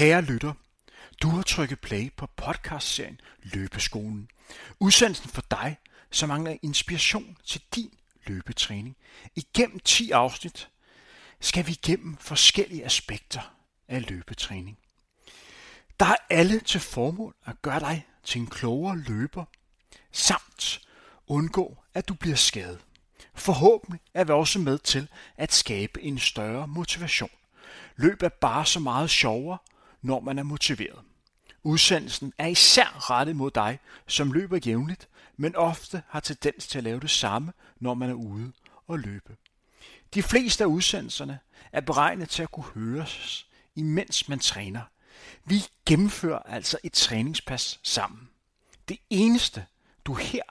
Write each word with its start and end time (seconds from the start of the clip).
Kære 0.00 0.22
lytter, 0.22 0.52
du 1.22 1.28
har 1.28 1.42
trykket 1.42 1.80
play 1.80 2.12
på 2.16 2.26
podcastserien 2.36 3.20
Løbeskolen. 3.42 4.28
Udsendelsen 4.78 5.30
for 5.30 5.42
dig, 5.50 5.76
som 6.10 6.28
mangler 6.28 6.56
inspiration 6.62 7.36
til 7.44 7.62
din 7.74 7.90
løbetræning. 8.26 8.96
Igennem 9.36 9.80
10 9.80 10.10
afsnit 10.10 10.68
skal 11.40 11.66
vi 11.66 11.72
igennem 11.72 12.16
forskellige 12.16 12.84
aspekter 12.84 13.54
af 13.88 14.10
løbetræning. 14.10 14.78
Der 16.00 16.06
er 16.06 16.16
alle 16.30 16.60
til 16.60 16.80
formål 16.80 17.34
at 17.46 17.62
gøre 17.62 17.80
dig 17.80 18.06
til 18.24 18.40
en 18.40 18.46
klogere 18.46 18.98
løber, 18.98 19.44
samt 20.12 20.80
undgå, 21.26 21.76
at 21.94 22.08
du 22.08 22.14
bliver 22.14 22.36
skadet. 22.36 22.80
Forhåbentlig 23.34 24.00
er 24.14 24.24
vi 24.24 24.32
også 24.32 24.58
med 24.58 24.78
til 24.78 25.08
at 25.36 25.52
skabe 25.52 26.02
en 26.02 26.18
større 26.18 26.68
motivation. 26.68 27.30
Løb 27.96 28.22
er 28.22 28.28
bare 28.28 28.66
så 28.66 28.80
meget 28.80 29.10
sjovere, 29.10 29.58
når 30.02 30.20
man 30.20 30.38
er 30.38 30.42
motiveret. 30.42 30.98
Udsendelsen 31.62 32.32
er 32.38 32.46
især 32.46 33.10
rettet 33.10 33.36
mod 33.36 33.50
dig, 33.50 33.78
som 34.06 34.32
løber 34.32 34.58
jævnligt, 34.66 35.08
men 35.36 35.56
ofte 35.56 36.02
har 36.08 36.20
tendens 36.20 36.66
til 36.66 36.78
at 36.78 36.84
lave 36.84 37.00
det 37.00 37.10
samme, 37.10 37.52
når 37.80 37.94
man 37.94 38.10
er 38.10 38.14
ude 38.14 38.52
og 38.86 38.98
løbe. 38.98 39.36
De 40.14 40.22
fleste 40.22 40.64
af 40.64 40.68
udsendelserne 40.68 41.38
er 41.72 41.80
beregnet 41.80 42.28
til 42.28 42.42
at 42.42 42.50
kunne 42.50 42.64
høres, 42.74 43.46
imens 43.76 44.28
man 44.28 44.38
træner. 44.38 44.82
Vi 45.44 45.64
gennemfører 45.86 46.38
altså 46.38 46.78
et 46.84 46.92
træningspas 46.92 47.80
sammen. 47.82 48.28
Det 48.88 48.98
eneste, 49.10 49.66
du 50.04 50.14
her 50.14 50.42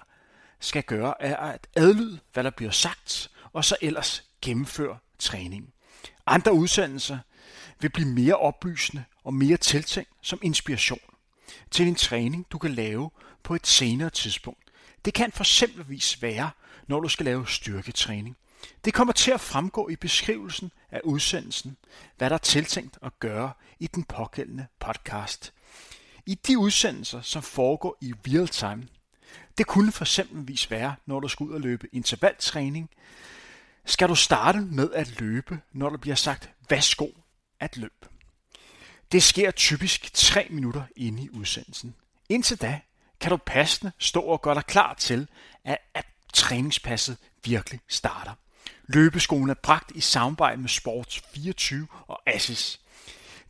skal 0.59 0.83
gøre, 0.83 1.21
er 1.21 1.37
at 1.37 1.67
adlyde, 1.75 2.19
hvad 2.33 2.43
der 2.43 2.49
bliver 2.49 2.71
sagt, 2.71 3.31
og 3.53 3.65
så 3.65 3.75
ellers 3.81 4.23
gennemføre 4.41 4.97
træningen. 5.19 5.71
Andre 6.25 6.53
udsendelser 6.53 7.19
vil 7.79 7.89
blive 7.89 8.07
mere 8.07 8.35
oplysende 8.35 9.03
og 9.23 9.33
mere 9.33 9.57
tiltænkt 9.57 10.11
som 10.21 10.39
inspiration 10.41 10.99
til 11.71 11.87
en 11.87 11.95
træning, 11.95 12.45
du 12.51 12.57
kan 12.57 12.71
lave 12.71 13.09
på 13.43 13.55
et 13.55 13.67
senere 13.67 14.09
tidspunkt. 14.09 14.71
Det 15.05 15.13
kan 15.13 15.31
for 15.31 15.43
eksempelvis 15.43 16.21
være, 16.21 16.51
når 16.87 16.99
du 16.99 17.09
skal 17.09 17.25
lave 17.25 17.47
styrketræning. 17.47 18.37
Det 18.85 18.93
kommer 18.93 19.13
til 19.13 19.31
at 19.31 19.41
fremgå 19.41 19.89
i 19.89 19.95
beskrivelsen 19.95 20.71
af 20.91 21.01
udsendelsen, 21.03 21.77
hvad 22.17 22.29
der 22.29 22.33
er 22.33 22.39
tiltænkt 22.39 22.97
at 23.01 23.19
gøre 23.19 23.51
i 23.79 23.87
den 23.87 24.03
pågældende 24.03 24.67
podcast. 24.79 25.53
I 26.25 26.35
de 26.35 26.57
udsendelser, 26.57 27.21
som 27.21 27.41
foregår 27.41 27.97
i 28.01 28.13
real 28.27 28.47
time, 28.47 28.87
det 29.57 29.67
kunne 29.67 29.91
for 29.91 30.03
eksempelvis 30.03 30.71
være, 30.71 30.95
når 31.05 31.19
du 31.19 31.27
skal 31.27 31.43
ud 31.43 31.53
og 31.53 31.61
løbe 31.61 31.87
intervaltræning, 31.91 32.89
skal 33.85 34.09
du 34.09 34.15
starte 34.15 34.59
med 34.61 34.91
at 34.91 35.19
løbe, 35.19 35.59
når 35.73 35.89
der 35.89 35.97
bliver 35.97 36.15
sagt, 36.15 36.49
værsgo 36.69 37.07
at 37.59 37.77
løbe. 37.77 38.07
Det 39.11 39.23
sker 39.23 39.51
typisk 39.51 40.13
3 40.13 40.47
minutter 40.49 40.83
inde 40.95 41.23
i 41.23 41.29
udsendelsen. 41.29 41.95
Indtil 42.29 42.61
da 42.61 42.79
kan 43.19 43.29
du 43.29 43.37
passende 43.37 43.91
stå 43.97 44.21
og 44.21 44.41
gøre 44.41 44.55
dig 44.55 44.65
klar 44.65 44.93
til, 44.93 45.27
at, 45.63 45.77
at 45.93 46.05
træningspasset 46.33 47.17
virkelig 47.43 47.79
starter. 47.87 48.33
Løbeskolen 48.87 49.49
er 49.49 49.53
bragt 49.53 49.91
i 49.95 50.01
samarbejde 50.01 50.61
med 50.61 50.69
Sports 50.69 51.21
24 51.33 51.87
og 52.07 52.21
Assis. 52.25 52.79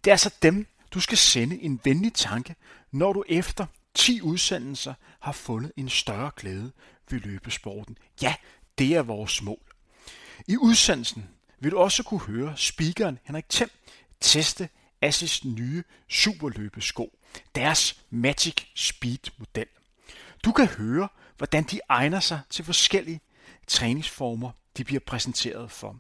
Det 0.03 0.11
er 0.11 0.13
altså 0.13 0.33
dem, 0.41 0.67
du 0.91 0.99
skal 0.99 1.17
sende 1.17 1.61
en 1.61 1.81
venlig 1.83 2.13
tanke, 2.13 2.55
når 2.91 3.13
du 3.13 3.23
efter 3.29 3.65
10 3.93 4.21
udsendelser 4.21 4.93
har 5.19 5.31
fundet 5.31 5.71
en 5.77 5.89
større 5.89 6.31
glæde 6.35 6.71
ved 7.09 7.19
løbesporten. 7.19 7.97
Ja, 8.21 8.35
det 8.77 8.95
er 8.95 9.01
vores 9.01 9.41
mål. 9.41 9.61
I 10.47 10.57
udsendelsen 10.57 11.29
vil 11.59 11.71
du 11.71 11.77
også 11.77 12.03
kunne 12.03 12.19
høre 12.19 12.53
speakeren 12.57 13.19
Henrik 13.23 13.49
Thiem 13.49 13.69
teste 14.21 14.69
Assis 15.01 15.45
nye 15.45 15.83
superløbesko, 16.07 17.17
deres 17.55 18.03
Magic 18.09 18.55
Speed 18.75 19.31
model. 19.37 19.67
Du 20.45 20.51
kan 20.51 20.67
høre, 20.67 21.09
hvordan 21.37 21.63
de 21.63 21.79
egner 21.89 22.19
sig 22.19 22.41
til 22.49 22.65
forskellige 22.65 23.21
træningsformer, 23.67 24.51
de 24.77 24.83
bliver 24.83 25.01
præsenteret 25.07 25.71
for. 25.71 25.99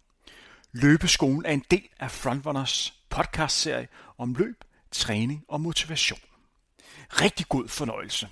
Løbeskolen 0.71 1.45
er 1.45 1.51
en 1.51 1.65
del 1.71 1.87
af 1.99 2.11
Frontrunners 2.11 2.93
podcastserie 3.09 3.87
om 4.17 4.35
løb, 4.35 4.63
træning 4.91 5.45
og 5.47 5.61
motivation. 5.61 6.19
Rigtig 7.09 7.45
god 7.49 7.67
fornøjelse. 7.67 8.29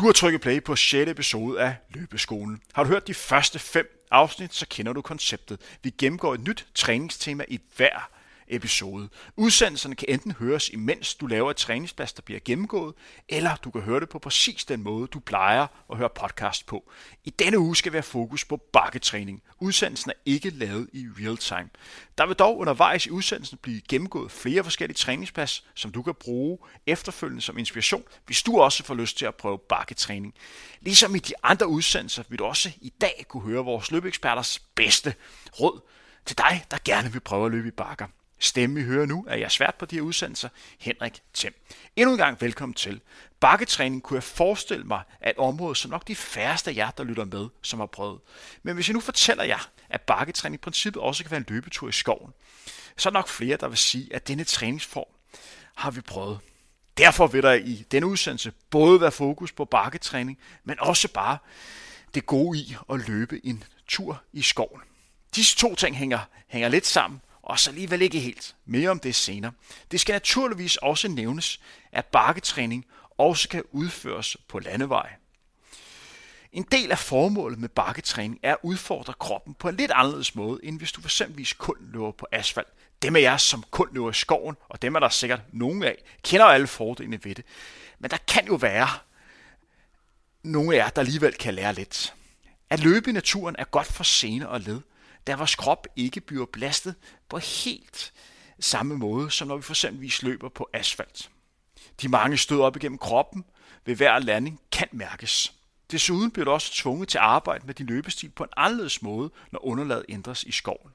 Du 0.00 0.04
har 0.04 0.12
trykket 0.12 0.40
play 0.40 0.62
på 0.62 0.76
6. 0.76 1.10
episode 1.10 1.60
af 1.60 1.74
Løbeskolen. 1.90 2.60
Har 2.72 2.84
du 2.84 2.88
hørt 2.88 3.06
de 3.06 3.14
første 3.14 3.58
fem 3.58 4.06
afsnit, 4.10 4.54
så 4.54 4.66
kender 4.70 4.92
du 4.92 5.02
konceptet. 5.02 5.60
Vi 5.82 5.90
gennemgår 5.98 6.34
et 6.34 6.40
nyt 6.40 6.66
træningstema 6.74 7.44
i 7.48 7.60
hver 7.76 8.10
episode. 8.50 9.08
Udsendelserne 9.36 9.94
kan 9.94 10.08
enten 10.08 10.32
høres, 10.32 10.68
imens 10.68 11.14
du 11.14 11.26
laver 11.26 11.50
et 11.50 11.56
træningspas, 11.56 12.12
der 12.12 12.22
bliver 12.22 12.40
gennemgået, 12.44 12.94
eller 13.28 13.56
du 13.56 13.70
kan 13.70 13.80
høre 13.80 14.00
det 14.00 14.08
på 14.08 14.18
præcis 14.18 14.64
den 14.64 14.82
måde, 14.82 15.06
du 15.06 15.20
plejer 15.20 15.66
at 15.90 15.96
høre 15.96 16.08
podcast 16.08 16.66
på. 16.66 16.90
I 17.24 17.30
denne 17.30 17.58
uge 17.58 17.76
skal 17.76 17.92
vi 17.92 17.96
have 17.96 18.02
fokus 18.02 18.44
på 18.44 18.56
bakketræning. 18.56 19.42
Udsendelsen 19.60 20.10
er 20.10 20.14
ikke 20.24 20.50
lavet 20.50 20.88
i 20.92 21.06
real 21.20 21.36
time. 21.36 21.70
Der 22.18 22.26
vil 22.26 22.36
dog 22.36 22.58
undervejs 22.58 23.06
i 23.06 23.10
udsendelsen 23.10 23.58
blive 23.62 23.80
gennemgået 23.88 24.32
flere 24.32 24.64
forskellige 24.64 24.96
træningspas, 24.96 25.64
som 25.74 25.92
du 25.92 26.02
kan 26.02 26.14
bruge 26.14 26.58
efterfølgende 26.86 27.42
som 27.42 27.58
inspiration, 27.58 28.04
hvis 28.26 28.42
du 28.42 28.60
også 28.60 28.84
får 28.84 28.94
lyst 28.94 29.18
til 29.18 29.26
at 29.26 29.34
prøve 29.34 29.58
bakketræning. 29.58 30.34
Ligesom 30.80 31.14
i 31.14 31.18
de 31.18 31.32
andre 31.42 31.68
udsendelser 31.68 32.22
vil 32.28 32.38
du 32.38 32.44
også 32.44 32.72
i 32.80 32.92
dag 33.00 33.24
kunne 33.28 33.42
høre 33.42 33.64
vores 33.64 33.90
løbeeksperters 33.90 34.58
bedste 34.58 35.14
råd 35.60 35.80
til 36.26 36.38
dig, 36.38 36.64
der 36.70 36.78
gerne 36.84 37.12
vil 37.12 37.20
prøve 37.20 37.46
at 37.46 37.52
løbe 37.52 37.68
i 37.68 37.70
bakker. 37.70 38.06
Stemme, 38.42 38.74
vi 38.74 38.82
hører 38.82 39.06
nu, 39.06 39.24
er 39.28 39.36
jeg 39.36 39.50
svært 39.50 39.74
på 39.74 39.86
de 39.86 39.96
her 39.96 40.02
udsendelser, 40.02 40.48
Henrik 40.78 41.22
Thiem. 41.34 41.54
Endnu 41.96 42.12
en 42.12 42.18
gang 42.18 42.40
velkommen 42.40 42.74
til. 42.74 43.00
Bakketræning 43.40 44.02
kunne 44.02 44.16
jeg 44.16 44.22
forestille 44.22 44.84
mig 44.84 45.02
er 45.20 45.30
et 45.30 45.36
område, 45.36 45.76
som 45.76 45.90
nok 45.90 46.08
de 46.08 46.16
færreste 46.16 46.70
af 46.70 46.76
jer, 46.76 46.90
der 46.90 47.04
lytter 47.04 47.24
med, 47.24 47.48
som 47.62 47.78
har 47.78 47.86
prøvet. 47.86 48.20
Men 48.62 48.74
hvis 48.74 48.88
jeg 48.88 48.94
nu 48.94 49.00
fortæller 49.00 49.44
jer, 49.44 49.70
at 49.88 50.00
bakketræning 50.00 50.54
i 50.54 50.62
princippet 50.62 51.02
også 51.02 51.24
kan 51.24 51.30
være 51.30 51.38
en 51.38 51.46
løbetur 51.48 51.88
i 51.88 51.92
skoven, 51.92 52.32
så 52.96 53.08
er 53.08 53.12
nok 53.12 53.28
flere, 53.28 53.56
der 53.56 53.68
vil 53.68 53.78
sige, 53.78 54.14
at 54.14 54.28
denne 54.28 54.44
træningsform 54.44 55.36
har 55.74 55.90
vi 55.90 56.00
prøvet. 56.00 56.38
Derfor 56.98 57.26
vil 57.26 57.42
der 57.42 57.52
i 57.52 57.84
denne 57.90 58.06
udsendelse 58.06 58.52
både 58.70 59.00
være 59.00 59.12
fokus 59.12 59.52
på 59.52 59.64
bakketræning, 59.64 60.38
men 60.64 60.80
også 60.80 61.08
bare 61.08 61.38
det 62.14 62.26
gode 62.26 62.58
i 62.58 62.76
at 62.92 63.08
løbe 63.08 63.46
en 63.46 63.64
tur 63.88 64.22
i 64.32 64.42
skoven. 64.42 64.80
Disse 65.36 65.56
to 65.56 65.74
ting 65.74 65.96
hænger, 65.96 66.18
hænger 66.48 66.68
lidt 66.68 66.86
sammen, 66.86 67.20
og 67.42 67.58
så 67.58 67.70
alligevel 67.70 68.02
ikke 68.02 68.20
helt. 68.20 68.54
Mere 68.66 68.90
om 68.90 68.98
det 68.98 69.14
senere. 69.14 69.52
Det 69.90 70.00
skal 70.00 70.12
naturligvis 70.12 70.76
også 70.76 71.08
nævnes, 71.08 71.60
at 71.92 72.06
bakketræning 72.06 72.86
også 73.18 73.48
kan 73.48 73.62
udføres 73.72 74.36
på 74.48 74.58
landevej. 74.58 75.10
En 76.52 76.66
del 76.72 76.90
af 76.90 76.98
formålet 76.98 77.58
med 77.58 77.68
bakketræning 77.68 78.40
er 78.42 78.52
at 78.52 78.58
udfordre 78.62 79.12
kroppen 79.20 79.54
på 79.54 79.68
en 79.68 79.76
lidt 79.76 79.90
anderledes 79.94 80.34
måde, 80.34 80.60
end 80.62 80.78
hvis 80.78 80.92
du 80.92 81.00
fx 81.00 81.56
kun 81.58 81.76
løber 81.80 82.10
på 82.10 82.26
asfalt. 82.32 82.68
Dem 83.02 83.16
af 83.16 83.20
jer, 83.20 83.36
som 83.36 83.64
kun 83.70 83.88
løber 83.92 84.10
i 84.10 84.14
skoven, 84.14 84.56
og 84.68 84.82
dem 84.82 84.94
er 84.94 85.00
der 85.00 85.08
sikkert 85.08 85.40
nogen 85.52 85.82
af, 85.82 86.02
kender 86.22 86.46
alle 86.46 86.66
fordelene 86.66 87.24
ved 87.24 87.34
det. 87.34 87.44
Men 87.98 88.10
der 88.10 88.16
kan 88.28 88.46
jo 88.46 88.54
være 88.54 88.88
nogle 90.42 90.74
af 90.74 90.78
jer, 90.78 90.88
der 90.88 91.00
alligevel 91.00 91.34
kan 91.34 91.54
lære 91.54 91.74
lidt. 91.74 92.14
At 92.70 92.80
løbe 92.80 93.10
i 93.10 93.12
naturen 93.12 93.56
er 93.58 93.64
godt 93.64 93.86
for 93.86 94.04
sene 94.04 94.48
og 94.48 94.60
led, 94.60 94.80
da 95.26 95.34
vores 95.34 95.54
krop 95.54 95.86
ikke 95.96 96.20
bliver 96.20 96.46
belastet 96.46 96.94
på 97.28 97.38
helt 97.38 98.12
samme 98.60 98.96
måde, 98.96 99.30
som 99.30 99.48
når 99.48 99.56
vi 99.56 99.62
for 99.62 99.72
eksempelvis 99.72 100.22
løber 100.22 100.48
på 100.48 100.68
asfalt. 100.72 101.30
De 102.02 102.08
mange 102.08 102.36
stød 102.36 102.60
op 102.60 102.76
igennem 102.76 102.98
kroppen 102.98 103.44
ved 103.84 103.96
hver 103.96 104.18
landing 104.18 104.60
kan 104.72 104.88
mærkes. 104.92 105.54
Desuden 105.90 106.30
bliver 106.30 106.44
du 106.44 106.50
også 106.50 106.72
tvunget 106.74 107.08
til 107.08 107.18
at 107.18 107.24
arbejde 107.24 107.66
med 107.66 107.74
din 107.74 107.86
løbestil 107.86 108.30
på 108.30 108.44
en 108.44 108.50
anderledes 108.56 109.02
måde, 109.02 109.30
når 109.50 109.64
underlaget 109.66 110.04
ændres 110.08 110.44
i 110.44 110.52
skoven. 110.52 110.90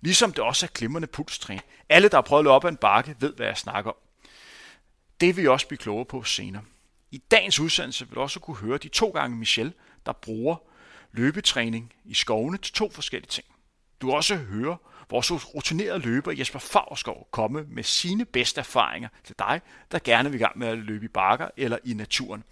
Ligesom 0.00 0.32
det 0.32 0.44
også 0.44 0.66
er 0.66 0.70
glimrende 0.70 1.08
pulstræning. 1.08 1.62
Alle, 1.88 2.08
der 2.08 2.16
har 2.16 2.22
prøvet 2.22 2.40
at 2.40 2.44
løbe 2.44 2.52
op 2.52 2.64
ad 2.64 2.68
en 2.68 2.76
bakke, 2.76 3.16
ved, 3.20 3.32
hvad 3.32 3.46
jeg 3.46 3.56
snakker 3.56 3.90
om. 3.90 3.96
Det 5.20 5.36
vil 5.36 5.42
vi 5.42 5.48
også 5.48 5.66
blive 5.66 5.78
klogere 5.78 6.04
på 6.04 6.22
senere. 6.22 6.62
I 7.10 7.18
dagens 7.18 7.60
udsendelse 7.60 8.08
vil 8.08 8.14
du 8.14 8.20
også 8.20 8.40
kunne 8.40 8.56
høre 8.56 8.78
de 8.78 8.88
to 8.88 9.08
gange 9.08 9.36
Michel, 9.36 9.72
der 10.06 10.12
bruger 10.12 10.56
løbetræning 11.14 11.92
i 12.04 12.14
skovene 12.14 12.58
til 12.58 12.72
to 12.72 12.90
forskellige 12.90 13.30
ting. 13.30 13.46
Du 14.00 14.12
også 14.12 14.36
høre 14.36 14.76
vores 15.10 15.54
rutinerede 15.54 15.98
løber 15.98 16.32
Jesper 16.32 16.58
Favrskov 16.58 17.28
komme 17.30 17.64
med 17.68 17.82
sine 17.82 18.24
bedste 18.24 18.58
erfaringer 18.58 19.08
til 19.24 19.34
dig, 19.38 19.60
der 19.92 19.98
gerne 19.98 20.30
vil 20.30 20.40
i 20.40 20.42
gang 20.42 20.58
med 20.58 20.68
at 20.68 20.78
løbe 20.78 21.04
i 21.04 21.08
bakker 21.08 21.48
eller 21.56 21.78
i 21.84 21.94
naturen. 21.94 22.44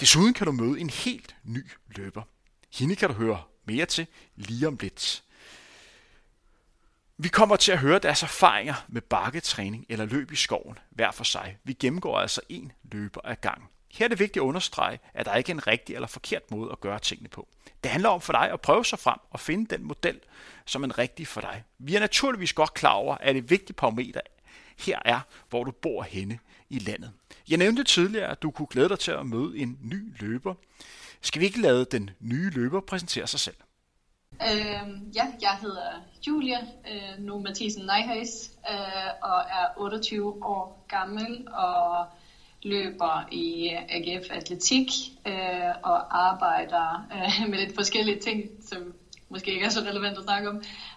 Desuden 0.00 0.34
kan 0.34 0.46
du 0.46 0.52
møde 0.52 0.80
en 0.80 0.90
helt 0.90 1.36
ny 1.44 1.70
løber. 1.96 2.22
Hende 2.72 2.96
kan 2.96 3.08
du 3.08 3.14
høre 3.14 3.42
mere 3.64 3.86
til 3.86 4.06
lige 4.36 4.68
om 4.68 4.78
lidt. 4.80 5.22
Vi 7.16 7.28
kommer 7.28 7.56
til 7.56 7.72
at 7.72 7.78
høre 7.78 7.98
deres 7.98 8.22
erfaringer 8.22 8.74
med 8.88 9.02
bakketræning 9.02 9.86
eller 9.88 10.04
løb 10.04 10.32
i 10.32 10.36
skoven 10.36 10.78
hver 10.90 11.10
for 11.10 11.24
sig. 11.24 11.58
Vi 11.64 11.72
gennemgår 11.72 12.18
altså 12.18 12.40
en 12.48 12.72
løber 12.92 13.20
ad 13.24 13.36
gang. 13.36 13.70
Her 13.92 14.04
er 14.04 14.08
det 14.08 14.18
vigtigt 14.18 14.36
at 14.42 14.46
understrege, 14.46 14.98
at 15.14 15.26
der 15.26 15.34
ikke 15.34 15.52
er 15.52 15.54
en 15.54 15.66
rigtig 15.66 15.94
eller 15.94 16.08
forkert 16.08 16.50
måde 16.50 16.72
at 16.72 16.80
gøre 16.80 16.98
tingene 16.98 17.28
på. 17.28 17.48
Det 17.82 17.90
handler 17.90 18.08
om 18.08 18.20
for 18.20 18.32
dig 18.32 18.50
at 18.50 18.60
prøve 18.60 18.84
sig 18.84 18.98
frem 18.98 19.18
og 19.30 19.40
finde 19.40 19.76
den 19.76 19.84
model, 19.84 20.20
som 20.64 20.84
er 20.84 20.98
rigtig 20.98 21.26
for 21.26 21.40
dig. 21.40 21.64
Vi 21.78 21.94
er 21.94 22.00
naturligvis 22.00 22.52
godt 22.52 22.74
klar 22.74 22.92
over, 22.92 23.16
at 23.20 23.36
et 23.36 23.50
vigtigt 23.50 23.76
parameter 23.78 24.20
her 24.78 24.98
er, 25.04 25.20
hvor 25.48 25.64
du 25.64 25.70
bor 25.70 26.02
henne 26.02 26.38
i 26.68 26.78
landet. 26.78 27.12
Jeg 27.48 27.58
nævnte 27.58 27.84
tidligere, 27.84 28.30
at 28.30 28.42
du 28.42 28.50
kunne 28.50 28.68
glæde 28.70 28.88
dig 28.88 28.98
til 28.98 29.10
at 29.10 29.26
møde 29.26 29.58
en 29.58 29.78
ny 29.82 30.20
løber. 30.20 30.54
Skal 31.20 31.40
vi 31.40 31.46
ikke 31.46 31.60
lade 31.60 31.84
den 31.84 32.10
nye 32.20 32.50
løber 32.50 32.80
præsentere 32.80 33.26
sig 33.26 33.40
selv? 33.40 33.56
Øh, 34.42 35.16
ja, 35.16 35.26
jeg 35.40 35.58
hedder 35.60 35.90
Julia 36.26 36.58
øh, 36.60 37.24
nu 37.24 37.38
Mathisen 37.40 37.86
Neihøjs 37.86 38.50
øh, 38.70 39.10
og 39.22 39.40
er 39.40 39.66
28 39.76 40.44
år 40.44 40.84
gammel 40.88 41.48
og 41.48 42.06
løber 42.62 43.28
i 43.32 43.70
øh, 43.70 43.82
AGF 43.88 44.30
Atletik 44.30 44.88
øh, 45.26 45.70
og 45.82 46.26
arbejder 46.28 47.06
øh, 47.14 47.50
med 47.50 47.58
lidt 47.58 47.74
forskellige 47.74 48.20
ting, 48.20 48.50
som 48.68 48.94
måske 49.28 49.52
ikke 49.52 49.66
er 49.66 49.70
så 49.70 49.80
relevant 49.80 50.18
at 50.18 50.24
snakke 50.24 50.48
om. 50.48 50.56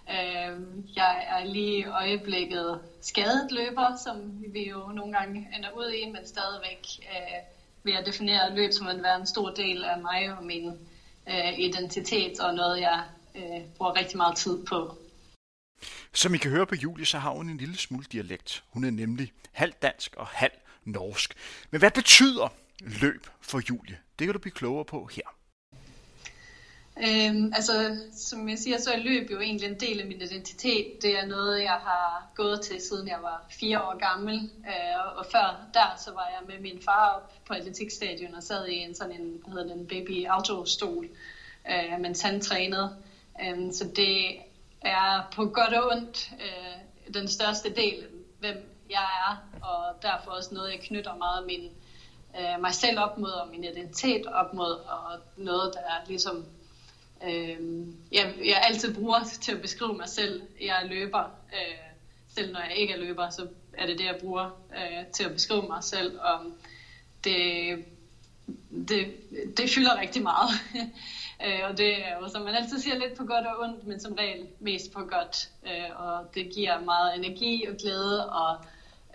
Øh, 0.10 0.60
jeg 0.96 1.26
er 1.30 1.46
lige 1.46 1.78
i 1.78 1.86
øjeblikket 1.86 2.80
skadet 3.02 3.52
løber, 3.52 3.98
som 4.04 4.44
vi 4.54 4.70
jo 4.70 4.88
nogle 4.88 5.14
gange 5.14 5.48
ender 5.58 5.70
ud 5.78 5.92
i, 5.92 6.06
men 6.06 6.28
stadigvæk 6.28 6.86
øh, 7.02 7.38
vil 7.84 7.94
jeg 7.94 8.06
definere 8.06 8.56
løb 8.56 8.72
som 8.72 8.88
at 8.88 9.04
være 9.04 9.20
en 9.20 9.28
stor 9.28 9.50
del 9.50 9.84
af 9.84 10.02
mig 10.02 10.38
og 10.38 10.44
min 10.44 10.68
øh, 11.30 11.60
identitet 11.60 12.40
og 12.40 12.56
noget, 12.56 12.82
jeg 12.82 13.04
øh, 13.36 13.62
bruger 13.78 13.96
rigtig 13.96 14.18
meget 14.18 14.38
tid 14.38 14.66
på. 14.66 14.98
Som 16.14 16.34
I 16.34 16.38
kan 16.38 16.52
høre 16.52 16.66
på 16.66 16.76
Julie, 16.76 17.06
så 17.06 17.18
har 17.18 17.32
hun 17.32 17.50
en 17.50 17.58
lille 17.58 17.78
smule 17.78 18.06
dialekt. 18.12 18.64
Hun 18.70 18.84
er 18.84 18.92
nemlig 18.92 19.32
halv 19.52 19.74
dansk 19.82 20.16
og 20.16 20.28
halv 20.28 20.52
norsk. 20.86 21.34
Men 21.72 21.80
hvad 21.80 21.92
betyder 21.92 22.48
løb 22.80 23.28
for 23.42 23.62
Julie? 23.70 23.98
Det 24.20 24.28
kan 24.28 24.34
du 24.34 24.40
blive 24.40 24.54
klogere 24.54 24.86
på 24.86 25.10
her. 25.16 25.42
Øhm, 26.98 27.54
altså, 27.56 27.98
som 28.14 28.50
jeg 28.50 28.58
siger, 28.58 28.78
så 28.78 28.92
er 28.92 28.98
løb 28.98 29.32
jo 29.32 29.40
egentlig 29.40 29.68
en 29.68 29.80
del 29.80 30.00
af 30.00 30.08
min 30.08 30.22
identitet. 30.22 31.02
Det 31.02 31.20
er 31.20 31.26
noget, 31.26 31.62
jeg 31.62 31.80
har 31.84 32.32
gået 32.36 32.62
til, 32.62 32.82
siden 32.82 33.08
jeg 33.08 33.20
var 33.22 33.46
fire 33.50 33.84
år 33.84 33.98
gammel. 33.98 34.36
Øh, 34.68 35.18
og 35.18 35.26
før 35.32 35.68
der, 35.74 35.96
så 36.06 36.12
var 36.12 36.28
jeg 36.28 36.48
med 36.48 36.60
min 36.60 36.82
far 36.86 37.10
op 37.10 37.34
på 37.46 37.54
atletikstadion 37.54 38.36
og 38.36 38.44
sad 38.44 38.68
i 38.68 38.76
en 38.76 38.96
sådan 38.96 39.22
en, 39.22 39.42
hvad 39.44 39.54
hedder 39.54 39.76
den, 39.76 39.88
baby 39.88 40.26
autostol, 40.28 41.10
øh, 41.72 42.00
mens 42.00 42.22
han 42.22 42.42
trænede. 42.42 42.96
Øh, 43.44 43.74
så 43.74 43.90
det 43.96 44.38
er 44.82 45.32
på 45.36 45.46
godt 45.46 45.74
og 45.74 45.92
ondt 45.92 46.32
øh, 46.34 47.14
den 47.14 47.28
største 47.28 47.70
del, 47.76 48.08
hvem 48.40 48.71
jeg 48.92 49.08
er, 49.28 49.34
og 49.62 50.02
derfor 50.02 50.32
også 50.32 50.54
noget, 50.54 50.72
jeg 50.72 50.80
knytter 50.80 51.16
meget 51.16 51.46
min, 51.46 51.72
øh, 52.40 52.62
mig 52.62 52.74
selv 52.74 53.00
op 53.00 53.18
mod, 53.18 53.32
og 53.32 53.48
min 53.48 53.64
identitet 53.64 54.26
op 54.26 54.54
mod, 54.54 54.72
og 54.72 55.20
noget, 55.38 55.74
der 55.74 55.80
er 55.80 56.08
ligesom 56.08 56.46
øh, 57.24 57.88
jeg, 58.12 58.36
jeg 58.46 58.64
altid 58.70 58.96
bruger 58.96 59.20
til 59.42 59.52
at 59.52 59.62
beskrive 59.62 59.94
mig 59.94 60.10
selv. 60.10 60.42
Jeg 60.62 60.84
er 60.84 60.88
løber. 60.88 61.24
Øh, 61.54 61.92
selv 62.36 62.54
når 62.54 62.60
jeg 62.60 62.76
ikke 62.76 62.94
er 62.94 62.98
løber, 62.98 63.30
så 63.30 63.48
er 63.74 63.86
det 63.86 63.98
det, 64.00 64.06
jeg 64.06 64.18
bruger 64.22 64.50
øh, 64.76 65.06
til 65.14 65.24
at 65.24 65.34
beskrive 65.34 65.68
mig 65.68 65.84
selv. 65.84 66.20
Og 66.20 66.40
det, 67.24 67.86
det, 68.88 69.14
det 69.58 69.70
fylder 69.70 70.00
rigtig 70.00 70.24
meget. 70.24 70.50
øh, 71.46 71.60
og 71.70 71.78
det 71.78 72.08
er 72.08 72.20
jo, 72.22 72.30
som 72.30 72.42
man 72.42 72.56
altid 72.56 72.80
siger, 72.80 72.98
lidt 72.98 73.18
på 73.18 73.26
godt 73.26 73.48
og 73.48 73.60
ondt, 73.60 73.88
men 73.88 74.00
som 74.00 74.14
regel 74.14 74.48
mest 74.60 74.94
på 74.94 75.00
godt. 75.00 75.50
Øh, 75.66 76.00
og 76.02 76.36
det 76.36 76.54
giver 76.54 76.80
meget 76.80 77.16
energi 77.16 77.66
og 77.66 77.76
glæde 77.76 78.30
og 78.30 78.58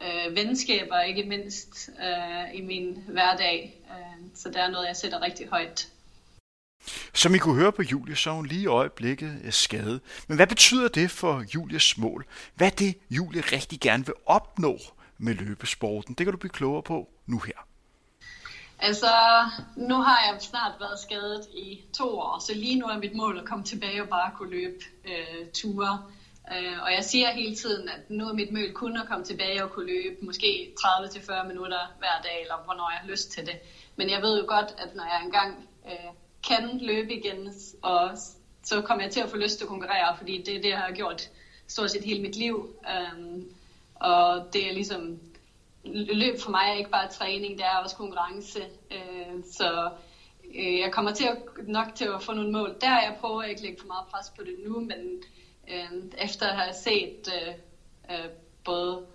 øh, 0.02 0.36
venskaber, 0.36 1.00
ikke 1.00 1.24
mindst 1.24 1.90
øh, 2.02 2.54
i 2.54 2.60
min 2.60 3.04
hverdag. 3.08 3.82
Øh, 3.90 4.24
så 4.34 4.48
det 4.48 4.56
er 4.56 4.68
noget, 4.68 4.86
jeg 4.86 4.96
sætter 4.96 5.22
rigtig 5.22 5.48
højt. 5.48 5.88
Som 7.14 7.34
I 7.34 7.38
kunne 7.38 7.54
høre 7.60 7.72
på 7.72 7.82
Julie, 7.82 8.16
så 8.16 8.30
er 8.30 8.34
hun 8.34 8.46
lige 8.46 8.62
i 8.62 8.66
øjeblikket 8.66 9.40
skadet. 9.50 10.00
Men 10.28 10.36
hvad 10.36 10.46
betyder 10.46 10.88
det 10.88 11.10
for 11.10 11.44
Julies 11.54 11.98
mål? 11.98 12.26
Hvad 12.54 12.66
er 12.66 12.74
det, 12.74 12.94
Julie 13.10 13.40
rigtig 13.40 13.80
gerne 13.80 14.06
vil 14.06 14.14
opnå 14.26 14.78
med 15.18 15.34
løbesporten? 15.34 16.14
Det 16.14 16.26
kan 16.26 16.32
du 16.32 16.38
blive 16.38 16.50
klogere 16.50 16.82
på 16.82 17.08
nu 17.26 17.38
her. 17.38 17.66
Altså, 18.78 19.06
nu 19.76 19.94
har 19.94 20.18
jeg 20.26 20.42
snart 20.42 20.72
været 20.80 20.98
skadet 20.98 21.46
i 21.54 21.80
to 21.92 22.18
år, 22.18 22.38
så 22.46 22.54
lige 22.54 22.78
nu 22.78 22.86
er 22.86 22.98
mit 22.98 23.14
mål 23.14 23.38
at 23.38 23.44
komme 23.44 23.64
tilbage 23.64 24.02
og 24.02 24.08
bare 24.08 24.30
kunne 24.36 24.50
løbe 24.50 24.84
øh, 25.04 25.48
ture. 25.54 26.02
Øh, 26.52 26.82
og 26.82 26.92
jeg 26.92 27.04
siger 27.04 27.30
hele 27.30 27.56
tiden, 27.56 27.88
at 27.88 28.10
nu 28.10 28.28
er 28.28 28.32
mit 28.32 28.52
mål 28.52 28.72
kun 28.72 28.96
at 28.96 29.08
komme 29.08 29.24
tilbage 29.24 29.64
og 29.64 29.70
kunne 29.70 29.86
løbe 29.86 30.24
måske 30.24 30.74
30-40 30.80 31.46
minutter 31.46 31.94
hver 31.98 32.22
dag, 32.22 32.42
eller 32.42 32.64
hvornår 32.64 32.90
jeg 32.90 33.00
har 33.00 33.08
lyst 33.08 33.30
til 33.30 33.46
det. 33.46 33.58
Men 33.96 34.10
jeg 34.10 34.22
ved 34.22 34.40
jo 34.40 34.44
godt, 34.48 34.74
at 34.78 34.94
når 34.94 35.04
jeg 35.04 35.20
engang 35.24 35.68
øh, 35.86 36.12
kan 36.48 36.78
løbe 36.82 37.14
igen, 37.14 37.54
og 37.82 38.18
så 38.62 38.80
kommer 38.80 39.04
jeg 39.04 39.12
til 39.12 39.20
at 39.20 39.30
få 39.30 39.36
lyst 39.36 39.58
til 39.58 39.64
at 39.64 39.68
konkurrere, 39.68 40.16
fordi 40.16 40.42
det 40.42 40.56
er 40.56 40.60
det, 40.60 40.68
jeg 40.68 40.78
har 40.78 40.92
gjort 40.92 41.30
stort 41.66 41.90
set 41.90 42.04
hele 42.04 42.22
mit 42.22 42.36
liv. 42.36 42.76
Um, 43.14 43.50
og 43.94 44.52
det 44.52 44.68
er 44.68 44.72
ligesom, 44.72 45.20
løb 45.84 46.40
for 46.40 46.50
mig 46.50 46.68
er 46.68 46.74
ikke 46.74 46.90
bare 46.90 47.08
træning, 47.10 47.58
det 47.58 47.66
er 47.66 47.76
også 47.76 47.96
konkurrence. 47.96 48.60
Uh, 48.90 49.42
så 49.52 49.90
øh, 50.54 50.78
jeg 50.78 50.92
kommer 50.92 51.12
til 51.12 51.24
at, 51.24 51.38
nok 51.66 51.94
til 51.94 52.04
at 52.04 52.22
få 52.22 52.32
nogle 52.32 52.52
mål. 52.52 52.76
Der 52.80 52.88
jeg 52.88 53.16
prøver 53.20 53.42
ikke 53.42 53.50
ikke 53.50 53.62
lægge 53.62 53.80
for 53.80 53.86
meget 53.86 54.06
pres 54.10 54.32
på 54.36 54.44
det 54.44 54.56
nu, 54.66 54.80
men 54.80 55.22
øh, 55.68 56.02
efter 56.18 56.46
at 56.46 56.56
have 56.56 56.74
set 56.74 57.32
øh, 57.36 57.54
øh, 58.10 58.30
både 58.64 59.06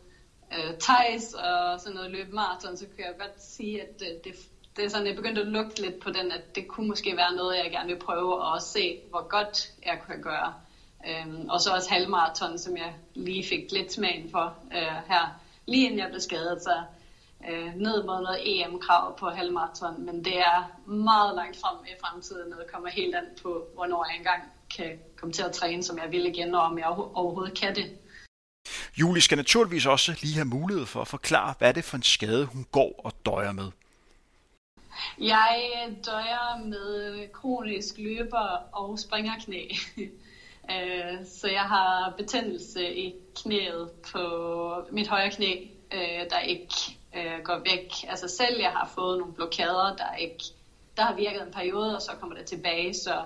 øh, 0.53 0.77
Thijs 0.79 1.33
og 1.33 1.79
sådan 1.79 1.95
noget 1.95 2.11
løbe 2.11 2.35
maraton, 2.35 2.77
så 2.77 2.85
kan 2.95 3.05
jeg 3.05 3.13
godt 3.19 3.43
sige, 3.43 3.81
at 3.81 4.01
øh, 4.01 4.23
det 4.23 4.35
det 4.75 4.85
er 4.85 4.89
sådan, 4.89 5.07
jeg 5.07 5.15
begyndte 5.15 5.41
at 5.41 5.47
lugte 5.47 5.81
lidt 5.81 5.99
på 5.99 6.09
den, 6.09 6.31
at 6.31 6.55
det 6.55 6.67
kunne 6.67 6.87
måske 6.87 7.17
være 7.17 7.35
noget, 7.35 7.57
jeg 7.57 7.71
gerne 7.71 7.87
vil 7.87 7.99
prøve 7.99 8.41
og 8.41 8.61
se, 8.61 8.99
hvor 9.09 9.27
godt 9.27 9.71
jeg 9.85 10.01
kan 10.07 10.21
gøre. 10.21 10.53
Øhm, 11.07 11.49
og 11.49 11.61
så 11.61 11.73
også 11.73 11.89
halvmaraton, 11.89 12.57
som 12.57 12.77
jeg 12.77 12.93
lige 13.13 13.43
fik 13.43 13.71
lidt 13.71 13.93
smagen 13.93 14.31
for 14.31 14.55
øh, 14.73 14.97
her, 15.07 15.39
lige 15.65 15.85
inden 15.85 15.99
jeg 15.99 16.07
blev 16.09 16.19
skadet. 16.19 16.63
Så 16.63 16.83
øh, 17.49 17.75
ned 17.75 18.03
mod 18.03 18.21
noget 18.21 18.39
EM-krav 18.41 19.17
på 19.17 19.29
halvmarathon, 19.29 20.05
men 20.05 20.25
det 20.25 20.39
er 20.39 20.71
meget 20.85 21.35
langt 21.35 21.57
frem 21.57 21.85
i 21.85 21.93
fremtiden, 22.01 22.53
og 22.53 22.59
det 22.59 22.71
kommer 22.71 22.89
helt 22.89 23.15
an 23.15 23.25
på, 23.43 23.67
hvornår 23.73 24.05
jeg 24.09 24.17
engang 24.17 24.43
kan 24.81 24.99
komme 25.15 25.33
til 25.33 25.43
at 25.43 25.51
træne, 25.51 25.83
som 25.83 25.97
jeg 25.97 26.11
vil 26.11 26.25
igen, 26.25 26.55
og 26.55 26.61
om 26.61 26.77
jeg 26.77 26.87
overhovedet 26.87 27.59
kan 27.59 27.75
det. 27.75 27.97
Julie 28.97 29.21
skal 29.21 29.37
naturligvis 29.37 29.85
også 29.85 30.17
lige 30.21 30.33
have 30.33 30.45
mulighed 30.45 30.85
for 30.85 31.01
at 31.01 31.07
forklare, 31.07 31.53
hvad 31.57 31.73
det 31.73 31.79
er 31.79 31.89
for 31.89 31.97
en 31.97 32.03
skade, 32.03 32.45
hun 32.45 32.65
går 32.71 33.01
og 33.03 33.13
døjer 33.25 33.51
med. 33.51 33.71
Jeg 35.19 35.61
døjer 36.05 36.65
med 36.65 37.27
kronisk 37.33 37.97
løber 37.97 38.69
og 38.71 38.99
springerknæ. 38.99 39.67
Øh, 40.71 41.25
så 41.25 41.47
jeg 41.47 41.61
har 41.61 42.13
betændelse 42.17 42.95
i 42.95 43.13
knæet 43.35 43.91
på 44.11 44.23
mit 44.91 45.07
højre 45.07 45.31
knæ, 45.31 45.67
øh, 45.93 46.29
der 46.29 46.39
ikke 46.39 46.73
øh, 47.15 47.43
går 47.43 47.57
væk 47.57 47.91
sig 48.15 48.29
selv. 48.29 48.59
Jeg 48.59 48.69
har 48.69 48.91
fået 48.95 49.19
nogle 49.19 49.33
blokader, 49.33 49.95
der 49.95 50.15
ikke 50.15 50.43
der 50.97 51.03
har 51.03 51.15
virket 51.15 51.41
en 51.41 51.53
periode, 51.53 51.95
og 51.95 52.01
så 52.01 52.11
kommer 52.19 52.35
det 52.35 52.45
tilbage. 52.45 52.93
Så 52.93 53.23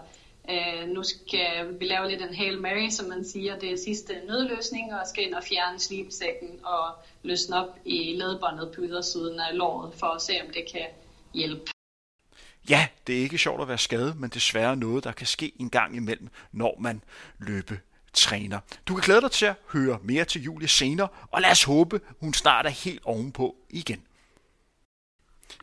øh, 0.50 0.90
nu 0.90 1.04
skal 1.04 1.80
vi 1.80 1.86
lave 1.86 2.10
lidt 2.10 2.22
en 2.22 2.36
Hail 2.36 2.62
Mary, 2.62 2.90
som 2.90 3.10
man 3.10 3.26
siger. 3.26 3.60
Det 3.60 3.72
er 3.72 3.78
sidste 3.78 4.14
nødløsning, 4.28 4.94
og 4.94 5.08
skal 5.08 5.24
ind 5.24 5.34
og 5.34 5.44
fjerne 5.44 5.80
slipsækken 5.80 6.50
og 6.64 6.96
løsne 7.24 7.56
op 7.56 7.78
i 7.86 8.16
ledbåndet 8.16 8.72
på 8.76 8.82
ydersiden 8.82 9.40
af 9.40 9.58
låret, 9.58 9.94
for 9.94 10.08
at 10.08 10.22
se, 10.22 10.34
om 10.42 10.54
det 10.54 10.66
kan 10.72 10.86
hjælpe. 11.34 11.72
Ja, 12.70 12.88
det 13.08 13.18
er 13.18 13.20
ikke 13.20 13.38
sjovt 13.38 13.62
at 13.62 13.68
være 13.68 13.78
skadet, 13.78 14.20
men 14.20 14.30
desværre 14.30 14.76
noget, 14.76 15.04
der 15.04 15.12
kan 15.12 15.28
ske 15.28 15.52
en 15.60 15.70
gang 15.70 15.96
imellem, 15.96 16.30
når 16.52 16.76
man 16.80 17.02
løbe 17.40 17.80
træner. 18.14 18.60
Du 18.88 18.94
kan 18.94 19.04
glæde 19.04 19.22
dig 19.22 19.32
til 19.32 19.46
at 19.46 19.56
høre 19.74 20.00
mere 20.04 20.26
til 20.26 20.42
Julie 20.42 20.68
senere, 20.68 21.08
og 21.32 21.42
lad 21.42 21.52
os 21.52 21.64
håbe, 21.64 22.02
hun 22.20 22.34
snart 22.34 22.66
er 22.66 22.70
helt 22.70 23.06
ovenpå 23.06 23.56
igen. 23.70 24.04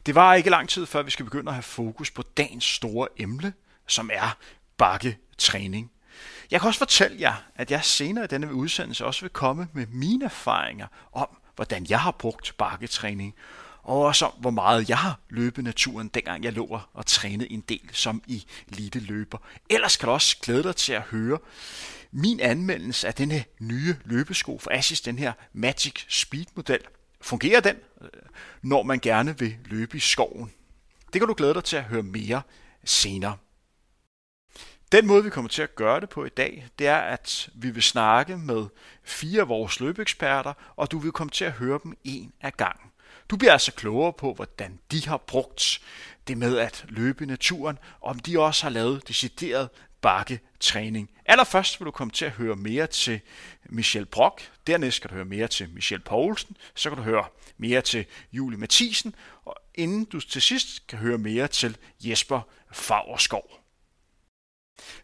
Det 0.06 0.14
var 0.14 0.34
ikke 0.34 0.50
lang 0.50 0.68
tid, 0.68 0.86
før 0.86 1.02
vi 1.02 1.10
skal 1.10 1.24
begynde 1.24 1.48
at 1.48 1.54
have 1.54 1.62
fokus 1.62 2.10
på 2.10 2.22
dagens 2.22 2.64
store 2.64 3.08
emne, 3.16 3.52
som 3.86 4.10
er 4.12 4.36
bakketræning. 4.82 5.90
Jeg 6.50 6.60
kan 6.60 6.68
også 6.68 6.78
fortælle 6.78 7.20
jer, 7.20 7.34
at 7.56 7.70
jeg 7.70 7.84
senere 7.84 8.24
i 8.24 8.28
denne 8.28 8.54
udsendelse 8.54 9.06
også 9.06 9.20
vil 9.20 9.30
komme 9.30 9.68
med 9.72 9.86
mine 9.86 10.24
erfaringer 10.24 10.86
om, 11.12 11.28
hvordan 11.56 11.86
jeg 11.88 12.00
har 12.00 12.10
brugt 12.10 12.54
bakketræning, 12.58 13.34
og 13.82 14.00
også 14.00 14.26
om, 14.26 14.32
hvor 14.32 14.50
meget 14.50 14.88
jeg 14.88 14.98
har 14.98 15.20
løbet 15.30 15.64
naturen, 15.64 16.08
dengang 16.08 16.44
jeg 16.44 16.52
lå 16.52 16.80
og 16.92 17.06
trænede 17.06 17.52
en 17.52 17.60
del 17.60 17.90
som 17.92 18.22
i 18.26 18.44
lille 18.68 19.00
løber. 19.00 19.38
Ellers 19.70 19.96
kan 19.96 20.06
du 20.06 20.12
også 20.12 20.36
glæde 20.42 20.62
dig 20.62 20.76
til 20.76 20.92
at 20.92 21.02
høre 21.02 21.38
min 22.12 22.40
anmeldelse 22.40 23.06
af 23.08 23.14
denne 23.14 23.44
nye 23.60 23.96
løbesko 24.04 24.58
fra 24.58 24.74
Asics, 24.74 25.00
den 25.00 25.18
her 25.18 25.32
Magic 25.52 26.04
Speed 26.08 26.46
model. 26.54 26.80
Fungerer 27.20 27.60
den, 27.60 27.76
når 28.62 28.82
man 28.82 28.98
gerne 28.98 29.38
vil 29.38 29.56
løbe 29.64 29.96
i 29.96 30.00
skoven? 30.00 30.52
Det 31.12 31.20
kan 31.20 31.28
du 31.28 31.34
glæde 31.34 31.54
dig 31.54 31.64
til 31.64 31.76
at 31.76 31.84
høre 31.84 32.02
mere 32.02 32.42
senere. 32.84 33.36
Den 34.92 35.06
måde, 35.06 35.24
vi 35.24 35.30
kommer 35.30 35.48
til 35.48 35.62
at 35.62 35.74
gøre 35.74 36.00
det 36.00 36.08
på 36.08 36.24
i 36.24 36.28
dag, 36.28 36.66
det 36.78 36.86
er, 36.86 36.96
at 36.96 37.48
vi 37.54 37.70
vil 37.70 37.82
snakke 37.82 38.38
med 38.38 38.66
fire 39.02 39.40
af 39.40 39.48
vores 39.48 39.80
løbeeksperter, 39.80 40.52
og 40.76 40.90
du 40.90 40.98
vil 40.98 41.12
komme 41.12 41.30
til 41.30 41.44
at 41.44 41.52
høre 41.52 41.80
dem 41.84 41.96
en 42.04 42.32
af 42.40 42.56
gangen. 42.56 42.90
Du 43.30 43.36
bliver 43.36 43.52
altså 43.52 43.72
klogere 43.72 44.12
på, 44.12 44.34
hvordan 44.34 44.78
de 44.90 45.06
har 45.08 45.16
brugt 45.16 45.80
det 46.28 46.38
med 46.38 46.58
at 46.58 46.84
løbe 46.88 47.24
i 47.24 47.26
naturen, 47.26 47.78
og 48.00 48.10
om 48.10 48.18
de 48.18 48.40
også 48.40 48.62
har 48.62 48.70
lavet 48.70 49.08
decideret 49.08 49.68
bakketræning. 50.00 51.10
Allerførst 51.26 51.80
vil 51.80 51.86
du 51.86 51.90
komme 51.90 52.10
til 52.10 52.24
at 52.24 52.30
høre 52.30 52.56
mere 52.56 52.86
til 52.86 53.20
Michel 53.64 54.06
Brock, 54.06 54.50
dernæst 54.66 54.96
skal 54.96 55.10
du 55.10 55.14
høre 55.14 55.24
mere 55.24 55.48
til 55.48 55.70
Michel 55.74 56.00
Poulsen, 56.00 56.56
så 56.74 56.90
kan 56.90 56.98
du 56.98 57.04
høre 57.04 57.24
mere 57.58 57.80
til 57.80 58.06
Julie 58.32 58.58
Mathisen, 58.58 59.14
og 59.44 59.56
inden 59.74 60.04
du 60.04 60.20
til 60.20 60.42
sidst 60.42 60.86
kan 60.86 60.98
høre 60.98 61.18
mere 61.18 61.48
til 61.48 61.76
Jesper 62.00 62.40
Fagerskov. 62.72 63.61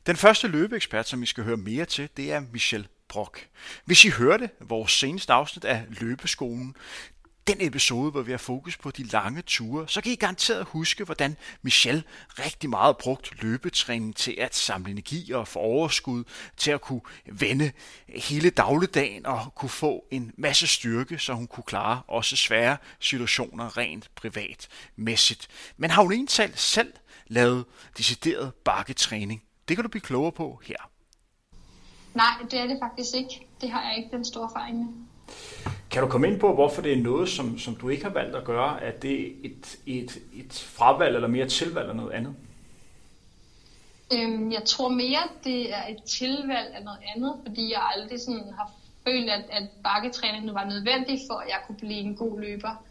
Den 0.07 0.17
første 0.17 0.49
løbeekspert, 0.49 1.09
som 1.09 1.21
vi 1.21 1.27
skal 1.27 1.45
høre 1.45 1.57
mere 1.57 1.85
til, 1.85 2.09
det 2.17 2.33
er 2.33 2.43
Michel 2.53 2.89
Brock. 3.09 3.49
Hvis 3.85 4.05
I 4.05 4.09
hørte 4.09 4.51
vores 4.61 4.93
seneste 4.93 5.33
afsnit 5.33 5.65
af 5.65 5.85
Løbeskolen, 5.89 6.77
den 7.49 7.57
episode, 7.61 8.11
hvor 8.11 8.23
vi 8.23 8.31
har 8.31 8.39
fokus 8.39 8.77
på 8.77 8.91
de 8.91 9.03
lange 9.03 9.43
ture, 9.43 9.89
så 9.89 10.01
kan 10.01 10.13
I 10.13 10.15
garanteret 10.15 10.65
huske, 10.65 11.05
hvordan 11.05 11.37
Michel 11.63 12.05
rigtig 12.39 12.71
meget 12.71 12.97
brugt 12.97 13.43
løbetræning 13.43 14.17
til 14.17 14.35
at 14.39 14.55
samle 14.55 14.91
energi 14.91 15.33
og 15.33 15.49
få 15.49 15.59
overskud, 15.59 16.25
til 16.57 16.71
at 16.71 16.81
kunne 16.81 17.01
vende 17.27 17.73
hele 18.09 18.51
dagligdagen 18.51 19.27
og 19.27 19.55
kunne 19.55 19.69
få 19.69 20.05
en 20.11 20.33
masse 20.37 20.67
styrke, 20.67 21.19
så 21.19 21.33
hun 21.33 21.47
kunne 21.47 21.65
klare 21.65 22.03
også 22.09 22.37
svære 22.37 22.77
situationer 23.01 23.77
rent 23.77 24.11
privatmæssigt. 24.15 25.49
Men 25.77 25.91
har 25.91 26.03
hun 26.03 26.13
egentlig 26.13 26.59
selv 26.59 26.93
lavet 27.27 27.65
decideret 27.99 28.55
bakketræning? 28.55 29.43
Det 29.69 29.77
kan 29.77 29.85
du 29.85 29.89
blive 29.89 30.03
klogere 30.03 30.33
på 30.33 30.61
her. 30.65 30.91
Nej, 32.15 32.47
det 32.51 32.59
er 32.59 32.67
det 32.67 32.79
faktisk 32.83 33.15
ikke. 33.15 33.47
Det 33.61 33.71
har 33.71 33.83
jeg 33.89 33.99
ikke 33.99 34.17
den 34.17 34.25
store 34.25 34.45
erfaring 34.45 34.79
med. 34.79 34.87
Kan 35.91 36.03
du 36.03 36.09
komme 36.09 36.29
ind 36.29 36.41
på, 36.41 36.55
hvorfor 36.55 36.83
det 36.83 36.93
er 36.93 37.03
noget, 37.03 37.29
som, 37.29 37.59
som 37.59 37.77
du 37.77 37.89
ikke 37.89 38.05
har 38.05 38.11
valgt 38.11 38.37
at 38.37 38.45
gøre? 38.45 38.83
Er 38.83 38.91
det 38.91 39.47
et, 39.47 39.79
et, 39.87 40.19
et 40.35 40.53
fravalg 40.77 41.15
eller 41.15 41.29
mere 41.29 41.49
tilvalg 41.49 41.89
eller 41.89 42.03
noget 42.03 42.13
andet? 42.13 42.35
Øhm, 44.13 44.53
jeg 44.53 44.63
tror 44.65 44.89
mere, 44.89 45.23
det 45.45 45.75
er 45.75 45.87
et 45.89 46.03
tilvalg 46.03 46.75
af 46.75 46.85
noget 46.85 46.99
andet, 47.17 47.35
fordi 47.47 47.73
jeg 47.73 47.83
aldrig 47.97 48.21
sådan 48.21 48.53
har 48.57 48.71
følt, 49.05 49.31
at, 49.31 49.45
at 49.51 49.69
bakketræning 49.85 50.55
var 50.55 50.65
nødvendig 50.65 51.19
for, 51.31 51.35
at 51.35 51.49
jeg 51.49 51.59
kunne 51.67 51.79
blive 51.79 51.99
en 51.99 52.17
god 52.17 52.41
løber. 52.41 52.85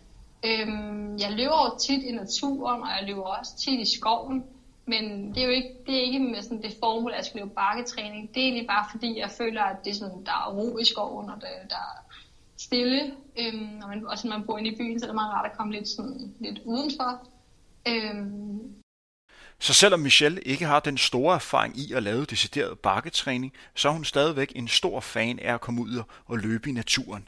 Øhm, 0.46 1.18
jeg 1.18 1.32
løber 1.32 1.72
jo 1.72 1.78
tit 1.80 2.04
i 2.04 2.12
naturen, 2.12 2.82
og 2.82 2.90
jeg 3.00 3.08
løber 3.08 3.22
også 3.22 3.58
tit 3.58 3.80
i 3.80 3.98
skoven, 3.98 4.44
men 4.88 5.36
det 5.36 5.38
er 5.38 5.46
jo 5.46 5.52
ikke, 5.52 5.70
det 5.86 5.96
er 5.96 6.02
ikke 6.02 6.20
med 6.20 6.42
sådan 6.42 6.62
det 6.62 6.76
formål, 6.80 7.12
at 7.12 7.18
jeg 7.18 7.26
skal 7.26 7.38
lave 7.38 7.50
bakketræning. 7.50 8.30
Det 8.34 8.38
er 8.38 8.46
egentlig 8.46 8.68
bare 8.68 8.86
fordi, 8.92 9.20
jeg 9.20 9.32
føler, 9.38 9.64
at 9.64 9.78
det 9.86 9.90
er 9.90 9.96
sådan, 9.96 10.26
der 10.26 10.32
er 10.32 10.54
ro 10.54 10.78
i 10.78 10.86
skoven, 10.86 11.30
og 11.30 11.42
der, 11.42 11.48
der 11.70 11.76
er 11.76 12.14
stille. 12.58 13.14
Øhm, 13.40 13.80
og 13.82 13.90
man, 13.90 14.08
også 14.08 14.28
når 14.28 14.38
man 14.38 14.48
bor 14.48 14.58
inde 14.58 14.70
i 14.70 14.78
byen, 14.78 15.00
så 15.00 15.06
er 15.06 15.08
det 15.08 15.16
meget 15.16 15.34
rart 15.34 15.52
at 15.52 15.58
komme 15.58 15.74
lidt, 15.74 15.88
sådan, 15.88 16.36
lidt 16.40 16.60
udenfor. 16.66 17.28
Øhm, 17.88 18.74
så 19.60 19.74
selvom 19.74 20.00
Michelle 20.00 20.42
ikke 20.42 20.66
har 20.66 20.80
den 20.80 20.98
store 20.98 21.36
erfaring 21.36 21.80
i 21.80 21.94
at 21.94 22.04
lave 22.04 22.26
decideret 22.26 22.80
bakketræning, 22.80 23.54
så 23.76 23.90
er 23.90 23.94
hun 23.94 24.06
stadigvæk 24.06 24.52
en 24.56 24.68
stor 24.68 25.00
fan 25.00 25.40
af 25.40 25.54
at 25.54 25.62
komme 25.62 25.82
ud 25.82 26.04
og 26.26 26.38
løbe 26.38 26.70
i 26.70 26.74
naturen. 26.74 27.28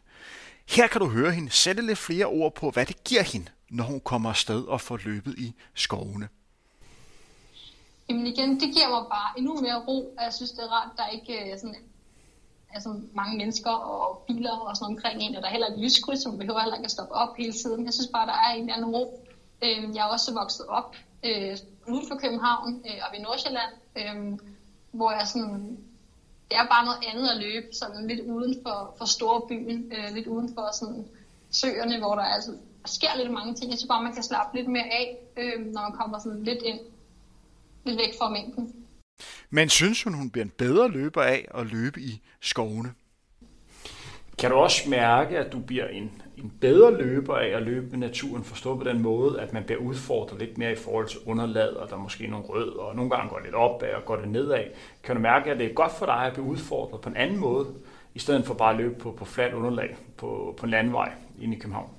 Her 0.69 0.87
kan 0.87 1.01
du 1.01 1.07
høre 1.07 1.31
hende 1.31 1.51
sætte 1.51 1.85
lidt 1.85 1.97
flere 1.97 2.25
ord 2.25 2.55
på, 2.55 2.69
hvad 2.69 2.85
det 2.85 3.03
giver 3.03 3.23
hende, 3.23 3.47
når 3.69 3.83
hun 3.83 3.99
kommer 3.99 4.29
afsted 4.29 4.63
og 4.63 4.81
får 4.81 4.99
løbet 5.05 5.35
i 5.37 5.53
skovene. 5.73 6.27
Jamen 8.09 8.27
igen, 8.27 8.59
det 8.59 8.73
giver 8.75 8.89
mig 8.89 9.03
bare 9.15 9.29
endnu 9.37 9.53
mere 9.61 9.83
ro, 9.87 9.97
og 10.17 10.23
jeg 10.23 10.33
synes, 10.33 10.51
det 10.51 10.63
er 10.63 10.71
rart, 10.77 10.91
der 10.97 11.07
ikke 11.07 11.33
øh, 11.33 11.49
er 11.49 11.57
sådan, 11.57 11.75
altså 12.73 12.89
mange 13.13 13.37
mennesker 13.37 13.71
og 13.71 14.23
biler 14.27 14.57
og 14.57 14.75
sådan 14.77 14.95
omkring 14.95 15.21
en, 15.21 15.35
og 15.35 15.41
der 15.41 15.47
er 15.47 15.51
heller 15.51 15.67
ikke 15.67 15.81
lyskryds, 15.81 16.23
som 16.23 16.37
behøver 16.37 16.59
heller 16.59 16.75
ikke 16.75 16.85
at 16.85 16.91
stoppe 16.91 17.13
op 17.13 17.37
hele 17.37 17.53
tiden. 17.53 17.85
Jeg 17.85 17.93
synes 17.93 18.09
bare, 18.13 18.27
der 18.27 18.33
er 18.33 18.51
en 18.53 18.61
eller 18.61 18.73
anden 18.75 18.95
ro. 18.95 19.25
Øh, 19.63 19.95
jeg 19.95 20.01
er 20.05 20.11
også 20.15 20.33
vokset 20.33 20.65
op 20.67 20.95
øh, 21.23 21.57
uden 21.87 22.07
for 22.07 22.15
København, 22.15 22.83
og 23.03 23.17
i 23.17 23.21
Nordsjælland, 23.21 23.71
hvor 24.91 25.11
jeg 25.11 25.27
sådan, 25.27 25.77
det 26.49 26.57
er 26.57 26.67
bare 26.73 26.85
noget 26.85 26.99
andet 27.11 27.27
at 27.29 27.37
løbe, 27.37 27.67
sådan 27.71 28.07
lidt 28.07 28.19
uden 28.19 28.55
for, 28.63 28.93
for 28.97 29.05
store 29.05 29.41
byen, 29.47 29.93
lidt 30.13 30.27
uden 30.27 30.53
for 30.55 30.69
sådan 30.73 31.07
søerne, 31.51 31.99
hvor 31.99 32.15
der 32.15 32.21
altså 32.21 32.51
sker 32.85 33.17
lidt 33.17 33.31
mange 33.31 33.53
ting. 33.55 33.71
Jeg 33.71 33.77
synes 33.77 33.87
bare, 33.87 34.03
man 34.03 34.13
kan 34.13 34.23
slappe 34.23 34.57
lidt 34.57 34.67
mere 34.67 34.89
af, 35.01 35.17
når 35.73 35.81
man 35.81 35.97
kommer 35.99 36.19
sådan 36.19 36.43
lidt 36.43 36.61
ind 36.61 36.79
lidt 37.85 37.97
væk 37.97 38.13
fra 38.17 38.29
mængden. 38.29 38.73
Men 39.49 39.69
synes 39.69 40.03
hun, 40.03 40.13
hun 40.13 40.29
bliver 40.29 40.45
en 40.45 40.53
bedre 40.57 40.89
løber 40.89 41.21
af 41.21 41.47
at 41.55 41.65
løbe 41.65 42.01
i 42.01 42.21
skovene? 42.41 42.93
Kan 44.39 44.51
du 44.51 44.55
også 44.55 44.89
mærke, 44.89 45.37
at 45.37 45.51
du 45.51 45.59
bliver 45.59 45.87
en, 45.87 46.21
en 46.37 46.53
bedre 46.61 46.97
løber 46.97 47.35
af 47.35 47.47
at 47.47 47.61
løbe 47.61 47.95
i 47.95 47.99
naturen, 47.99 48.43
forstå 48.43 48.77
på 48.77 48.83
den 48.83 49.01
måde, 49.01 49.41
at 49.41 49.53
man 49.53 49.63
bliver 49.63 49.81
udfordret 49.81 50.39
lidt 50.39 50.57
mere 50.57 50.71
i 50.71 50.75
forhold 50.75 51.07
til 51.07 51.19
underlag, 51.25 51.77
og 51.77 51.89
der 51.89 51.95
er 51.95 51.99
måske 51.99 52.27
nogle 52.27 52.45
rød, 52.45 52.69
og 52.69 52.95
nogle 52.95 53.11
gange 53.11 53.29
går 53.29 53.35
det 53.35 53.45
lidt 53.45 53.55
op 53.55 53.83
og 53.95 54.05
går 54.05 54.15
det 54.15 54.27
nedad. 54.27 54.63
Kan 55.03 55.15
du 55.15 55.21
mærke, 55.21 55.51
at 55.51 55.59
det 55.59 55.65
er 55.65 55.73
godt 55.73 55.91
for 55.91 56.05
dig 56.05 56.15
at 56.25 56.33
blive 56.33 56.45
udfordret 56.45 57.01
på 57.01 57.09
en 57.09 57.15
anden 57.15 57.37
måde, 57.37 57.67
i 58.15 58.19
stedet 58.19 58.45
for 58.45 58.53
bare 58.53 58.71
at 58.71 58.77
løbe 58.77 58.99
på, 58.99 59.11
på 59.11 59.25
fladt 59.25 59.53
underlag 59.53 59.97
på, 60.17 60.55
på 60.57 60.65
en 60.65 60.69
landvej 60.69 61.11
inde 61.41 61.57
i 61.57 61.59
København? 61.59 61.89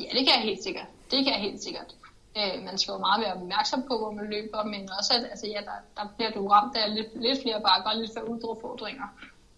Ja, 0.00 0.04
det 0.04 0.26
kan 0.26 0.34
jeg 0.36 0.42
helt 0.42 0.62
sikkert. 0.62 0.86
Det 1.10 1.24
kan 1.24 1.32
jeg 1.32 1.40
helt 1.40 1.62
sikkert. 1.62 1.94
Øh, 2.38 2.62
man 2.64 2.78
skal 2.78 2.92
jo 2.92 2.98
meget 2.98 3.20
være 3.24 3.34
opmærksom 3.34 3.82
på, 3.82 3.98
hvor 3.98 4.10
man 4.10 4.30
løber, 4.30 4.64
men 4.64 4.90
også 4.98 5.14
at 5.16 5.24
altså, 5.30 5.46
ja, 5.46 5.60
der, 5.70 5.78
der 5.96 6.08
bliver 6.16 6.30
du 6.30 6.48
ramt 6.48 6.76
af 6.76 6.94
lidt, 6.94 7.22
lidt 7.22 7.42
flere 7.42 7.60
bakker 7.60 7.90
og 7.90 7.96
lidt 7.96 8.12
flere 8.12 8.28
udfordringer. 8.30 9.08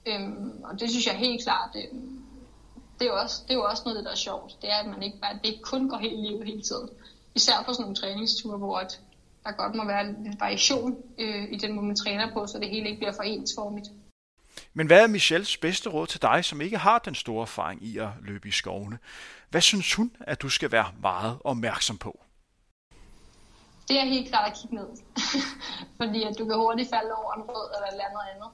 Øhm, 0.07 0.65
og 0.65 0.81
det 0.81 0.91
synes 0.91 1.07
jeg 1.07 1.15
helt 1.15 1.43
klart, 1.43 1.71
det, 1.75 1.85
det, 2.99 3.05
er 3.07 3.11
jo 3.13 3.17
også, 3.17 3.43
det 3.43 3.51
er 3.51 3.59
jo 3.59 3.65
også 3.65 3.83
noget, 3.87 4.05
der 4.05 4.11
er 4.11 4.23
sjovt. 4.29 4.63
Det 4.63 4.71
er, 4.73 4.77
at 4.77 4.87
man 4.87 5.03
ikke 5.03 5.19
bare, 5.19 5.35
det 5.35 5.49
ikke 5.53 5.63
kun 5.63 5.89
går 5.89 5.97
helt 5.97 6.21
livet 6.27 6.47
hele 6.47 6.63
tiden. 6.63 6.89
Især 7.35 7.63
på 7.67 7.73
sådan 7.73 7.83
nogle 7.83 7.97
træningsture, 7.97 8.59
hvor 8.59 8.79
at 8.79 9.01
der 9.45 9.53
godt 9.53 9.75
må 9.75 9.87
være 9.87 10.05
en 10.09 10.37
variation 10.41 10.97
øh, 11.19 11.53
i 11.53 11.57
den 11.57 11.73
måde, 11.73 11.87
man 11.87 11.97
træner 11.97 12.33
på, 12.33 12.47
så 12.47 12.59
det 12.59 12.69
hele 12.69 12.89
ikke 12.89 12.99
bliver 12.99 13.13
for 13.13 13.23
ensformigt. 13.23 13.89
Men 14.75 14.87
hvad 14.87 15.03
er 15.03 15.07
Michelles 15.07 15.57
bedste 15.57 15.91
råd 15.91 16.07
til 16.07 16.23
dig, 16.23 16.45
som 16.45 16.61
ikke 16.61 16.79
har 16.79 16.99
den 16.99 17.15
store 17.15 17.43
erfaring 17.43 17.85
i 17.85 17.99
at 17.99 18.09
løbe 18.23 18.49
i 18.49 18.51
skovene? 18.51 18.99
Hvad 19.51 19.61
synes 19.61 19.95
hun, 19.95 20.17
at 20.21 20.43
du 20.43 20.49
skal 20.49 20.73
være 20.73 20.87
meget 21.03 21.39
opmærksom 21.45 21.99
på? 21.99 22.21
Det 23.89 24.01
er 24.01 24.05
helt 24.05 24.29
klart 24.29 24.51
at 24.51 24.59
kigge 24.59 24.77
ned. 24.77 24.89
Fordi 26.01 26.23
at 26.23 26.39
du 26.39 26.45
kan 26.45 26.57
hurtigt 26.57 26.91
falde 26.95 27.13
over 27.21 27.33
en 27.35 27.43
rød 27.43 27.67
eller 27.75 27.89
et 27.95 28.01
andet 28.07 28.25
andet. 28.33 28.51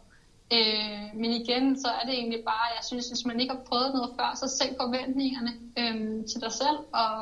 Øh, 0.57 1.21
men 1.21 1.31
igen, 1.41 1.65
så 1.83 1.89
er 1.89 2.05
det 2.07 2.15
egentlig 2.15 2.43
bare, 2.45 2.75
jeg 2.77 2.85
synes, 2.85 3.09
hvis 3.09 3.27
man 3.27 3.41
ikke 3.41 3.55
har 3.55 3.63
prøvet 3.71 3.91
noget 3.95 4.11
før, 4.19 4.31
så 4.35 4.47
sænk 4.59 4.77
forventningerne 4.83 5.53
øh, 5.81 6.25
til 6.31 6.41
dig 6.45 6.53
selv, 6.53 6.79
og 7.03 7.15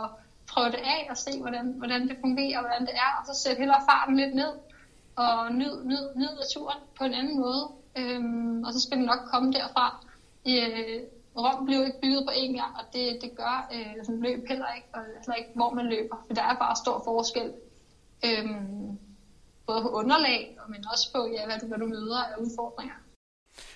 prøv 0.52 0.64
det 0.74 0.82
af 0.96 1.02
og 1.10 1.16
se, 1.16 1.32
hvordan, 1.40 1.66
hvordan 1.80 2.08
det 2.08 2.16
fungerer, 2.20 2.58
og 2.58 2.64
hvordan 2.64 2.82
det 2.88 2.94
er, 3.06 3.12
og 3.18 3.22
så 3.26 3.34
sæt 3.42 3.58
hellere 3.58 3.86
farten 3.90 4.16
lidt 4.16 4.34
ned, 4.34 4.52
og 5.16 5.52
nyd, 5.60 5.74
nyd, 5.90 6.04
nyd 6.20 6.32
naturen 6.42 6.80
på 6.98 7.04
en 7.04 7.14
anden 7.14 7.40
måde, 7.40 7.64
øh, 7.98 8.22
og 8.66 8.72
så 8.72 8.80
skal 8.80 8.98
det 8.98 9.06
nok 9.06 9.22
komme 9.32 9.52
derfra. 9.52 9.86
Øh, 10.48 11.00
Rom 11.36 11.64
blev 11.66 11.80
ikke 11.86 12.00
bygget 12.02 12.22
på 12.28 12.32
én 12.42 12.52
gang, 12.60 12.72
og 12.80 12.84
det, 12.92 13.18
det 13.22 13.30
gør 13.36 13.68
øh, 13.74 14.04
sådan 14.04 14.20
løb 14.20 14.40
heller 14.48 14.70
ikke, 14.76 14.88
og 14.94 15.00
heller 15.18 15.34
ikke, 15.34 15.50
hvor 15.54 15.70
man 15.70 15.86
løber, 15.86 16.16
for 16.26 16.34
der 16.34 16.42
er 16.42 16.56
bare 16.64 16.76
stor 16.84 17.02
forskel 17.04 17.52
Øhm, 18.24 18.98
både 19.66 19.82
på 19.82 19.88
underlag, 19.88 20.58
men 20.68 20.84
også 20.92 21.12
på, 21.12 21.30
ja, 21.32 21.46
hvad, 21.46 21.58
du, 21.60 21.66
hvad 21.66 21.78
du 21.78 21.86
møder 21.86 22.24
af 22.24 22.36
udfordringer. 22.36 22.94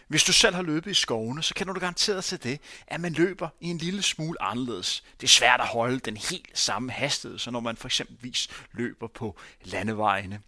Hvis 0.08 0.24
du 0.24 0.32
selv 0.32 0.54
har 0.54 0.62
løbet 0.62 0.90
i 0.90 0.94
skovene, 0.94 1.42
så 1.42 1.54
kan 1.54 1.66
du 1.66 1.72
garanteret 1.72 2.24
til 2.24 2.42
det, 2.42 2.60
at 2.86 3.00
man 3.00 3.12
løber 3.12 3.48
i 3.60 3.70
en 3.70 3.78
lille 3.78 4.02
smule 4.02 4.42
anderledes. 4.42 5.04
Det 5.20 5.26
er 5.26 5.28
svært 5.28 5.60
at 5.60 5.66
holde 5.66 5.98
den 5.98 6.16
helt 6.16 6.58
samme 6.58 6.92
hastighed, 6.92 7.38
så 7.38 7.50
når 7.50 7.60
man 7.60 7.76
for 7.76 7.88
eksempelvis 7.88 8.48
løber 8.72 9.06
på 9.06 9.36
landevejene. 9.64 10.40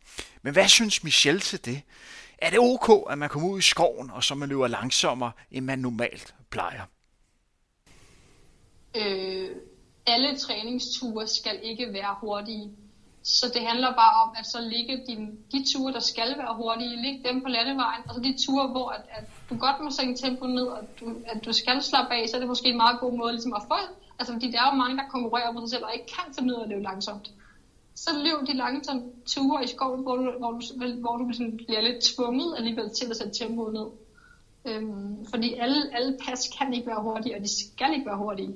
Men 0.43 0.53
hvad 0.53 0.69
synes 0.69 1.05
Michelle 1.05 1.41
til 1.41 1.65
det? 1.65 1.83
Er 2.39 2.51
det 2.51 2.59
ok, 2.59 3.11
at 3.11 3.19
man 3.19 3.29
kommer 3.29 3.49
ud 3.49 3.59
i 3.59 3.63
skoven, 3.63 4.11
og 4.11 4.25
så 4.25 4.35
man 4.35 4.49
løber 4.49 4.67
langsommere, 4.67 5.33
end 5.51 5.65
man 5.65 5.79
normalt 5.79 6.35
plejer? 6.51 6.83
Øh, 8.97 9.51
alle 10.07 10.39
træningsture 10.39 11.29
skal 11.29 11.61
ikke 11.63 11.93
være 11.93 12.17
hurtige. 12.21 12.71
Så 13.23 13.51
det 13.55 13.63
handler 13.63 13.91
bare 14.03 14.15
om, 14.25 14.31
at 14.39 14.47
så 14.47 14.61
ligge 14.61 15.05
din, 15.09 15.23
de 15.53 15.65
ture, 15.73 15.93
der 15.93 16.01
skal 16.01 16.39
være 16.39 16.55
hurtige, 16.57 17.03
ligge 17.03 17.29
dem 17.29 17.43
på 17.43 17.49
landevejen, 17.49 18.03
og 18.09 18.15
så 18.15 18.21
de 18.21 18.35
ture, 18.47 18.69
hvor 18.69 18.89
at, 18.89 19.03
at 19.11 19.25
du 19.51 19.55
godt 19.57 19.81
må 19.85 19.91
sænke 19.91 20.21
tempo 20.21 20.47
ned, 20.47 20.67
og 20.67 20.83
du, 21.01 21.07
at 21.27 21.45
du 21.45 21.53
skal 21.53 21.83
slappe 21.83 22.15
af, 22.15 22.29
så 22.29 22.37
er 22.37 22.41
det 22.41 22.49
måske 22.49 22.69
en 22.69 22.77
meget 22.77 23.01
god 23.01 23.13
måde 23.13 23.33
ligesom 23.33 23.55
at 23.55 23.63
få, 23.69 23.81
altså 24.19 24.33
fordi 24.33 24.51
der 24.51 24.61
er 24.61 24.71
jo 24.71 24.77
mange, 24.83 24.97
der 24.97 25.09
konkurrerer 25.11 25.53
mod 25.53 25.63
sig 25.63 25.71
selv, 25.71 25.85
og 25.85 25.95
ikke 25.95 26.07
kan 26.17 26.35
finde 26.35 26.55
ud 26.55 26.59
af 26.61 26.65
at 26.65 26.69
løbe 26.69 26.83
langsomt. 26.83 27.31
Så 27.95 28.11
løb 28.25 28.47
de 28.47 28.57
langsomme 28.57 29.03
ture 29.27 29.65
i 29.65 29.67
skoven, 29.67 30.03
hvor 30.03 30.17
du, 30.17 30.23
hvor 30.39 30.51
du, 30.51 30.61
hvor 31.01 31.17
du 31.17 31.33
sådan 31.33 31.57
bliver 31.57 31.81
lidt 31.81 32.05
tvunget 32.11 32.55
alligevel 32.59 32.91
til 32.91 33.11
at 33.11 33.17
sætte 33.17 33.35
tempoet 33.39 33.73
ned. 33.73 33.89
Øhm, 34.69 35.27
fordi 35.31 35.55
alle, 35.55 35.97
alle 35.97 36.19
pas 36.25 36.41
kan 36.59 36.75
ikke 36.75 36.87
være 36.87 37.03
hurtige, 37.03 37.37
og 37.37 37.41
de 37.41 37.51
skal 37.65 37.95
ikke 37.95 38.07
være 38.07 38.17
hurtige. 38.17 38.55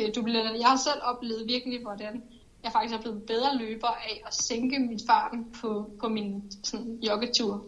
Øh, 0.00 0.08
du 0.14 0.22
bliver, 0.22 0.42
jeg 0.42 0.68
har 0.68 0.76
selv 0.76 1.00
oplevet 1.02 1.42
virkelig, 1.48 1.82
hvordan 1.82 2.22
jeg 2.64 2.72
faktisk 2.72 2.94
er 2.94 3.00
blevet 3.00 3.22
bedre 3.26 3.58
løber 3.58 3.88
af 3.88 4.22
at 4.26 4.34
sænke 4.34 4.78
mit 4.78 5.02
farten 5.08 5.54
på, 5.60 5.90
på 6.00 6.08
min 6.08 6.52
sådan, 6.64 6.98
joggetur. 7.08 7.64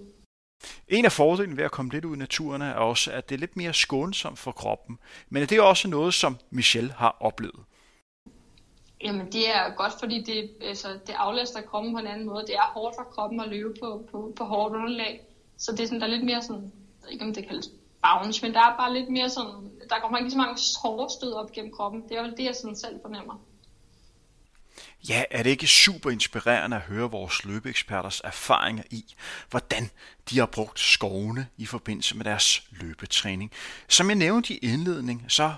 En 0.88 1.04
af 1.04 1.12
fordelene 1.12 1.56
ved 1.56 1.64
at 1.64 1.70
komme 1.70 1.92
lidt 1.92 2.04
ud 2.04 2.16
i 2.16 2.18
naturen 2.18 2.62
er 2.62 2.72
også, 2.74 3.12
at 3.12 3.28
det 3.28 3.34
er 3.34 3.38
lidt 3.38 3.56
mere 3.56 3.74
skånsomt 3.74 4.38
for 4.38 4.52
kroppen. 4.52 4.98
Men 5.28 5.42
det 5.42 5.52
er 5.52 5.62
også 5.62 5.88
noget, 5.88 6.14
som 6.14 6.36
Michelle 6.50 6.92
har 6.92 7.16
oplevet. 7.20 7.60
Jamen 9.04 9.26
det 9.32 9.50
er 9.56 9.74
godt, 9.76 9.92
fordi 10.00 10.22
det, 10.22 10.50
altså, 10.62 10.88
det 11.06 11.14
aflaster 11.18 11.60
kroppen 11.60 11.92
på 11.92 11.98
en 11.98 12.06
anden 12.06 12.26
måde. 12.26 12.46
Det 12.46 12.54
er 12.54 12.72
hårdt 12.74 12.96
for 12.96 13.02
kroppen 13.02 13.40
at 13.40 13.48
løbe 13.48 13.74
på, 13.82 14.08
på, 14.10 14.32
på 14.36 14.44
hårdt 14.44 14.74
underlag. 14.74 15.26
Så 15.56 15.72
det 15.72 15.80
er, 15.80 15.86
sådan, 15.86 16.00
der 16.00 16.06
er 16.06 16.10
lidt 16.10 16.24
mere 16.24 16.42
sådan, 16.42 16.62
jeg 16.62 17.02
ved 17.02 17.10
ikke 17.12 17.24
om 17.24 17.34
det 17.34 17.48
kaldes 17.48 17.70
bounce, 18.02 18.42
men 18.44 18.54
der 18.54 18.60
er 18.60 18.76
bare 18.76 18.94
lidt 18.94 19.10
mere 19.10 19.30
sådan, 19.30 19.70
der 19.90 20.00
kommer 20.00 20.18
ikke 20.18 20.30
så 20.30 20.38
mange 20.38 20.56
hårde 20.82 21.12
stød 21.12 21.32
op 21.32 21.52
gennem 21.52 21.72
kroppen. 21.72 22.02
Det 22.08 22.12
er 22.16 22.22
jo 22.22 22.30
det, 22.30 22.44
jeg 22.44 22.54
sådan 22.54 22.76
selv 22.76 23.00
fornemmer. 23.02 23.36
Ja, 25.08 25.24
er 25.30 25.42
det 25.42 25.50
ikke 25.50 25.66
super 25.66 26.10
inspirerende 26.10 26.76
at 26.76 26.82
høre 26.82 27.10
vores 27.10 27.44
løbeeksperters 27.44 28.20
erfaringer 28.24 28.82
i, 28.90 29.14
hvordan 29.50 29.90
de 30.30 30.38
har 30.38 30.46
brugt 30.46 30.80
skovene 30.80 31.46
i 31.56 31.66
forbindelse 31.66 32.16
med 32.16 32.24
deres 32.24 32.62
løbetræning? 32.70 33.52
Som 33.88 34.08
jeg 34.08 34.16
nævnte 34.16 34.54
i 34.54 34.58
indledning, 34.58 35.24
så 35.28 35.54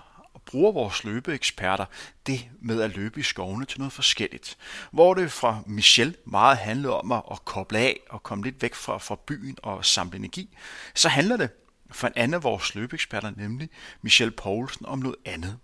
bruger 0.47 0.73
vores 0.73 1.05
løbeeksperter 1.05 1.85
det 2.27 2.49
med 2.61 2.83
at 2.83 2.97
løbe 2.97 3.21
i 3.21 3.23
skovene 3.23 3.67
til 3.67 3.79
noget 3.79 3.93
forskelligt. 3.93 4.57
Hvor 4.91 5.15
det 5.15 5.33
fra 5.33 5.63
Michel 5.67 6.17
meget 6.25 6.59
handler 6.59 6.91
om 6.91 7.13
at, 7.13 7.45
koble 7.45 7.79
af 7.79 8.01
og 8.11 8.23
komme 8.23 8.45
lidt 8.45 8.63
væk 8.63 8.75
fra, 8.75 8.99
fra 8.99 9.17
byen 9.27 9.57
og 9.63 9.85
samle 9.85 10.17
energi, 10.17 10.57
så 10.95 11.09
handler 11.09 11.37
det 11.37 11.51
for 11.91 12.07
en 12.07 12.13
anden 12.17 12.35
af 12.35 12.43
vores 12.43 12.75
løbeeksperter, 12.75 13.33
nemlig 13.37 13.69
Michelle 14.03 14.33
Poulsen, 14.33 14.87
om 14.87 14.99
noget 14.99 15.17
andet. 15.25 15.59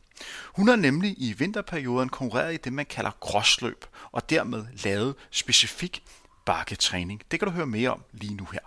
Hun 0.44 0.68
har 0.68 0.76
nemlig 0.76 1.14
i 1.18 1.32
vinterperioden 1.32 2.08
konkurreret 2.08 2.54
i 2.54 2.56
det, 2.56 2.72
man 2.72 2.86
kalder 2.86 3.10
crossløb, 3.10 3.84
og 4.12 4.30
dermed 4.30 4.66
lavet 4.84 5.14
specifik 5.30 6.02
bakketræning. 6.44 7.22
Det 7.30 7.40
kan 7.40 7.48
du 7.48 7.54
høre 7.54 7.66
mere 7.66 7.90
om 7.90 8.02
lige 8.12 8.34
nu 8.34 8.48
her. 8.52 8.60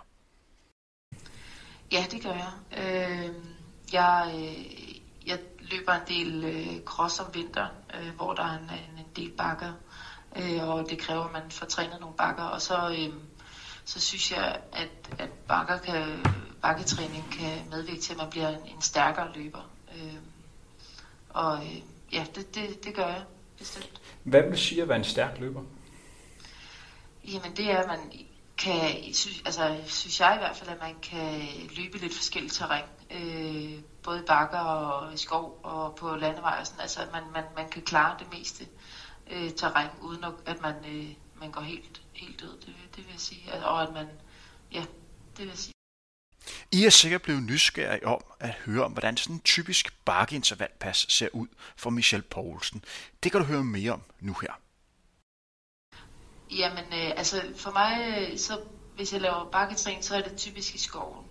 Ja, 1.92 2.04
det 2.10 2.22
gør 2.22 2.32
jeg. 2.32 2.52
Øh, 2.78 3.34
jeg, 3.92 4.32
øh, 4.34 4.98
jeg 5.26 5.38
løber 5.60 5.92
en 5.92 6.08
del 6.08 6.44
øh, 6.44 6.84
cross 6.84 7.20
om 7.20 7.34
vinteren, 7.34 7.72
øh, 7.94 8.14
hvor 8.16 8.34
der 8.34 8.42
er 8.42 8.58
en, 8.58 8.70
en 8.98 9.06
del 9.16 9.30
bakker, 9.30 9.72
øh, 10.36 10.68
og 10.68 10.90
det 10.90 10.98
kræver, 10.98 11.24
at 11.24 11.32
man 11.32 11.50
får 11.50 11.66
trænet 11.66 12.00
nogle 12.00 12.16
bakker, 12.16 12.42
og 12.42 12.62
så, 12.62 12.96
øh, 12.98 13.14
så 13.84 14.00
synes 14.00 14.32
jeg, 14.32 14.60
at, 14.72 14.90
at 15.18 15.30
bakker 15.30 15.78
kan, 15.78 16.24
bakketræning 16.62 17.24
kan 17.32 17.70
medvirke 17.70 18.00
til, 18.00 18.12
at 18.12 18.18
man 18.18 18.30
bliver 18.30 18.48
en, 18.48 18.66
en 18.74 18.82
stærkere 18.82 19.32
løber. 19.34 19.70
Øh, 19.96 20.14
og 21.38 21.56
øh, 21.56 21.82
ja, 22.12 22.26
det, 22.34 22.54
det, 22.54 22.84
det 22.84 22.94
gør 22.94 23.06
jeg 23.06 23.24
bestemt. 23.58 24.00
Hvad 24.22 24.42
vil 24.42 24.58
sige 24.58 24.82
at 24.82 24.88
være 24.88 24.98
en 24.98 25.04
stærk 25.04 25.38
løber? 25.38 25.62
Jamen 27.24 27.56
det 27.56 27.70
er, 27.70 27.78
at 27.78 27.86
man 27.86 28.12
kan, 28.58 29.14
synes, 29.14 29.42
altså, 29.44 29.76
synes 29.86 30.20
jeg 30.20 30.34
i 30.34 30.38
hvert 30.38 30.56
fald, 30.56 30.70
at 30.70 30.80
man 30.80 30.94
kan 31.02 31.40
løbe 31.76 31.98
lidt 31.98 32.14
forskelligt 32.14 32.54
terræn. 32.54 32.84
Øh, 33.10 33.80
både 34.02 34.18
i 34.18 34.22
bakker 34.26 34.58
og 34.58 35.14
i 35.14 35.16
skov 35.16 35.60
og 35.62 35.94
på 35.94 36.16
landevej 36.16 36.56
og 36.60 36.66
sådan. 36.66 36.80
Altså 36.80 37.00
man, 37.12 37.22
man, 37.32 37.44
man 37.56 37.68
kan 37.68 37.82
klare 37.82 38.16
det 38.18 38.38
meste 38.38 38.66
øh, 39.30 39.50
terræn, 39.50 39.88
uden 40.02 40.24
at 40.46 40.60
man, 40.60 40.74
øh, 40.88 41.08
man 41.40 41.50
går 41.50 41.60
helt, 41.60 42.02
helt 42.12 42.40
død, 42.40 42.60
det, 42.60 42.74
det 42.96 43.04
vil 43.04 43.12
jeg 43.12 43.20
sige. 43.20 43.64
Og 43.64 43.82
at 43.82 43.92
man, 43.92 44.06
ja, 44.72 44.80
det 45.36 45.38
vil 45.38 45.48
jeg 45.48 45.58
sige. 45.58 45.77
I 46.72 46.84
er 46.84 46.90
sikkert 46.90 47.22
blevet 47.22 47.42
nysgerrige 47.42 48.06
om 48.06 48.20
at 48.40 48.50
høre 48.50 48.84
om, 48.84 48.92
hvordan 48.92 49.16
sådan 49.16 49.36
en 49.36 49.40
typisk 49.40 50.04
bakkeintervallpas 50.04 51.06
ser 51.08 51.28
ud 51.32 51.48
for 51.76 51.90
Michelle 51.90 52.24
Poulsen. 52.30 52.84
Det 53.22 53.32
kan 53.32 53.40
du 53.40 53.46
høre 53.46 53.64
mere 53.64 53.92
om 53.92 54.02
nu 54.20 54.36
her. 54.42 54.52
Jamen, 56.50 56.84
øh, 56.84 57.12
altså 57.16 57.42
for 57.56 57.70
mig, 57.70 58.18
øh, 58.18 58.38
så 58.38 58.60
hvis 58.96 59.12
jeg 59.12 59.20
laver 59.20 59.50
bakketræning, 59.50 60.04
så 60.04 60.16
er 60.16 60.22
det 60.22 60.36
typisk 60.36 60.74
i 60.74 60.78
skoven. 60.78 61.26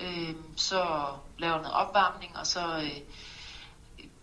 Øh, 0.00 0.34
så 0.56 1.06
laver 1.38 1.54
jeg 1.54 1.62
noget 1.62 1.76
opvarmning, 1.76 2.36
og 2.36 2.46
så 2.46 2.78
øh, 2.78 3.00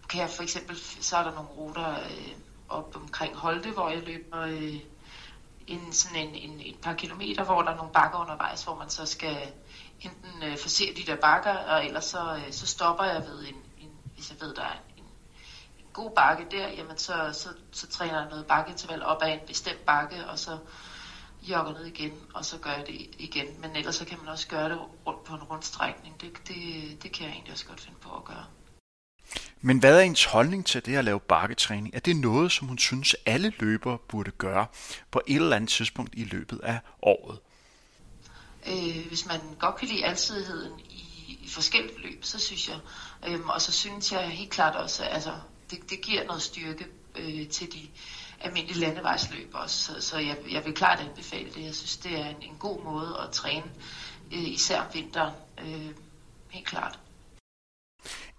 kan 0.10 0.21
jeg 0.21 0.30
for 0.30 0.43
eksempel, 0.43 0.78
så 1.02 1.17
er 1.17 1.24
der 1.24 1.34
nogle 1.34 1.50
ruter 1.50 2.00
øh, 2.00 2.32
op 2.69 2.95
omkring 2.95 3.36
Holte, 3.36 3.71
hvor 3.71 3.89
jeg 3.89 4.04
løber 4.04 4.41
øh, 4.41 4.80
en, 5.67 5.93
sådan 5.93 6.17
en, 6.17 6.36
en, 6.36 6.62
et 6.65 6.78
par 6.82 6.93
kilometer, 6.93 7.43
hvor 7.43 7.62
der 7.62 7.71
er 7.71 7.76
nogle 7.76 7.91
bakker 7.91 8.19
undervejs, 8.19 8.63
hvor 8.63 8.76
man 8.76 8.89
så 8.89 9.06
skal 9.06 9.38
enten 10.01 10.43
øh, 10.43 10.58
forser 10.58 10.93
de 10.95 11.03
der 11.05 11.15
bakker, 11.15 11.53
og 11.53 11.86
ellers 11.86 12.05
så, 12.05 12.36
øh, 12.36 12.51
så 12.53 12.67
stopper 12.67 13.03
jeg 13.03 13.23
ved 13.27 13.39
en, 13.39 13.55
en, 13.79 13.89
hvis 14.15 14.29
jeg 14.29 14.41
ved, 14.41 14.55
der 14.55 14.62
er 14.62 14.77
en, 14.97 15.03
en 15.79 15.86
god 15.93 16.12
bakke 16.15 16.45
der, 16.51 16.67
jamen 16.67 16.97
så, 16.97 17.29
så, 17.34 17.49
så 17.71 17.88
træner 17.88 18.19
jeg 18.19 18.29
noget 18.29 18.45
bakkeinterval 18.45 19.03
op 19.03 19.21
ad 19.23 19.34
en 19.34 19.39
bestemt 19.47 19.86
bakke, 19.86 20.25
og 20.25 20.39
så 20.39 20.58
jogger 21.41 21.73
ned 21.73 21.86
igen, 21.86 22.13
og 22.34 22.45
så 22.45 22.58
gør 22.58 22.71
jeg 22.71 22.88
det 22.88 23.10
igen. 23.19 23.62
Men 23.62 23.75
ellers 23.75 23.95
så 23.95 24.05
kan 24.05 24.17
man 24.19 24.27
også 24.27 24.47
gøre 24.47 24.69
det 24.69 24.79
rundt 25.08 25.23
på 25.23 25.34
en 25.34 25.43
rundstrækning. 25.43 26.21
Det, 26.21 26.31
det, 26.47 26.58
det 27.03 27.12
kan 27.12 27.25
jeg 27.25 27.34
egentlig 27.34 27.51
også 27.51 27.65
godt 27.65 27.81
finde 27.81 27.99
på 27.99 28.15
at 28.15 28.23
gøre. 28.25 28.45
Men 29.62 29.79
hvad 29.79 29.97
er 29.97 30.01
ens 30.01 30.25
holdning 30.25 30.65
til 30.65 30.86
det 30.86 30.95
at 30.95 31.05
lave 31.05 31.19
bakketræning? 31.19 31.95
Er 31.95 31.99
det 31.99 32.15
noget, 32.15 32.51
som 32.51 32.67
hun 32.67 32.77
synes, 32.77 33.15
alle 33.25 33.53
løbere 33.60 33.97
burde 33.97 34.31
gøre 34.31 34.65
på 35.12 35.21
et 35.27 35.36
eller 35.36 35.55
andet 35.55 35.69
tidspunkt 35.69 36.13
i 36.15 36.23
løbet 36.23 36.60
af 36.63 36.79
året? 37.01 37.39
Øh, 38.67 39.08
hvis 39.08 39.25
man 39.25 39.39
godt 39.60 39.75
kan 39.75 39.88
lide 39.88 40.06
alsidigheden 40.06 40.80
i, 40.80 41.39
i 41.41 41.49
forskellige 41.49 41.99
løb, 41.99 42.23
så 42.23 42.39
synes 42.39 42.69
jeg, 42.69 42.80
øhm, 43.28 43.49
og 43.49 43.62
så 43.62 43.71
synes 43.71 44.12
jeg 44.12 44.30
helt 44.30 44.51
klart 44.51 44.75
også, 44.75 45.04
at 45.04 45.13
altså, 45.13 45.34
det, 45.71 45.89
det 45.89 46.01
giver 46.01 46.23
noget 46.23 46.41
styrke 46.41 46.86
øh, 47.15 47.47
til 47.47 47.73
de 47.73 47.89
almindelige 48.41 48.80
landevejsløb 48.80 49.49
også. 49.54 49.78
Så, 49.84 50.01
så 50.10 50.17
jeg, 50.17 50.38
jeg 50.51 50.65
vil 50.65 50.73
klart 50.73 50.99
anbefale 50.99 51.49
det. 51.54 51.63
Jeg 51.63 51.75
synes, 51.75 51.97
det 51.97 52.19
er 52.19 52.25
en, 52.25 52.36
en 52.41 52.56
god 52.60 52.84
måde 52.84 53.17
at 53.28 53.32
træne, 53.32 53.65
øh, 54.32 54.49
især 54.49 54.82
om 54.82 54.88
vinteren. 54.93 55.34
Øh, 55.62 55.89
helt 56.49 56.67
klart. 56.67 56.99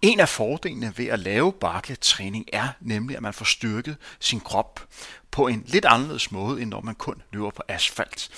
En 0.02 0.20
af 0.20 0.28
fordelene 0.28 0.92
ved 0.96 1.06
at 1.06 1.18
lave 1.18 1.52
bakketræning 1.52 2.44
er 2.52 2.68
nemlig, 2.80 3.16
at 3.16 3.22
man 3.22 3.34
får 3.34 3.44
styrket 3.44 3.96
sin 4.20 4.40
krop 4.40 4.88
på 5.36 5.46
en 5.48 5.62
lidt 5.66 5.84
anderledes 5.84 6.32
måde, 6.32 6.62
end 6.62 6.70
når 6.70 6.80
man 6.80 6.94
kun 6.94 7.22
løber 7.32 7.50
på 7.50 7.62
asfalt. 7.68 8.30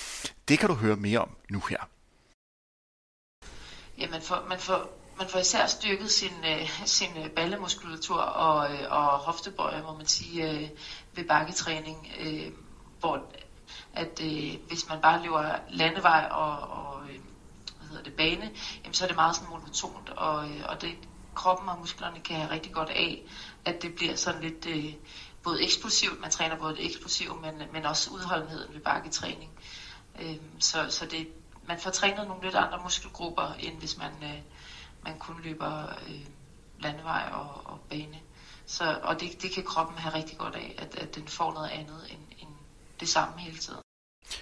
Det 0.48 0.58
kan 0.58 0.68
du 0.68 0.74
høre 0.74 0.96
mere 0.96 1.18
om 1.18 1.36
nu 1.50 1.62
her. 1.70 1.78
Ja, 3.98 4.10
man 4.10 4.22
får, 4.22 4.46
man 4.48 4.58
får, 4.58 4.80
man 5.18 5.28
får 5.28 5.38
især 5.38 5.66
styrket 5.66 6.10
sin, 6.10 6.32
øh, 6.44 6.70
sin 6.84 7.08
øh, 7.16 7.30
ballemuskulatur 7.30 8.20
og, 8.20 8.72
øh, 8.72 8.92
og 8.92 9.18
hoftebøjer, 9.18 9.82
må 9.82 9.96
man 9.96 10.06
sige, 10.06 10.70
ved 11.14 11.24
bakketræning, 11.24 12.12
hvor 13.00 13.22
at 13.92 14.20
øh, 14.22 14.54
hvis 14.68 14.88
man 14.88 15.00
bare 15.00 15.22
løber 15.22 15.56
landevej 15.70 16.28
og, 16.30 16.58
og 16.58 17.00
hvad 17.78 17.88
hedder 17.88 18.02
det, 18.02 18.12
bane, 18.12 18.50
jamen, 18.82 18.94
så 18.94 19.04
er 19.04 19.08
det 19.08 19.16
meget 19.16 19.36
sådan 19.36 19.50
monotont, 19.50 20.08
og, 20.08 20.36
og 20.68 20.80
det, 20.80 20.94
kroppen 21.34 21.68
og 21.68 21.78
musklerne 21.78 22.20
kan 22.20 22.36
have 22.36 22.50
rigtig 22.50 22.72
godt 22.72 22.90
af, 22.90 23.22
at 23.64 23.82
det 23.82 23.94
bliver 23.94 24.16
sådan 24.16 24.40
lidt 24.40 24.66
øh, 24.66 24.94
både 25.48 25.64
eksplosivt, 25.64 26.20
man 26.20 26.30
træner 26.30 26.56
både 26.56 26.76
det 26.76 26.86
eksplosive, 26.86 27.40
men, 27.40 27.62
men 27.72 27.84
også 27.84 28.10
udholdenheden 28.10 28.74
ved 28.74 28.80
bakketræning. 28.80 29.50
Øh, 30.20 30.36
så 30.58 30.86
så 30.90 31.06
det, 31.06 31.28
man 31.68 31.78
får 31.78 31.90
trænet 31.90 32.28
nogle 32.28 32.42
lidt 32.42 32.54
andre 32.54 32.80
muskelgrupper, 32.82 33.52
end 33.58 33.78
hvis 33.78 33.98
man, 33.98 34.12
øh, 34.22 34.38
man 35.02 35.18
kun 35.18 35.40
løber 35.42 35.88
øh, 36.08 36.26
landevej 36.80 37.30
og, 37.32 37.72
og 37.72 37.80
bane. 37.90 38.20
Så, 38.66 39.00
og 39.02 39.20
det, 39.20 39.42
det 39.42 39.50
kan 39.50 39.64
kroppen 39.64 39.98
have 39.98 40.14
rigtig 40.14 40.38
godt 40.38 40.54
af, 40.54 40.74
at, 40.78 40.94
at 40.94 41.14
den 41.14 41.28
får 41.28 41.52
noget 41.52 41.68
andet 41.68 42.06
end, 42.10 42.22
end 42.38 42.50
det 43.00 43.08
samme 43.08 43.38
hele 43.38 43.58
tiden. 43.58 43.80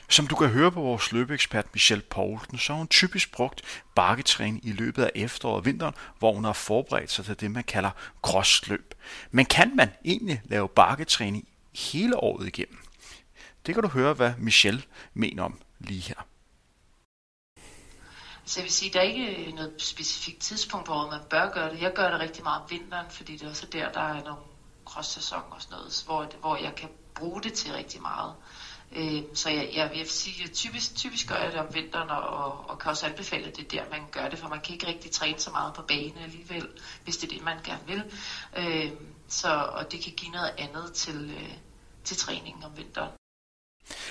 Som 0.08 0.26
du 0.26 0.36
kan 0.36 0.48
høre 0.48 0.72
på 0.72 0.80
vores 0.80 1.12
løbeekspert 1.12 1.66
Michelle 1.72 2.04
Poulsen, 2.10 2.58
så 2.58 2.72
har 2.72 2.78
hun 2.78 2.88
typisk 2.88 3.32
brugt 3.32 3.84
bakketræning 3.94 4.66
i 4.66 4.72
løbet 4.72 5.02
af 5.02 5.10
efteråret 5.14 5.56
og 5.56 5.64
vinteren, 5.64 5.94
hvor 6.18 6.32
hun 6.32 6.44
har 6.44 6.52
forberedt 6.52 7.10
sig 7.10 7.24
til 7.24 7.40
det, 7.40 7.50
man 7.50 7.64
kalder 7.64 7.90
crossløb. 8.22 8.94
Men 9.30 9.46
kan 9.46 9.76
man 9.76 9.90
egentlig 10.04 10.42
lave 10.44 10.68
bakketræning 10.68 11.48
hele 11.74 12.16
året 12.16 12.46
igennem? 12.46 12.78
Det 13.66 13.74
kan 13.74 13.82
du 13.82 13.88
høre, 13.88 14.14
hvad 14.14 14.32
Michelle 14.38 14.82
mener 15.14 15.42
om 15.42 15.60
lige 15.78 16.00
her. 16.00 16.26
Så 18.44 18.60
jeg 18.60 18.64
vil 18.64 18.72
sige, 18.72 18.88
at 18.88 18.94
der 18.94 19.00
er 19.00 19.04
ikke 19.04 19.46
øh, 19.46 19.54
noget 19.54 19.74
specifikt 19.78 20.40
tidspunkt, 20.40 20.86
hvor 20.86 21.10
man 21.10 21.20
bør 21.30 21.52
gøre 21.52 21.70
det. 21.70 21.82
Jeg 21.82 21.92
gør 21.94 22.10
det 22.10 22.20
rigtig 22.20 22.44
meget 22.44 22.62
om 22.62 22.70
vinteren, 22.70 23.06
fordi 23.10 23.32
det 23.32 23.42
er 23.42 23.50
også 23.50 23.66
der, 23.72 23.92
der 23.92 24.00
er 24.00 24.24
nogle 24.24 24.40
cross-sæson 24.84 25.42
og 25.50 25.62
sådan 25.62 25.76
noget, 25.76 26.02
hvor, 26.06 26.30
hvor 26.40 26.56
jeg 26.56 26.74
kan 26.74 26.88
bruge 27.14 27.42
det 27.42 27.52
til 27.52 27.72
rigtig 27.72 28.02
meget. 28.02 28.34
Øh, 28.92 29.22
så 29.34 29.50
jeg, 29.50 29.70
jeg 29.74 29.90
vil 29.94 30.10
sige, 30.10 30.44
at 30.44 30.52
typisk, 30.52 30.96
typisk 30.96 31.28
gør 31.28 31.36
jeg 31.36 31.52
det 31.52 31.60
om 31.60 31.74
vinteren, 31.74 32.10
og, 32.10 32.70
og, 32.70 32.78
kan 32.78 32.90
også 32.90 33.06
anbefale, 33.06 33.46
at 33.46 33.56
det 33.56 33.64
er 33.64 33.82
der, 33.82 33.90
man 33.90 34.00
gør 34.12 34.28
det, 34.28 34.38
for 34.38 34.48
man 34.48 34.60
kan 34.60 34.74
ikke 34.74 34.86
rigtig 34.86 35.10
træne 35.10 35.38
så 35.38 35.50
meget 35.50 35.74
på 35.74 35.82
banen 35.82 36.18
alligevel, 36.18 36.68
hvis 37.04 37.16
det 37.16 37.30
er 37.30 37.34
det, 37.34 37.44
man 37.44 37.56
gerne 37.64 37.86
vil. 37.86 38.02
Øh, 38.56 38.90
så, 39.28 39.48
og 39.48 39.92
det 39.92 40.04
kan 40.04 40.12
give 40.12 40.30
noget 40.30 40.54
andet 40.58 40.92
til, 40.92 41.30
øh, 41.30 41.54
til 42.04 42.16
træningen 42.16 42.64
om 42.64 42.76
vinteren. 42.76 43.10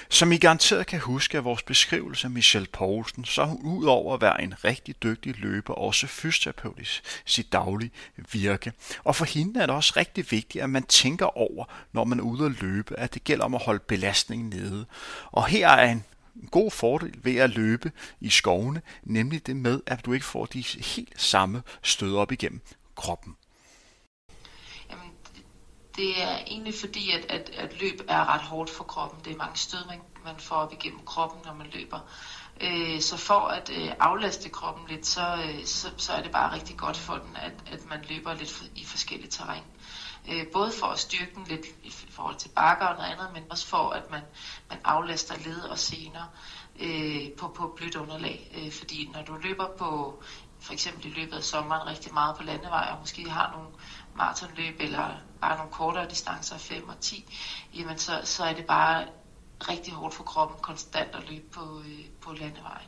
Som 0.10 0.32
I 0.32 0.38
garanteret 0.38 0.88
kan 0.88 1.00
huske 1.00 1.38
af 1.38 1.44
vores 1.44 1.64
beskrivelse 1.64 2.28
af 2.28 2.32
Michelle 2.32 2.68
Poulsen, 2.68 3.26
så 3.26 3.42
er 3.42 3.46
hun 3.46 3.62
udover 3.66 4.14
at 4.14 4.22
være 4.22 4.42
en 4.42 4.64
rigtig 4.64 5.04
dygtig 5.04 5.40
løber 5.40 5.74
også 5.74 6.08
fysioterapeut 6.08 7.02
sit 7.26 7.54
daglige 7.54 7.92
virke. 8.32 8.74
Og 9.04 9.16
for 9.16 9.26
hende 9.26 9.62
er 9.62 9.66
det 9.66 9.76
også 9.76 9.94
rigtig 9.98 10.32
vigtigt, 10.32 10.64
at 10.64 10.70
man 10.70 10.84
tænker 10.84 11.38
over, 11.38 11.66
når 11.94 12.04
man 12.04 12.20
er 12.20 12.24
ude 12.24 12.46
at 12.46 12.62
løbe, 12.62 13.00
at 13.00 13.14
det 13.14 13.24
gælder 13.24 13.46
om 13.46 13.56
at 13.56 13.64
holde 13.64 13.84
belastningen 13.88 14.50
nede. 14.50 14.86
Og 15.32 15.48
her 15.48 15.70
er 15.70 15.92
en 15.92 16.04
god 16.52 16.72
fordel 16.72 17.20
ved 17.24 17.36
at 17.36 17.50
løbe 17.50 17.92
i 18.22 18.30
skovene, 18.30 18.82
nemlig 19.04 19.48
det 19.48 19.56
med, 19.56 19.82
at 19.86 20.06
du 20.06 20.14
ikke 20.14 20.26
får 20.26 20.46
de 20.46 20.62
helt 20.62 21.22
samme 21.22 21.64
stød 21.84 22.16
op 22.16 22.32
igennem 22.32 22.62
kroppen. 22.96 23.36
Det 25.95 26.23
er 26.23 26.38
egentlig 26.38 26.73
fordi, 26.79 27.12
at, 27.12 27.25
at, 27.29 27.49
at 27.49 27.81
løb 27.81 28.01
er 28.08 28.34
ret 28.34 28.41
hårdt 28.41 28.69
for 28.69 28.84
kroppen. 28.84 29.19
Det 29.25 29.34
er 29.34 29.38
mange 29.38 29.58
stød, 29.58 29.86
man, 29.88 30.01
man 30.25 30.39
får 30.39 30.55
op 30.55 30.73
igennem 30.73 31.05
kroppen, 31.05 31.41
når 31.45 31.53
man 31.53 31.67
løber. 31.73 31.99
Øh, 32.62 33.01
så 33.01 33.17
for 33.17 33.39
at 33.39 33.69
øh, 33.69 33.91
aflaste 33.99 34.49
kroppen 34.49 34.88
lidt, 34.88 35.05
så, 35.05 35.36
øh, 35.36 35.65
så, 35.65 35.88
så 35.97 36.13
er 36.13 36.21
det 36.21 36.31
bare 36.31 36.53
rigtig 36.53 36.77
godt 36.77 36.97
for 36.97 37.13
den, 37.13 37.36
at, 37.36 37.53
at 37.71 37.89
man 37.89 38.05
løber 38.10 38.34
lidt 38.34 38.71
i 38.75 38.86
forskellige 38.86 39.29
terræn. 39.29 39.63
Øh, 40.29 40.47
både 40.53 40.71
for 40.79 40.88
at 40.88 40.99
styrke 40.99 41.31
den 41.36 41.43
lidt 41.47 41.65
i 41.84 41.93
forhold 42.10 42.36
til 42.36 42.49
bakker 42.49 42.86
og 42.86 42.95
noget 42.95 43.12
andet, 43.12 43.29
men 43.34 43.43
også 43.49 43.67
for 43.67 43.89
at 43.89 44.12
man, 44.12 44.21
man 44.69 44.79
aflaster 44.84 45.36
led 45.45 45.62
og 45.62 45.79
sener 45.79 46.23
øh, 46.79 47.31
på, 47.38 47.47
på 47.47 47.73
blødt 47.77 47.95
underlag. 47.95 48.51
Øh, 48.58 48.71
fordi 48.71 49.10
når 49.13 49.21
du 49.21 49.36
løber 49.36 49.67
på 49.77 50.23
for 50.60 50.73
eksempel 50.73 51.05
i 51.05 51.10
løbet 51.10 51.38
af 51.38 51.43
sommeren 51.43 51.88
rigtig 51.88 52.13
meget 52.13 52.38
på 52.38 52.43
landevej, 52.43 52.89
og 52.91 52.99
måske 52.99 53.29
har 53.29 53.51
nogle 53.51 53.67
maratonløb 54.15 54.75
eller 54.80 55.21
bare 55.41 55.58
nogle 55.58 55.71
kortere 55.71 56.10
distancer, 56.10 56.58
5 56.58 56.89
og 56.89 56.99
10, 57.01 57.34
jamen 57.73 57.97
så, 57.97 58.21
så 58.23 58.43
er 58.43 58.54
det 58.54 58.65
bare 58.65 59.08
rigtig 59.69 59.93
hårdt 59.93 60.15
for 60.15 60.23
kroppen 60.23 60.58
konstant 60.62 61.15
at 61.15 61.30
løbe 61.30 61.49
på, 61.51 61.82
øh, 61.86 62.06
på 62.21 62.34
landevejen. 62.34 62.88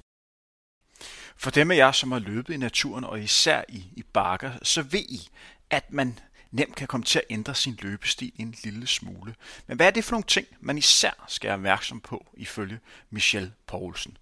For 1.38 1.52
dem 1.52 1.72
af 1.72 1.76
jer, 1.76 1.92
som 1.92 2.12
har 2.12 2.20
løbet 2.20 2.54
i 2.54 2.58
naturen, 2.58 3.04
og 3.04 3.20
især 3.20 3.64
i, 3.70 3.84
i 3.96 4.04
bakker, 4.04 4.52
så 4.64 4.82
ved 4.82 5.00
I, 5.00 5.30
at 5.70 5.94
man 5.94 6.20
nemt 6.52 6.76
kan 6.76 6.88
komme 6.88 7.04
til 7.04 7.20
at 7.20 7.26
ændre 7.30 7.56
sin 7.56 7.78
løbestil 7.82 8.32
en 8.36 8.56
lille 8.64 8.88
smule. 8.88 9.36
Men 9.68 9.78
hvad 9.78 9.88
er 9.88 9.92
det 9.92 10.04
for 10.04 10.12
nogle 10.12 10.28
ting, 10.28 10.48
man 10.60 10.78
især 10.78 11.26
skal 11.28 11.48
være 11.48 11.56
opmærksom 11.56 12.02
på, 12.02 12.26
ifølge 12.34 12.80
Michelle 13.10 13.54
Poulsen? 13.68 14.18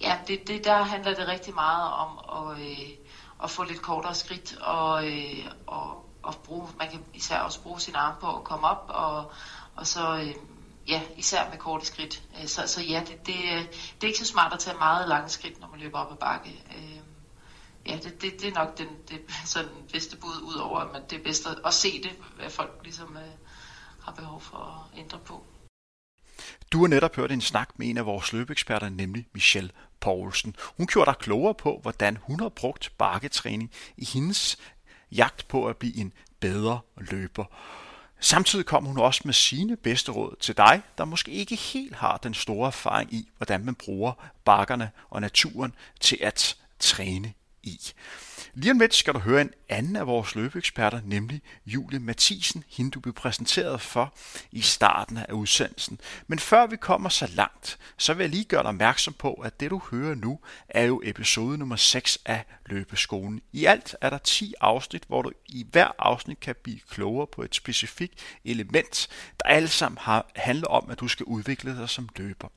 Ja, 0.00 0.18
det, 0.28 0.48
det, 0.48 0.64
der 0.64 0.82
handler 0.82 1.14
det 1.14 1.28
rigtig 1.28 1.54
meget 1.54 1.92
om 1.92 2.18
at, 2.48 2.60
øh, 2.60 2.88
at 3.44 3.50
få 3.50 3.64
lidt 3.64 3.82
kortere 3.82 4.14
skridt, 4.14 4.56
og, 4.60 5.06
øh, 5.08 5.46
og, 5.66 6.10
og 6.22 6.34
bruge, 6.44 6.68
man 6.78 6.90
kan 6.90 7.04
især 7.14 7.38
også 7.38 7.62
bruge 7.62 7.80
sin 7.80 7.94
arm 7.94 8.14
på 8.20 8.36
at 8.36 8.44
komme 8.44 8.66
op, 8.66 8.84
og, 8.88 9.32
og 9.76 9.86
så 9.86 10.16
øh, 10.16 10.34
ja, 10.88 11.02
især 11.16 11.50
med 11.50 11.58
korte 11.58 11.86
skridt. 11.86 12.22
Øh, 12.40 12.46
så, 12.46 12.66
så 12.66 12.82
ja, 12.82 13.02
det, 13.06 13.26
det, 13.26 13.34
øh, 13.34 13.64
det 13.68 14.02
er 14.02 14.06
ikke 14.06 14.18
så 14.18 14.26
smart 14.26 14.52
at 14.52 14.58
tage 14.58 14.76
meget 14.76 15.08
lange 15.08 15.28
skridt, 15.28 15.60
når 15.60 15.68
man 15.68 15.80
løber 15.80 15.98
op 15.98 16.12
ad 16.12 16.16
bakke. 16.16 16.50
Øh, 16.76 17.00
ja, 17.86 17.96
det, 17.96 18.22
det, 18.22 18.40
det 18.40 18.48
er 18.48 18.54
nok 18.54 18.78
den, 18.78 18.88
det, 19.08 19.20
sådan 19.54 19.70
bedste 19.92 20.16
bud, 20.16 20.42
ud 20.42 20.54
over 20.54 20.80
at 20.80 21.10
det 21.10 21.18
er 21.18 21.22
bedst 21.22 21.46
at, 21.46 21.58
at 21.64 21.74
se 21.74 22.02
det, 22.02 22.12
hvad 22.36 22.50
folk 22.50 22.80
ligesom 22.82 23.16
øh, 23.16 23.32
har 24.00 24.12
behov 24.12 24.40
for 24.40 24.90
at 24.92 24.98
ændre 24.98 25.18
på. 25.18 25.44
Du 26.72 26.80
har 26.80 26.88
netop 26.88 27.16
hørt 27.16 27.32
en 27.32 27.40
snak 27.40 27.68
med 27.76 27.88
en 27.88 27.98
af 27.98 28.06
vores 28.06 28.32
løbeeksperter, 28.32 28.88
nemlig 28.88 29.26
Michelle 29.32 29.70
Poulsen. 30.04 30.56
Hun 30.76 30.86
gjorde 30.86 31.10
dig 31.10 31.18
klogere 31.18 31.54
på, 31.54 31.78
hvordan 31.82 32.18
hun 32.22 32.40
har 32.40 32.48
brugt 32.48 32.92
bakketræning 32.98 33.70
i 33.96 34.04
hendes 34.04 34.56
jagt 35.12 35.48
på 35.48 35.66
at 35.66 35.76
blive 35.76 35.96
en 35.96 36.12
bedre 36.40 36.80
løber. 36.96 37.44
Samtidig 38.20 38.66
kom 38.66 38.84
hun 38.84 38.98
også 38.98 39.20
med 39.24 39.34
sine 39.34 39.76
bedste 39.76 40.12
råd 40.12 40.36
til 40.40 40.56
dig, 40.56 40.82
der 40.98 41.04
måske 41.04 41.30
ikke 41.30 41.56
helt 41.56 41.94
har 41.94 42.16
den 42.16 42.34
store 42.34 42.66
erfaring 42.66 43.14
i, 43.14 43.28
hvordan 43.36 43.64
man 43.64 43.74
bruger 43.74 44.12
bakkerne 44.44 44.90
og 45.10 45.20
naturen 45.20 45.74
til 46.00 46.18
at 46.20 46.56
træne 46.78 47.32
i. 47.62 47.80
Lige 48.56 48.70
om 48.70 48.78
lidt 48.78 48.94
skal 48.94 49.14
du 49.14 49.18
høre 49.18 49.40
en 49.40 49.50
anden 49.68 49.96
af 49.96 50.06
vores 50.06 50.34
løbeeksperter, 50.34 51.00
nemlig 51.04 51.42
Julie 51.66 51.98
Mathisen, 51.98 52.64
hende 52.68 52.90
du 52.90 53.00
blev 53.00 53.14
præsenteret 53.14 53.80
for 53.80 54.14
i 54.52 54.60
starten 54.60 55.16
af 55.16 55.32
udsendelsen. 55.32 56.00
Men 56.26 56.38
før 56.38 56.66
vi 56.66 56.76
kommer 56.76 57.08
så 57.08 57.26
langt, 57.34 57.78
så 57.98 58.14
vil 58.14 58.24
jeg 58.24 58.30
lige 58.30 58.44
gøre 58.44 58.62
dig 58.62 58.68
opmærksom 58.68 59.14
på, 59.14 59.32
at 59.32 59.60
det 59.60 59.70
du 59.70 59.80
hører 59.90 60.14
nu 60.14 60.40
er 60.68 60.84
jo 60.84 61.02
episode 61.04 61.58
nummer 61.58 61.76
6 61.76 62.18
af 62.26 62.44
Løbeskolen. 62.66 63.40
I 63.52 63.64
alt 63.64 63.96
er 64.00 64.10
der 64.10 64.18
10 64.18 64.54
afsnit, 64.60 65.02
hvor 65.08 65.22
du 65.22 65.30
i 65.48 65.66
hver 65.70 65.90
afsnit 65.98 66.40
kan 66.40 66.54
blive 66.62 66.80
klogere 66.90 67.26
på 67.26 67.42
et 67.42 67.54
specifikt 67.54 68.14
element, 68.44 69.08
der 69.40 69.48
alle 69.48 69.68
sammen 69.68 69.98
har, 70.00 70.30
handler 70.36 70.68
om, 70.68 70.90
at 70.90 71.00
du 71.00 71.08
skal 71.08 71.24
udvikle 71.24 71.76
dig 71.76 71.88
som 71.88 72.08
løber. 72.16 72.48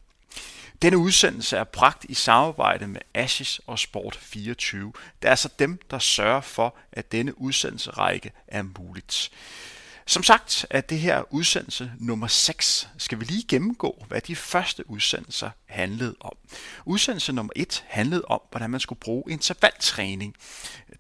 Denne 0.82 0.98
udsendelse 0.98 1.58
er 1.58 1.64
bragt 1.64 2.06
i 2.10 2.14
samarbejde 2.14 2.88
med 2.88 3.02
Ashes 3.14 3.62
og 3.68 3.78
Sport24. 3.80 4.78
Det 4.78 4.94
er 5.22 5.30
altså 5.30 5.50
dem, 5.60 5.80
der 5.92 6.00
sørger 6.00 6.42
for, 6.42 6.76
at 6.92 7.12
denne 7.12 7.42
udsendelserække 7.42 8.32
er 8.48 8.64
muligt. 8.80 9.32
Som 10.06 10.24
sagt 10.24 10.66
er 10.70 10.82
det 10.82 11.00
her 11.00 11.34
udsendelse 11.34 11.92
nummer 12.00 12.28
6. 12.28 12.90
Skal 12.98 13.20
vi 13.20 13.26
lige 13.26 13.44
gennemgå, 13.48 14.06
hvad 14.08 14.22
de 14.22 14.36
første 14.36 14.90
udsendelser 14.90 15.50
handlede 15.66 16.16
om. 16.20 16.38
Udsendelse 16.86 17.34
nummer 17.34 17.54
1 17.56 17.84
handlede 17.88 18.26
om, 18.26 18.42
hvordan 18.52 18.70
man 18.70 18.80
skulle 18.80 19.00
bruge 19.00 19.32
intervaltræning 19.32 20.36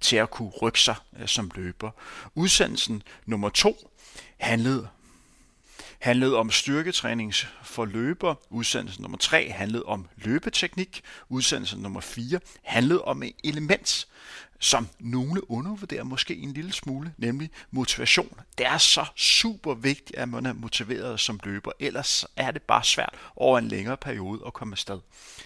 til 0.01 0.15
at 0.15 0.31
kunne 0.31 0.49
rykke 0.49 0.79
sig 0.79 0.95
øh, 1.19 1.27
som 1.27 1.51
løber. 1.55 1.91
Udsendelsen 2.35 3.03
nummer 3.25 3.49
2 3.49 3.91
handlede 4.37 4.87
handlede 5.99 6.35
om 6.35 6.51
styrketræning 6.51 7.33
for 7.63 7.85
løber. 7.85 8.35
Udsendelse 8.49 9.01
nummer 9.01 9.17
3 9.17 9.49
handlede 9.49 9.83
om 9.83 10.07
løbeteknik. 10.17 11.01
Udsendelse 11.29 11.79
nummer 11.79 12.01
4 12.01 12.39
handlede 12.63 13.01
om 13.01 13.23
et 13.23 13.31
element, 13.43 14.07
som 14.59 14.87
nogle 14.99 15.51
undervurderer 15.51 16.03
måske 16.03 16.35
en 16.35 16.53
lille 16.53 16.71
smule, 16.71 17.13
nemlig 17.17 17.49
motivation. 17.71 18.39
Det 18.57 18.65
er 18.65 18.77
så 18.77 19.05
super 19.15 19.73
vigtigt, 19.73 20.17
at 20.17 20.29
man 20.29 20.45
er 20.45 20.53
motiveret 20.53 21.19
som 21.19 21.39
løber, 21.43 21.71
ellers 21.79 22.25
er 22.35 22.51
det 22.51 22.61
bare 22.61 22.83
svært 22.83 23.13
over 23.35 23.57
en 23.57 23.67
længere 23.67 23.97
periode 23.97 24.41
at 24.47 24.53
komme 24.53 24.73
afsted. 24.73 24.99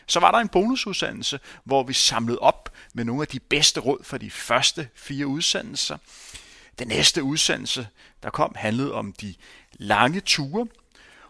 Så 0.08 0.20
var 0.20 0.32
der 0.32 0.38
en 0.38 0.48
bonusudsendelse, 0.48 1.40
hvor 1.64 1.84
vi 1.84 1.94
samlede 1.94 2.40
op 2.40 2.74
med 2.94 3.06
nogle 3.06 3.22
af 3.22 3.28
de 3.28 3.40
bedste 3.40 3.80
råd 3.80 4.04
for 4.04 4.18
de 4.18 4.32
første 4.32 4.90
fire 4.96 5.28
udsendelser. 5.28 5.98
Den 6.82 6.88
næste 6.88 7.24
udsendelse, 7.24 7.88
der 8.24 8.30
kom, 8.30 8.56
handlede 8.56 8.94
om 8.94 9.14
de 9.14 9.36
lange 9.74 10.20
ture, 10.20 10.68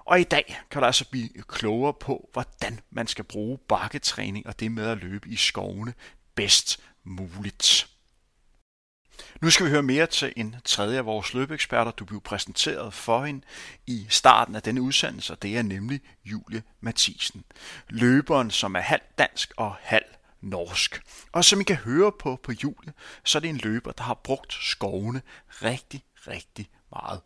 og 0.06 0.20
i 0.20 0.24
dag 0.24 0.62
kan 0.72 0.82
du 0.82 0.86
altså 0.86 1.10
blive 1.10 1.30
klogere 1.48 1.94
på, 1.94 2.30
hvordan 2.34 2.80
man 2.90 3.08
skal 3.08 3.26
bruge 3.26 3.58
bakketræning 3.58 4.48
og 4.48 4.60
det 4.60 4.72
med 4.72 4.88
at 4.88 4.98
løbe 4.98 5.30
i 5.30 5.36
skovene 5.36 5.94
bedst 6.36 6.80
muligt. 7.04 7.88
Nu 9.42 9.50
skal 9.50 9.66
vi 9.66 9.72
høre 9.72 9.84
mere 9.84 10.08
til 10.08 10.34
en 10.36 10.56
tredje 10.66 10.98
af 10.98 11.06
vores 11.06 11.34
løbeeksperter, 11.34 11.92
du 11.92 12.06
blev 12.06 12.22
præsenteret 12.22 12.94
for 12.94 13.26
hende 13.26 13.42
i 13.88 14.06
starten 14.10 14.56
af 14.56 14.62
denne 14.62 14.82
udsendelse, 14.82 15.36
det 15.42 15.58
er 15.58 15.62
nemlig 15.62 16.02
Julie 16.26 16.64
Mathisen. 16.82 17.44
Løberen, 17.90 18.52
som 18.52 18.76
er 18.76 18.80
halv 18.80 19.02
dansk 19.18 19.54
og 19.58 19.76
halv 19.82 20.06
norsk. 20.41 21.01
Og 21.32 21.45
som 21.45 21.62
I 21.62 21.63
kan 21.63 21.75
høre 21.75 22.12
på 22.12 22.36
på 22.43 22.51
Julie, 22.63 22.93
så 23.25 23.38
er 23.38 23.39
det 23.39 23.49
en 23.49 23.58
løber, 23.58 23.91
der 23.91 24.04
har 24.04 24.13
brugt 24.13 24.54
skovene 24.54 25.21
rigtig, 25.47 26.04
rigtig 26.27 26.69
meget. 26.91 27.21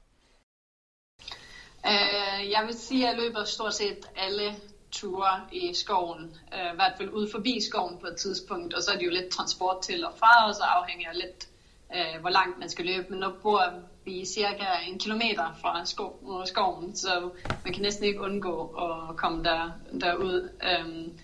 Uh, 1.84 2.52
jeg 2.52 2.64
vil 2.66 2.80
sige, 2.80 3.08
at 3.08 3.16
jeg 3.16 3.24
løber 3.24 3.44
stort 3.44 3.74
set 3.74 4.10
alle 4.16 4.56
ture 4.92 5.42
i 5.52 5.74
skoven, 5.74 6.24
uh, 6.24 6.74
i 6.74 6.76
hvert 6.76 6.94
fald 6.98 7.10
ude 7.10 7.32
forbi 7.32 7.62
skoven 7.70 7.98
på 8.00 8.08
et 8.08 8.18
tidspunkt, 8.18 8.74
og 8.74 8.84
så 8.84 8.92
er 8.92 8.98
det 8.98 9.06
jo 9.06 9.12
lidt 9.12 9.30
transport 9.30 9.82
til 9.82 10.06
og 10.06 10.14
fra, 10.20 10.48
og 10.48 10.56
så 10.56 10.64
afhænger 10.64 11.10
jeg 11.10 11.22
lidt, 11.22 11.48
uh, 11.90 12.22
hvor 12.22 12.30
langt 12.30 12.60
man 12.60 12.70
skal 12.70 12.86
løbe. 12.86 13.08
Men 13.10 13.20
nu 13.20 13.32
bor 13.42 13.64
vi 14.06 14.26
cirka 14.26 14.66
en 14.88 15.00
kilometer 15.00 15.54
fra 15.62 15.86
sko- 15.86 16.46
skoven, 16.46 16.96
så 16.96 17.32
man 17.64 17.74
kan 17.74 17.82
næsten 17.82 18.06
ikke 18.06 18.22
undgå 18.22 18.68
at 18.68 19.18
komme 19.18 19.44
der, 19.44 19.72
derud. 20.02 20.50
Um, 20.80 21.20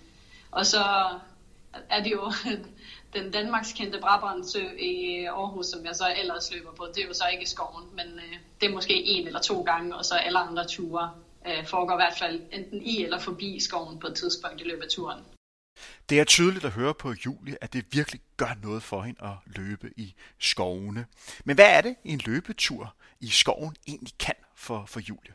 og 0.50 0.66
så 0.66 0.84
er 1.90 2.02
det 2.02 2.12
jo 2.12 2.32
den 3.14 3.30
Danmarks 3.30 3.72
kendte 3.72 3.98
Brabrandssø 4.00 4.64
i 4.78 5.24
Aarhus, 5.24 5.66
som 5.66 5.84
jeg 5.84 5.94
så 5.94 6.14
ellers 6.16 6.52
løber 6.54 6.72
på. 6.72 6.86
Det 6.94 7.02
er 7.02 7.06
jo 7.06 7.14
så 7.14 7.24
ikke 7.32 7.46
skoven, 7.46 7.96
men 7.96 8.06
øh, 8.06 8.36
det 8.60 8.68
er 8.68 8.72
måske 8.72 8.94
en 8.94 9.26
eller 9.26 9.40
to 9.40 9.62
gange, 9.62 9.96
og 9.96 10.04
så 10.04 10.14
alle 10.14 10.38
andre 10.38 10.66
ture 10.66 11.10
øh, 11.46 11.66
foregår 11.66 11.94
i 11.94 11.96
hvert 11.96 12.18
fald 12.18 12.42
enten 12.52 12.82
i 12.82 13.04
eller 13.04 13.18
forbi 13.18 13.60
skoven 13.60 13.98
på 13.98 14.06
et 14.06 14.14
tidspunkt 14.14 14.60
i 14.60 14.64
løbet 14.64 14.82
af 14.82 14.90
turen. 14.90 15.24
Det 16.08 16.20
er 16.20 16.24
tydeligt 16.24 16.64
at 16.64 16.70
høre 16.70 16.94
på 16.94 17.14
Julie, 17.26 17.56
at 17.60 17.72
det 17.72 17.84
virkelig 17.90 18.20
gør 18.36 18.56
noget 18.62 18.82
for 18.82 19.02
hende 19.02 19.24
at 19.24 19.34
løbe 19.46 19.90
i 19.96 20.14
skovene. 20.38 21.06
Men 21.44 21.56
hvad 21.56 21.76
er 21.76 21.80
det, 21.80 21.96
en 22.04 22.20
løbetur 22.26 22.94
i 23.20 23.28
skoven 23.28 23.76
egentlig 23.88 24.12
kan 24.18 24.34
for, 24.56 24.84
for 24.86 25.00
Julie? 25.00 25.32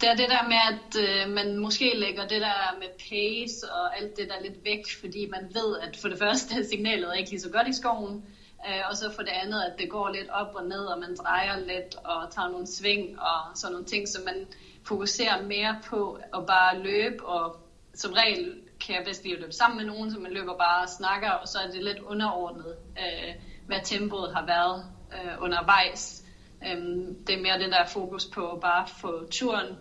Det 0.00 0.08
er 0.08 0.14
det 0.14 0.28
der 0.28 0.42
med, 0.42 0.62
at 0.72 0.90
øh, 1.04 1.34
man 1.34 1.58
måske 1.58 1.94
lægger 1.94 2.26
det 2.26 2.40
der 2.40 2.78
med 2.78 2.88
pace 2.98 3.72
og 3.72 3.96
alt 3.98 4.16
det 4.16 4.28
der 4.28 4.40
lidt 4.40 4.64
væk, 4.64 4.84
fordi 5.00 5.26
man 5.26 5.50
ved, 5.54 5.78
at 5.78 5.96
for 5.96 6.08
det 6.08 6.18
første 6.18 6.54
er 6.54 6.62
signalet 6.62 7.18
ikke 7.18 7.30
lige 7.30 7.40
så 7.40 7.50
godt 7.50 7.68
i 7.68 7.72
skoven, 7.72 8.22
Øh, 8.66 8.82
og 8.90 8.96
så 8.96 9.10
for 9.10 9.22
det 9.22 9.30
andet, 9.30 9.62
at 9.62 9.78
det 9.78 9.90
går 9.90 10.08
lidt 10.08 10.28
op 10.30 10.54
og 10.54 10.64
ned, 10.64 10.84
og 10.84 10.98
man 10.98 11.16
drejer 11.16 11.56
lidt 11.58 11.94
og 12.04 12.30
tager 12.30 12.48
nogle 12.48 12.66
sving 12.66 13.20
og 13.20 13.56
sådan 13.56 13.72
nogle 13.72 13.86
ting, 13.86 14.08
så 14.08 14.18
man 14.24 14.46
fokuserer 14.84 15.42
mere 15.42 15.76
på 15.86 16.18
at 16.34 16.46
bare 16.46 16.78
løbe, 16.78 17.24
og 17.26 17.56
som 17.94 18.12
regel 18.12 18.60
kan 18.80 18.94
jeg 18.94 19.04
bedst 19.04 19.24
lide 19.24 19.34
at 19.34 19.40
løbe 19.40 19.52
sammen 19.52 19.76
med 19.76 19.86
nogen, 19.94 20.10
så 20.10 20.18
man 20.18 20.32
løber 20.32 20.56
bare 20.56 20.82
og 20.82 20.88
snakker, 20.88 21.30
og 21.30 21.48
så 21.48 21.58
er 21.58 21.70
det 21.70 21.84
lidt 21.84 21.98
underordnet, 21.98 22.76
øh, 22.98 23.34
hvad 23.66 23.78
tempoet 23.84 24.34
har 24.34 24.46
været 24.46 24.84
øh, 25.12 25.42
undervejs. 25.42 26.24
Øhm, 26.66 27.24
det 27.26 27.34
er 27.34 27.42
mere 27.42 27.58
den 27.58 27.70
der 27.70 27.86
fokus 27.86 28.24
på 28.24 28.52
at 28.52 28.60
bare 28.60 28.88
få 29.00 29.28
turen, 29.30 29.76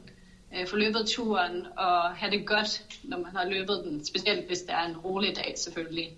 øh, 0.56 0.68
få 0.68 0.76
løbet 0.76 1.08
turen 1.08 1.66
og 1.78 2.16
have 2.16 2.32
det 2.32 2.48
godt, 2.48 2.84
når 3.04 3.18
man 3.18 3.36
har 3.36 3.46
løbet 3.46 3.84
den, 3.86 4.06
specielt 4.06 4.48
hvis 4.48 4.60
det 4.60 4.72
er 4.72 4.84
en 4.84 4.98
rolig 4.98 5.36
dag 5.36 5.54
selvfølgelig. 5.58 6.18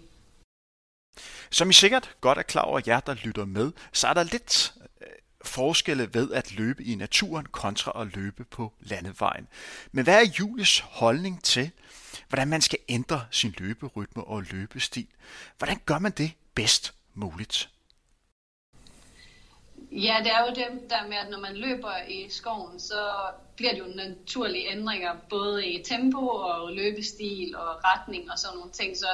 Som 1.51 1.69
I 1.69 1.73
sikkert 1.73 2.15
godt 2.21 2.37
er 2.37 2.41
klar 2.41 2.61
over, 2.61 2.81
jer 2.87 2.99
der 2.99 3.13
lytter 3.13 3.45
med, 3.45 3.71
så 3.93 4.07
er 4.07 4.13
der 4.13 4.23
lidt 4.23 4.73
øh, 5.01 5.07
forskelle 5.45 6.09
ved 6.13 6.31
at 6.31 6.55
løbe 6.55 6.83
i 6.83 6.95
naturen 6.95 7.45
kontra 7.45 8.01
at 8.01 8.15
løbe 8.15 8.43
på 8.43 8.73
landevejen. 8.79 9.47
Men 9.91 10.03
hvad 10.03 10.21
er 10.21 10.31
Julies 10.39 10.79
holdning 10.79 11.43
til, 11.43 11.71
hvordan 12.29 12.47
man 12.47 12.61
skal 12.61 12.79
ændre 12.89 13.25
sin 13.31 13.55
løberytme 13.57 14.23
og 14.23 14.43
løbestil? 14.51 15.07
Hvordan 15.57 15.79
gør 15.85 15.99
man 15.99 16.11
det 16.11 16.31
bedst 16.55 16.93
muligt? 17.13 17.69
Ja, 20.05 20.15
det 20.23 20.31
er 20.31 20.39
jo 20.45 20.49
det 20.55 20.89
der 20.89 21.07
med, 21.07 21.17
at 21.17 21.29
når 21.29 21.39
man 21.39 21.55
løber 21.55 21.93
i 22.07 22.29
skoven, 22.29 22.79
så 22.79 23.01
bliver 23.55 23.71
det 23.71 23.79
jo 23.79 23.85
naturlige 23.95 24.71
ændringer, 24.71 25.11
både 25.29 25.67
i 25.67 25.83
tempo 25.83 26.27
og 26.27 26.71
løbestil 26.73 27.55
og 27.55 27.69
retning 27.83 28.31
og 28.31 28.39
sådan 28.39 28.57
nogle 28.57 28.71
ting. 28.71 28.97
Så 28.97 29.07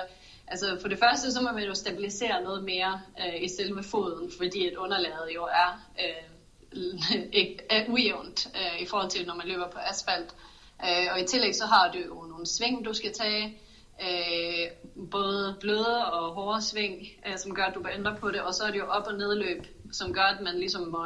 altså, 0.48 0.78
for 0.82 0.88
det 0.88 1.00
første, 1.00 1.32
så 1.32 1.42
må 1.42 1.52
man 1.52 1.64
jo 1.64 1.74
stabilisere 1.74 2.44
noget 2.44 2.64
mere 2.64 3.02
øh, 3.20 3.44
i 3.44 3.48
selve 3.48 3.84
foden, 3.84 4.32
fordi 4.38 4.68
et 4.68 4.76
underlaget 4.76 5.30
jo 5.36 5.44
er, 5.44 5.86
øh, 6.04 7.30
ikke, 7.42 7.64
er 7.70 7.90
ujævnt 7.90 8.48
øh, 8.56 8.82
i 8.82 8.86
forhold 8.86 9.10
til, 9.10 9.28
når 9.28 9.36
man 9.36 9.48
løber 9.48 9.70
på 9.70 9.80
asfalt. 9.80 10.36
Øh, 10.84 11.08
og 11.14 11.20
i 11.20 11.26
tillæg 11.26 11.56
så 11.56 11.66
har 11.66 11.92
du 11.92 11.98
jo 11.98 12.26
nogle 12.30 12.46
sving, 12.46 12.86
du 12.86 12.94
skal 12.94 13.14
tage, 13.14 13.58
øh, 14.02 14.68
både 15.12 15.58
bløde 15.62 16.06
og 16.12 16.34
hårde 16.34 16.62
sving, 16.62 17.08
øh, 17.28 17.38
som 17.38 17.56
gør, 17.56 17.64
at 17.64 17.76
du 17.76 17.82
kan 17.82 17.94
ændre 17.94 18.16
på 18.20 18.32
det, 18.32 18.42
og 18.42 18.54
så 18.54 18.64
er 18.64 18.72
det 18.72 18.80
jo 18.80 18.86
op- 18.86 19.08
og 19.08 19.18
nedløb, 19.18 19.66
som 19.98 20.14
gør, 20.14 20.22
at 20.22 20.42
man 20.44 20.60
ligesom 20.60 20.88
må 20.88 21.06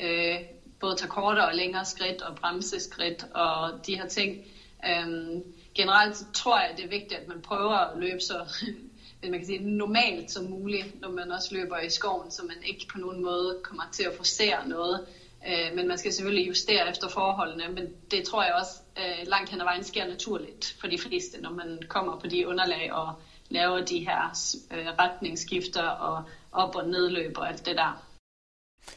øh, 0.00 0.38
både 0.80 0.96
tage 0.96 1.10
kortere 1.10 1.46
og 1.46 1.54
længere 1.54 1.84
skridt 1.84 2.22
og 2.22 2.36
bremseskridt 2.36 3.24
og 3.34 3.86
de 3.86 3.96
her 3.96 4.08
ting. 4.08 4.46
Øhm, 4.86 5.44
generelt 5.74 6.16
så 6.16 6.24
tror 6.34 6.58
jeg, 6.58 6.68
at 6.68 6.76
det 6.76 6.84
er 6.84 6.88
vigtigt, 6.88 7.20
at 7.20 7.28
man 7.28 7.42
prøver 7.42 7.74
at 7.74 7.98
løbe 7.98 8.20
så 8.20 8.36
man 9.30 9.38
kan 9.38 9.46
sige, 9.46 9.76
normalt 9.76 10.30
som 10.30 10.44
muligt, 10.44 11.00
når 11.00 11.08
man 11.08 11.30
også 11.30 11.54
løber 11.54 11.78
i 11.78 11.90
skoven, 11.90 12.30
så 12.30 12.42
man 12.42 12.56
ikke 12.66 12.86
på 12.92 12.98
nogen 12.98 13.22
måde 13.22 13.60
kommer 13.62 13.82
til 13.92 14.02
at 14.02 14.14
forsere 14.14 14.68
noget. 14.68 15.06
Øh, 15.48 15.76
men 15.76 15.88
man 15.88 15.98
skal 15.98 16.12
selvfølgelig 16.12 16.48
justere 16.48 16.90
efter 16.90 17.08
forholdene, 17.08 17.68
men 17.68 17.94
det 18.10 18.24
tror 18.24 18.42
jeg 18.42 18.54
også 18.54 18.72
øh, 18.98 19.26
langt 19.26 19.50
hen 19.50 19.60
ad 19.60 19.64
vejen 19.64 19.84
sker 19.84 20.06
naturligt 20.06 20.76
for 20.80 20.86
de 20.86 20.98
fleste, 20.98 21.40
når 21.40 21.50
man 21.50 21.82
kommer 21.88 22.18
på 22.18 22.26
de 22.26 22.48
underlag 22.48 22.92
og 22.92 23.14
laver 23.48 23.80
de 23.80 23.98
her 23.98 24.38
øh, 24.70 24.86
retningsskifter 24.98 25.82
og 25.82 26.22
op- 26.52 26.76
og 26.76 26.88
nedløb 26.88 27.38
og 27.38 27.48
alt 27.48 27.66
det 27.66 27.76
der. 27.76 28.13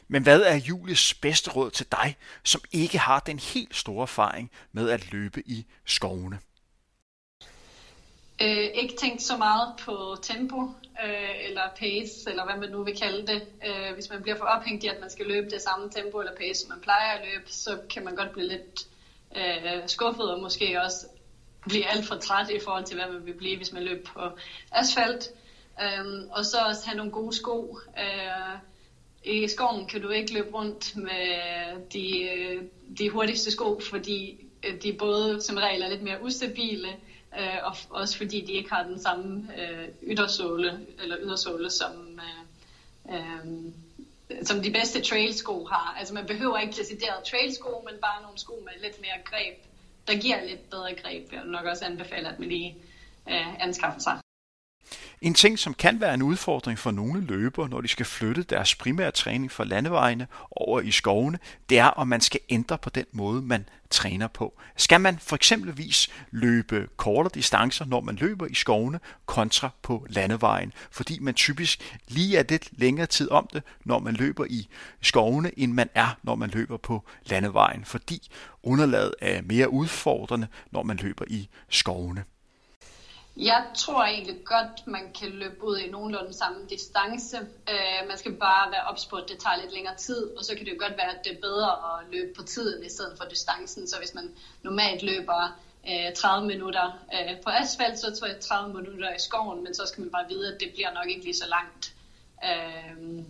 Men 0.08 0.24
hvad 0.24 0.42
er 0.42 0.56
Julies 0.56 1.14
bedste 1.14 1.52
råd 1.52 1.72
til 1.72 1.86
dig, 1.92 2.18
som 2.44 2.62
ikke 2.72 2.98
har 2.98 3.20
den 3.20 3.40
helt 3.40 3.76
store 3.76 4.02
erfaring 4.02 4.52
med 4.72 4.90
at 4.90 5.12
løbe 5.12 5.44
i 5.46 5.66
skovene? 5.86 6.40
Øh, 8.42 8.68
ikke 8.74 8.96
tænkt 8.98 9.22
så 9.22 9.38
meget 9.38 9.74
på 9.86 10.16
tempo 10.22 10.62
øh, 11.06 11.48
eller 11.48 11.62
pace, 11.80 12.30
eller 12.30 12.46
hvad 12.46 12.58
man 12.58 12.70
nu 12.70 12.84
vil 12.84 12.98
kalde 12.98 13.28
det. 13.28 13.42
Øh, 13.68 13.94
hvis 13.94 14.10
man 14.10 14.22
bliver 14.22 14.38
for 14.38 14.46
ophængt 14.46 14.84
i, 14.84 14.88
at 14.88 15.00
man 15.02 15.10
skal 15.10 15.26
løbe 15.26 15.50
det 15.50 15.62
samme 15.62 15.90
tempo 15.90 16.20
eller 16.20 16.36
pace, 16.36 16.62
som 16.62 16.70
man 16.70 16.82
plejer 16.82 17.12
at 17.12 17.26
løbe, 17.26 17.52
så 17.52 17.80
kan 17.90 18.06
man 18.06 18.16
godt 18.16 18.32
blive 18.32 18.48
lidt 18.48 18.88
øh, 19.36 19.82
skuffet 19.88 20.32
og 20.32 20.42
måske 20.42 20.82
også 20.82 21.08
blive 21.68 21.88
alt 21.92 22.06
for 22.06 22.16
træt 22.16 22.50
i 22.50 22.60
forhold 22.64 22.86
til, 22.86 22.96
hvad 22.96 23.12
man 23.14 23.26
vil 23.26 23.34
blive, 23.34 23.58
hvis 23.58 23.74
man 23.74 23.84
løber 23.84 24.10
på 24.14 24.22
asfalt. 24.72 25.30
Øh, 25.82 26.06
og 26.32 26.46
så 26.46 26.58
også 26.58 26.86
have 26.86 26.98
nogle 26.98 27.12
gode 27.12 27.36
sko. 27.36 27.80
Øh, 28.00 28.60
i 29.28 29.48
skoven 29.48 29.86
kan 29.86 30.02
du 30.02 30.10
ikke 30.10 30.34
løbe 30.34 30.58
rundt 30.58 30.96
med 30.96 31.90
de, 31.94 32.22
øh, 32.22 32.64
de 32.98 33.10
hurtigste 33.10 33.52
sko, 33.52 33.80
fordi 33.90 34.46
øh, 34.64 34.82
de 34.84 34.94
både 34.94 35.42
som 35.42 35.58
regel 35.58 35.82
er 35.82 35.90
lidt 35.90 36.02
mere 36.02 36.24
ustabile, 36.24 36.88
øh, 37.40 37.58
og 37.64 37.76
også 37.90 38.18
fordi 38.18 38.42
de 38.42 38.52
ikke 38.52 38.70
har 38.70 38.84
den 38.84 39.00
samme 39.00 39.50
øh, 39.58 39.88
ydersåle, 40.04 40.80
eller 41.04 41.18
ydersåle 41.20 41.70
som, 41.70 42.20
øh, 42.20 43.16
øh, 43.16 44.44
som 44.44 44.64
de 44.64 44.72
bedste 44.72 45.02
trailsko 45.02 45.66
har. 45.66 45.96
Altså 46.00 46.14
man 46.14 46.26
behøver 46.26 46.58
ikke 46.58 46.74
decideret 46.74 47.24
trailsko, 47.24 47.88
men 47.90 48.00
bare 48.02 48.22
nogle 48.22 48.38
sko 48.38 48.54
med 48.66 48.82
lidt 48.84 49.02
mere 49.02 49.24
greb, 49.26 49.58
der 50.08 50.18
giver 50.22 50.46
lidt 50.46 50.70
bedre 50.70 50.96
greb. 50.96 51.34
Jeg 51.34 51.42
vil 51.44 51.52
nok 51.52 51.66
også 51.66 51.86
anbefale, 51.86 52.30
at 52.30 52.40
man 52.40 52.50
lige 52.50 52.76
øh, 53.30 53.64
anskaffer 53.64 54.00
sig. 54.00 54.20
En 55.22 55.34
ting, 55.34 55.60
som 55.60 55.74
kan 55.74 56.02
være 56.02 56.14
en 56.14 56.22
udfordring 56.22 56.80
for 56.80 56.92
nogle 56.92 57.22
løbere, 57.22 57.70
når 57.70 57.82
de 57.82 57.88
skal 57.88 58.06
flytte 58.06 58.44
deres 58.44 58.76
primære 58.76 59.12
træning 59.12 59.52
fra 59.52 59.64
landevejene 59.64 60.28
over 60.52 60.82
i 60.82 60.92
skovene, 60.92 61.40
det 61.70 61.80
er, 61.80 61.86
om 61.86 62.08
man 62.08 62.22
skal 62.22 62.40
ændre 62.50 62.78
på 62.78 62.90
den 62.90 63.06
måde, 63.12 63.42
man 63.42 63.70
træner 63.90 64.28
på. 64.28 64.60
Skal 64.76 65.02
man 65.02 65.20
for 65.20 65.36
eksempelvis 65.36 66.10
løbe 66.32 66.88
kortere 66.98 67.32
distancer, 67.34 67.86
når 67.86 68.02
man 68.02 68.16
løber 68.16 68.46
i 68.46 68.54
skovene, 68.54 69.00
kontra 69.26 69.70
på 69.82 70.06
landevejen, 70.10 70.74
fordi 70.92 71.20
man 71.20 71.34
typisk 71.34 71.98
lige 72.08 72.38
er 72.38 72.44
lidt 72.50 72.70
længere 72.72 73.08
tid 73.08 73.32
om 73.32 73.48
det, 73.54 73.64
når 73.86 74.00
man 74.00 74.14
løber 74.14 74.46
i 74.50 74.68
skovene, 75.02 75.60
end 75.60 75.74
man 75.74 75.90
er, 75.96 76.18
når 76.24 76.36
man 76.36 76.50
løber 76.50 76.78
på 76.78 77.04
landevejen, 77.26 77.86
fordi 77.86 78.30
underlaget 78.64 79.14
er 79.22 79.42
mere 79.42 79.70
udfordrende, 79.70 80.48
når 80.72 80.84
man 80.84 80.98
løber 80.98 81.26
i 81.28 81.50
skovene. 81.70 82.24
Jeg 83.40 83.66
tror 83.76 84.04
egentlig 84.04 84.46
godt, 84.46 84.88
man 84.88 85.14
kan 85.20 85.30
løbe 85.30 85.64
ud 85.64 85.78
i 85.78 85.90
nogenlunde 85.90 86.34
samme 86.34 86.66
distance. 86.70 87.38
Øh, 87.70 88.08
man 88.08 88.18
skal 88.18 88.34
bare 88.34 88.72
være 88.72 88.84
ops 88.84 89.06
på, 89.06 89.16
at 89.16 89.30
det 89.30 89.40
tager 89.40 89.62
lidt 89.62 89.74
længere 89.74 89.96
tid, 89.96 90.38
og 90.38 90.46
så 90.46 90.56
kan 90.56 90.66
det 90.66 90.74
jo 90.74 90.78
godt 90.80 90.98
være, 90.98 91.18
at 91.18 91.26
det 91.26 91.32
er 91.32 91.42
bedre 91.42 91.72
at 91.72 92.06
løbe 92.12 92.34
på 92.34 92.44
tiden 92.44 92.86
i 92.86 92.90
stedet 92.90 93.18
for 93.18 93.26
distancen. 93.26 93.88
Så 93.88 93.98
hvis 94.00 94.14
man 94.14 94.32
normalt 94.64 95.04
løber 95.04 95.60
øh, 95.90 96.14
30 96.16 96.48
minutter 96.48 97.00
øh, 97.14 97.42
på 97.44 97.50
asfalt, 97.50 98.00
så 98.00 98.16
tror 98.16 98.28
jeg 98.28 98.40
30 98.40 98.74
minutter 98.74 99.16
i 99.16 99.20
skoven, 99.20 99.64
men 99.64 99.76
så 99.76 99.86
skal 99.86 100.02
man 100.02 100.12
bare 100.12 100.26
vide, 100.30 100.54
at 100.54 100.60
det 100.60 100.72
bliver 100.74 100.94
nok 100.94 101.08
ikke 101.10 101.24
lige 101.24 101.42
så 101.44 101.48
langt. 101.48 101.94
Øh, 102.44 103.24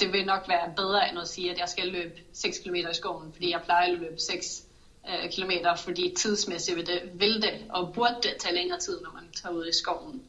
det 0.00 0.12
vil 0.12 0.26
nok 0.26 0.48
være 0.48 0.72
bedre 0.76 1.08
end 1.08 1.18
at 1.18 1.28
sige, 1.28 1.50
at 1.50 1.58
jeg 1.58 1.68
skal 1.68 1.86
løbe 1.86 2.20
6 2.32 2.58
km 2.58 2.74
i 2.74 2.84
skoven, 2.92 3.32
fordi 3.32 3.50
jeg 3.50 3.62
plejer 3.64 3.92
at 3.92 3.98
løbe 3.98 4.20
6 4.20 4.65
øh, 5.08 5.30
kilometer, 5.30 5.76
fordi 5.76 6.14
tidsmæssigt 6.16 6.76
vil 6.76 6.86
det, 6.86 7.00
vil 7.14 7.42
det 7.42 7.64
og 7.70 7.94
burde 7.94 8.16
det 8.22 8.34
tage 8.38 8.54
længere 8.54 8.80
tid, 8.80 9.00
når 9.02 9.12
man 9.12 9.24
tager 9.42 9.54
ud 9.54 9.66
i 9.66 9.72
skoven. 9.72 10.22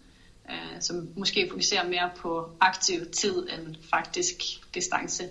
Øh, 0.50 0.82
så 0.82 1.06
måske 1.16 1.48
fokuserer 1.50 1.88
mere 1.88 2.12
på 2.18 2.50
aktiv 2.60 3.12
tid 3.12 3.48
end 3.50 3.76
faktisk 3.90 4.36
distance. 4.74 5.30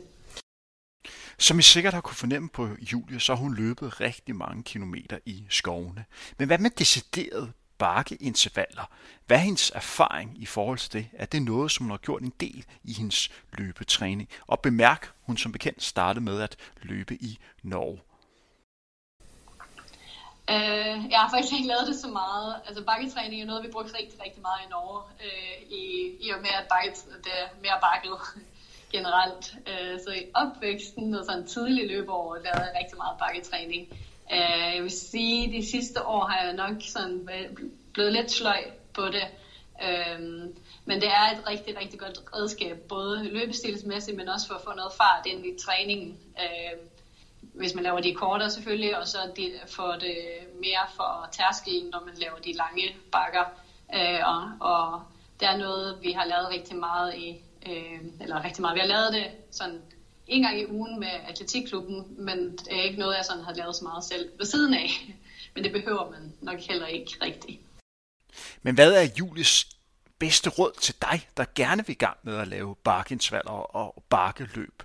Som 1.38 1.58
I 1.58 1.62
sikkert 1.62 1.94
har 1.94 2.00
kunne 2.00 2.16
fornemme 2.16 2.48
på 2.48 2.68
Julie, 2.92 3.20
så 3.20 3.34
har 3.34 3.42
hun 3.42 3.54
løbet 3.54 4.00
rigtig 4.00 4.36
mange 4.36 4.62
kilometer 4.62 5.18
i 5.26 5.44
skovene. 5.50 6.04
Men 6.38 6.46
hvad 6.46 6.58
med 6.58 6.70
decideret 6.70 7.52
bakkeintervaller? 7.78 8.90
Hvad 9.26 9.36
er 9.36 9.40
hendes 9.40 9.70
erfaring 9.74 10.42
i 10.42 10.46
forhold 10.46 10.78
til 10.78 10.92
det? 10.92 11.06
Er 11.12 11.26
det 11.26 11.42
noget, 11.42 11.70
som 11.70 11.84
hun 11.84 11.90
har 11.90 11.98
gjort 11.98 12.22
en 12.22 12.32
del 12.40 12.64
i 12.84 12.92
hendes 12.92 13.30
løbetræning? 13.52 14.28
Og 14.46 14.60
bemærk, 14.60 15.10
hun 15.22 15.36
som 15.36 15.52
bekendt 15.52 15.82
startede 15.82 16.24
med 16.24 16.40
at 16.40 16.56
løbe 16.82 17.14
i 17.14 17.38
Norge. 17.62 18.00
Uh, 20.50 20.96
jeg 21.12 21.18
har 21.22 21.30
faktisk 21.30 21.54
ikke 21.54 21.68
lavet 21.68 21.86
det 21.86 21.96
så 21.96 22.08
meget. 22.08 22.56
Altså 22.66 22.84
bakketræning 22.84 23.42
er 23.42 23.46
noget, 23.46 23.64
vi 23.64 23.70
brugte 23.72 23.98
rigtig, 23.98 24.20
rigtig 24.24 24.42
meget 24.42 24.60
i 24.66 24.68
Norge, 24.70 25.02
uh, 25.24 25.72
i, 25.78 25.82
i 26.20 26.30
og 26.30 26.40
med, 26.40 26.50
at 26.60 26.66
bakket, 26.74 26.96
det 27.24 27.32
er 27.42 27.46
mere 27.62 27.78
bakket 27.86 28.16
generelt. 28.94 29.54
Uh, 29.70 29.94
så 30.04 30.10
i 30.20 30.24
opvæksten 30.34 31.14
og 31.14 31.24
sådan 31.24 31.46
tidlig 31.46 31.88
løbeår 31.88 32.34
lavede 32.34 32.64
jeg 32.66 32.76
rigtig 32.80 32.96
meget 32.96 33.18
bakketræning. 33.18 33.82
Uh, 34.32 34.74
jeg 34.74 34.82
vil 34.82 34.90
sige, 34.90 35.46
at 35.46 35.52
de 35.52 35.70
sidste 35.70 36.06
år 36.06 36.24
har 36.24 36.44
jeg 36.44 36.52
nok 36.52 36.76
sådan 36.80 37.28
blevet 37.92 38.12
lidt 38.12 38.30
sløj 38.30 38.62
på 38.94 39.04
det. 39.06 39.26
Uh, 39.86 40.20
men 40.84 41.00
det 41.02 41.08
er 41.08 41.24
et 41.34 41.42
rigtig, 41.50 41.78
rigtig 41.80 42.00
godt 42.00 42.18
redskab, 42.34 42.76
både 42.88 43.24
løbestilsmæssigt, 43.24 44.16
men 44.16 44.28
også 44.28 44.46
for 44.46 44.54
at 44.54 44.64
få 44.64 44.72
noget 44.76 44.92
fart 44.92 45.26
ind 45.26 45.46
i 45.46 45.58
træningen. 45.64 46.18
Uh, 46.42 46.95
hvis 47.56 47.74
man 47.74 47.84
laver 47.84 48.00
de 48.00 48.14
kortere 48.14 48.50
selvfølgelig, 48.50 48.98
og 48.98 49.06
så 49.08 49.18
de, 49.36 49.52
får 49.66 49.92
det 49.92 50.16
mere 50.60 50.86
for 50.96 51.28
tærskelen, 51.32 51.90
når 51.90 52.02
man 52.06 52.14
laver 52.14 52.38
de 52.38 52.52
lange 52.52 52.96
bakker. 53.12 53.44
Øh, 53.94 54.20
og, 54.24 54.50
og 54.60 55.02
det 55.40 55.48
er 55.48 55.56
noget, 55.56 55.98
vi 56.02 56.12
har 56.12 56.24
lavet 56.24 56.48
rigtig 56.48 56.76
meget 56.76 57.14
i, 57.14 57.40
øh, 57.66 58.00
eller 58.20 58.44
rigtig 58.44 58.60
meget, 58.60 58.74
vi 58.74 58.80
har 58.80 58.86
lavet 58.86 59.12
det 59.12 59.26
sådan 59.50 59.82
en 60.26 60.42
gang 60.42 60.60
i 60.60 60.66
ugen 60.66 61.00
med 61.00 61.08
atletikklubben, 61.28 62.24
men 62.24 62.52
det 62.52 62.78
er 62.78 62.82
ikke 62.82 62.98
noget, 62.98 63.16
jeg 63.16 63.24
sådan 63.24 63.44
har 63.44 63.54
lavet 63.54 63.76
så 63.76 63.84
meget 63.84 64.04
selv 64.04 64.30
ved 64.38 64.46
siden 64.46 64.74
af. 64.74 64.88
Men 65.54 65.64
det 65.64 65.72
behøver 65.72 66.10
man 66.10 66.32
nok 66.40 66.60
heller 66.60 66.86
ikke 66.86 67.12
rigtigt. 67.22 67.60
Men 68.62 68.74
hvad 68.74 68.92
er 68.92 69.08
Julies 69.18 69.66
bedste 70.18 70.50
råd 70.50 70.72
til 70.80 70.94
dig, 71.00 71.28
der 71.36 71.44
gerne 71.54 71.86
vil 71.86 71.92
i 71.92 71.98
gang 71.98 72.16
med 72.22 72.36
at 72.36 72.48
lave 72.48 72.76
bakkeintervaller 72.84 73.76
og 73.76 74.02
bakkeløb. 74.08 74.82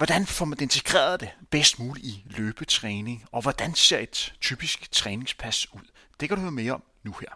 Hvordan 0.00 0.26
får 0.26 0.44
man 0.44 0.58
integreret 0.60 1.20
det 1.20 1.30
bedst 1.50 1.78
muligt 1.78 2.06
i 2.06 2.24
løbetræning, 2.26 3.24
og 3.32 3.42
hvordan 3.42 3.74
ser 3.74 3.98
et 3.98 4.32
typisk 4.40 4.92
træningspas 4.92 5.74
ud? 5.74 5.86
Det 6.20 6.28
kan 6.28 6.36
du 6.36 6.42
høre 6.42 6.52
mere 6.52 6.72
om 6.72 6.82
nu 7.02 7.14
her. 7.20 7.28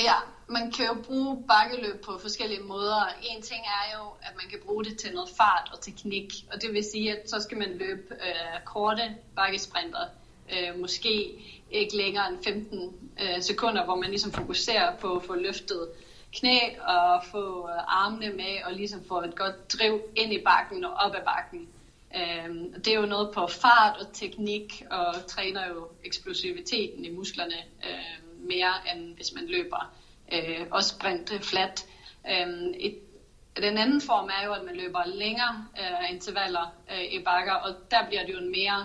Ja, 0.00 0.14
man 0.48 0.72
kan 0.72 0.86
jo 0.86 0.94
bruge 1.02 1.44
bakkeløb 1.48 2.04
på 2.04 2.18
forskellige 2.22 2.60
måder. 2.60 3.06
En 3.22 3.42
ting 3.42 3.60
er 3.60 3.98
jo, 3.98 4.04
at 4.22 4.32
man 4.36 4.50
kan 4.50 4.58
bruge 4.66 4.84
det 4.84 4.98
til 4.98 5.14
noget 5.14 5.30
fart 5.36 5.70
og 5.72 5.80
teknik, 5.80 6.32
og 6.52 6.62
det 6.62 6.72
vil 6.72 6.84
sige, 6.84 7.16
at 7.16 7.30
så 7.30 7.40
skal 7.40 7.58
man 7.58 7.78
løbe 7.78 8.14
øh, 8.14 8.64
korte 8.64 9.16
bakkesprinter, 9.36 10.06
øh, 10.52 10.80
måske 10.80 11.12
ikke 11.70 11.96
længere 11.96 12.28
end 12.28 12.44
15 12.44 12.92
øh, 13.22 13.42
sekunder, 13.42 13.84
hvor 13.84 13.96
man 13.96 14.10
ligesom 14.10 14.32
fokuserer 14.32 14.96
på 14.96 15.16
at 15.16 15.24
få 15.24 15.34
løftet 15.34 15.88
knæ 16.38 16.58
og 16.80 17.24
få 17.24 17.68
øh, 17.68 17.78
armene 17.86 18.30
med 18.30 18.62
og 18.64 18.72
ligesom 18.72 19.04
få 19.08 19.22
et 19.22 19.36
godt 19.36 19.72
driv 19.72 20.00
ind 20.16 20.32
i 20.32 20.42
bakken 20.44 20.84
og 20.84 20.92
op 20.92 21.14
ad 21.14 21.24
bakken. 21.24 21.68
Øh, 22.16 22.54
det 22.84 22.88
er 22.88 23.00
jo 23.00 23.06
noget 23.06 23.30
på 23.34 23.46
fart 23.46 23.96
og 24.00 24.12
teknik 24.12 24.82
og 24.90 25.14
træner 25.26 25.66
jo 25.66 25.88
eksplosiviteten 26.04 27.04
i 27.04 27.10
musklerne 27.10 27.58
øh, 27.84 28.48
mere 28.48 28.74
end 28.94 29.14
hvis 29.14 29.34
man 29.34 29.46
løber 29.46 29.94
øh, 30.32 30.66
og 30.70 30.84
sprint 30.84 31.32
flat. 31.42 31.86
Øh, 32.30 32.48
et, 32.80 32.98
den 33.56 33.78
anden 33.78 34.00
form 34.00 34.30
er 34.40 34.44
jo, 34.44 34.52
at 34.52 34.64
man 34.64 34.76
løber 34.76 35.02
længere 35.06 35.66
øh, 35.80 36.12
intervaller 36.12 36.74
øh, 36.92 37.04
i 37.04 37.22
bakker, 37.24 37.54
og 37.54 37.74
der 37.90 38.06
bliver 38.06 38.26
det 38.26 38.32
jo 38.32 38.38
en 38.38 38.50
mere 38.50 38.84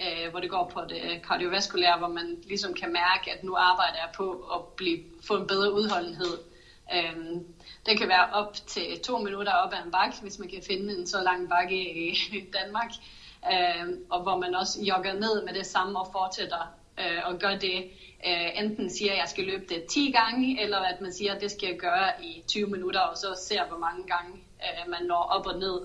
øh, 0.00 0.30
hvor 0.30 0.40
det 0.40 0.50
går 0.50 0.70
på 0.74 0.80
det 0.88 1.22
kardiovaskulære, 1.28 1.98
hvor 1.98 2.08
man 2.08 2.36
ligesom 2.46 2.74
kan 2.74 2.92
mærke, 2.92 3.32
at 3.32 3.44
nu 3.44 3.56
arbejder 3.56 3.96
jeg 3.96 4.10
på 4.14 4.32
at 4.54 4.60
blive, 4.76 4.98
få 5.26 5.36
en 5.36 5.46
bedre 5.46 5.72
udholdenhed. 5.72 6.51
Øhm, 6.94 7.46
det 7.86 7.98
kan 7.98 8.08
være 8.08 8.26
op 8.32 8.54
til 8.66 9.00
to 9.02 9.18
minutter 9.18 9.52
op 9.52 9.72
ad 9.72 9.84
en 9.84 9.92
bakke, 9.92 10.16
hvis 10.22 10.38
man 10.38 10.48
kan 10.48 10.62
finde 10.66 10.94
en 10.94 11.06
så 11.06 11.20
lang 11.20 11.48
bakke 11.48 12.08
i, 12.08 12.18
Danmark, 12.58 12.90
Øhm, 13.52 14.04
og 14.10 14.22
hvor 14.22 14.36
man 14.36 14.54
også 14.54 14.80
jogger 14.82 15.14
ned 15.14 15.44
med 15.44 15.54
det 15.54 15.66
samme 15.66 15.98
og 15.98 16.08
fortsætter 16.12 16.74
øh, 17.00 17.20
og 17.24 17.38
gør 17.38 17.54
det. 17.54 17.78
Øh, 18.26 18.64
enten 18.64 18.90
siger, 18.90 19.12
at 19.12 19.18
jeg 19.18 19.28
skal 19.28 19.44
løbe 19.44 19.64
det 19.68 19.84
10 19.90 20.10
gange, 20.10 20.62
eller 20.62 20.78
at 20.78 21.00
man 21.00 21.12
siger, 21.12 21.34
at 21.34 21.40
det 21.40 21.50
skal 21.50 21.66
jeg 21.66 21.78
gøre 21.78 22.24
i 22.24 22.42
20 22.48 22.70
minutter, 22.70 23.00
og 23.00 23.16
så 23.16 23.44
ser, 23.48 23.66
hvor 23.66 23.78
mange 23.78 24.06
gange 24.06 24.32
øh, 24.64 24.90
man 24.90 25.02
når 25.02 25.22
op 25.22 25.46
og 25.46 25.58
ned. 25.58 25.80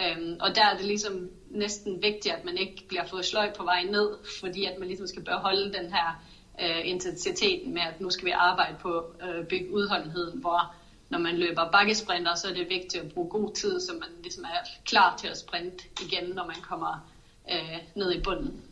Øhm, 0.00 0.36
og 0.40 0.54
der 0.54 0.64
er 0.64 0.76
det 0.76 0.86
ligesom 0.86 1.30
næsten 1.50 2.02
vigtigt, 2.02 2.34
at 2.34 2.44
man 2.44 2.58
ikke 2.58 2.84
bliver 2.88 3.04
fået 3.04 3.24
sløj 3.24 3.52
på 3.52 3.64
vej 3.64 3.82
ned, 3.82 4.08
fordi 4.40 4.64
at 4.64 4.78
man 4.78 4.88
ligesom 4.88 5.06
skal 5.06 5.24
beholde 5.24 5.72
den 5.72 5.92
her 5.92 6.24
øh, 6.60 6.80
intensiteten 6.84 7.74
med, 7.74 7.82
at 7.82 8.00
nu 8.00 8.10
skal 8.10 8.26
vi 8.26 8.30
arbejde 8.30 8.76
på 8.80 9.04
øh, 9.22 9.46
bygge 9.46 9.70
udholdenheden, 9.70 10.40
hvor 10.40 10.74
når 11.10 11.18
man 11.18 11.36
løber 11.36 11.70
bakkesprinter, 11.70 12.34
så 12.34 12.48
er 12.48 12.54
det 12.54 12.68
vigtigt 12.68 13.04
at 13.04 13.12
bruge 13.12 13.30
god 13.30 13.54
tid, 13.54 13.80
så 13.80 13.92
man 13.92 14.08
ligesom 14.22 14.44
er 14.44 14.68
klar 14.84 15.16
til 15.16 15.28
at 15.28 15.38
sprinte 15.38 15.84
igen, 16.02 16.30
når 16.34 16.46
man 16.46 16.56
kommer 16.62 17.10
øh, 17.50 17.78
ned 17.94 18.12
i 18.12 18.22
bunden. 18.22 18.62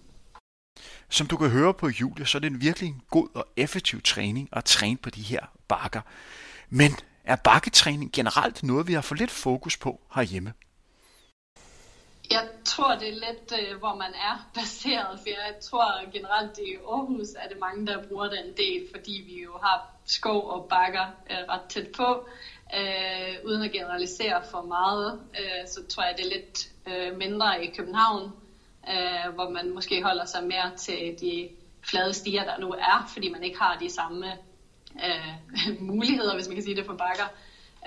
Som 1.09 1.27
du 1.27 1.37
kan 1.37 1.51
høre 1.51 1.75
på 1.75 1.89
Julie, 1.89 2.27
så 2.27 2.39
er 2.39 2.41
det 2.41 2.51
en 2.51 2.61
virkelig 2.61 2.89
en 2.89 3.03
god 3.11 3.29
og 3.35 3.47
effektiv 3.57 4.03
træning 4.03 4.49
at 4.53 4.65
træne 4.65 4.97
på 4.97 5.11
de 5.11 5.23
her 5.23 5.41
bakker. 5.69 6.01
Men 6.69 6.91
er 7.25 7.37
bakketræning 7.37 8.13
generelt 8.13 8.63
noget, 8.63 8.87
vi 8.89 8.93
har 8.93 9.01
for 9.01 9.15
lidt 9.15 9.31
fokus 9.31 9.77
på 9.77 10.01
herhjemme? 10.15 10.53
Jeg 12.31 12.49
tror, 12.65 12.95
det 12.95 13.09
er 13.09 13.13
lidt, 13.13 13.53
øh, 13.61 13.79
hvor 13.79 13.95
man 13.95 14.15
er 14.15 14.49
baseret, 14.55 15.21
for 15.21 15.29
jeg 15.29 15.55
tror 15.63 16.11
generelt 16.13 16.59
i 16.59 16.77
Aarhus 16.77 17.29
er 17.37 17.49
det 17.49 17.59
mange, 17.61 17.87
der 17.87 18.07
bruger 18.09 18.29
den 18.29 18.57
del, 18.57 18.89
fordi 18.95 19.25
vi 19.27 19.43
jo 19.43 19.59
har 19.63 19.91
skov 20.05 20.51
og 20.51 20.67
bakker 20.69 21.07
øh, 21.31 21.37
ret 21.49 21.69
tæt 21.69 21.89
på. 21.97 22.29
Øh, 22.77 23.35
uden 23.45 23.63
at 23.63 23.73
generalisere 23.73 24.43
for 24.51 24.63
meget, 24.63 25.21
øh, 25.39 25.69
så 25.69 25.87
tror 25.89 26.03
jeg, 26.03 26.15
det 26.17 26.27
er 26.27 26.31
lidt 26.31 26.69
øh, 26.87 27.19
mindre 27.19 27.65
i 27.65 27.71
København, 27.77 28.33
øh, 28.89 29.35
hvor 29.35 29.51
man 29.51 29.75
måske 29.75 30.03
holder 30.03 30.25
sig 30.25 30.45
mere 30.45 30.77
til 30.77 31.17
de 31.21 31.49
flade 31.83 32.13
stier, 32.13 32.45
der 32.45 32.59
nu 32.59 32.71
er, 32.71 33.11
fordi 33.13 33.29
man 33.29 33.43
ikke 33.45 33.59
har 33.59 33.77
de 33.77 33.91
samme 33.91 34.33
øh, 34.95 35.35
muligheder, 35.91 36.35
hvis 36.35 36.49
man 36.49 36.57
kan 36.57 36.65
sige 36.65 36.77
det, 36.77 36.87
for 36.87 36.95
bakker. 36.95 37.29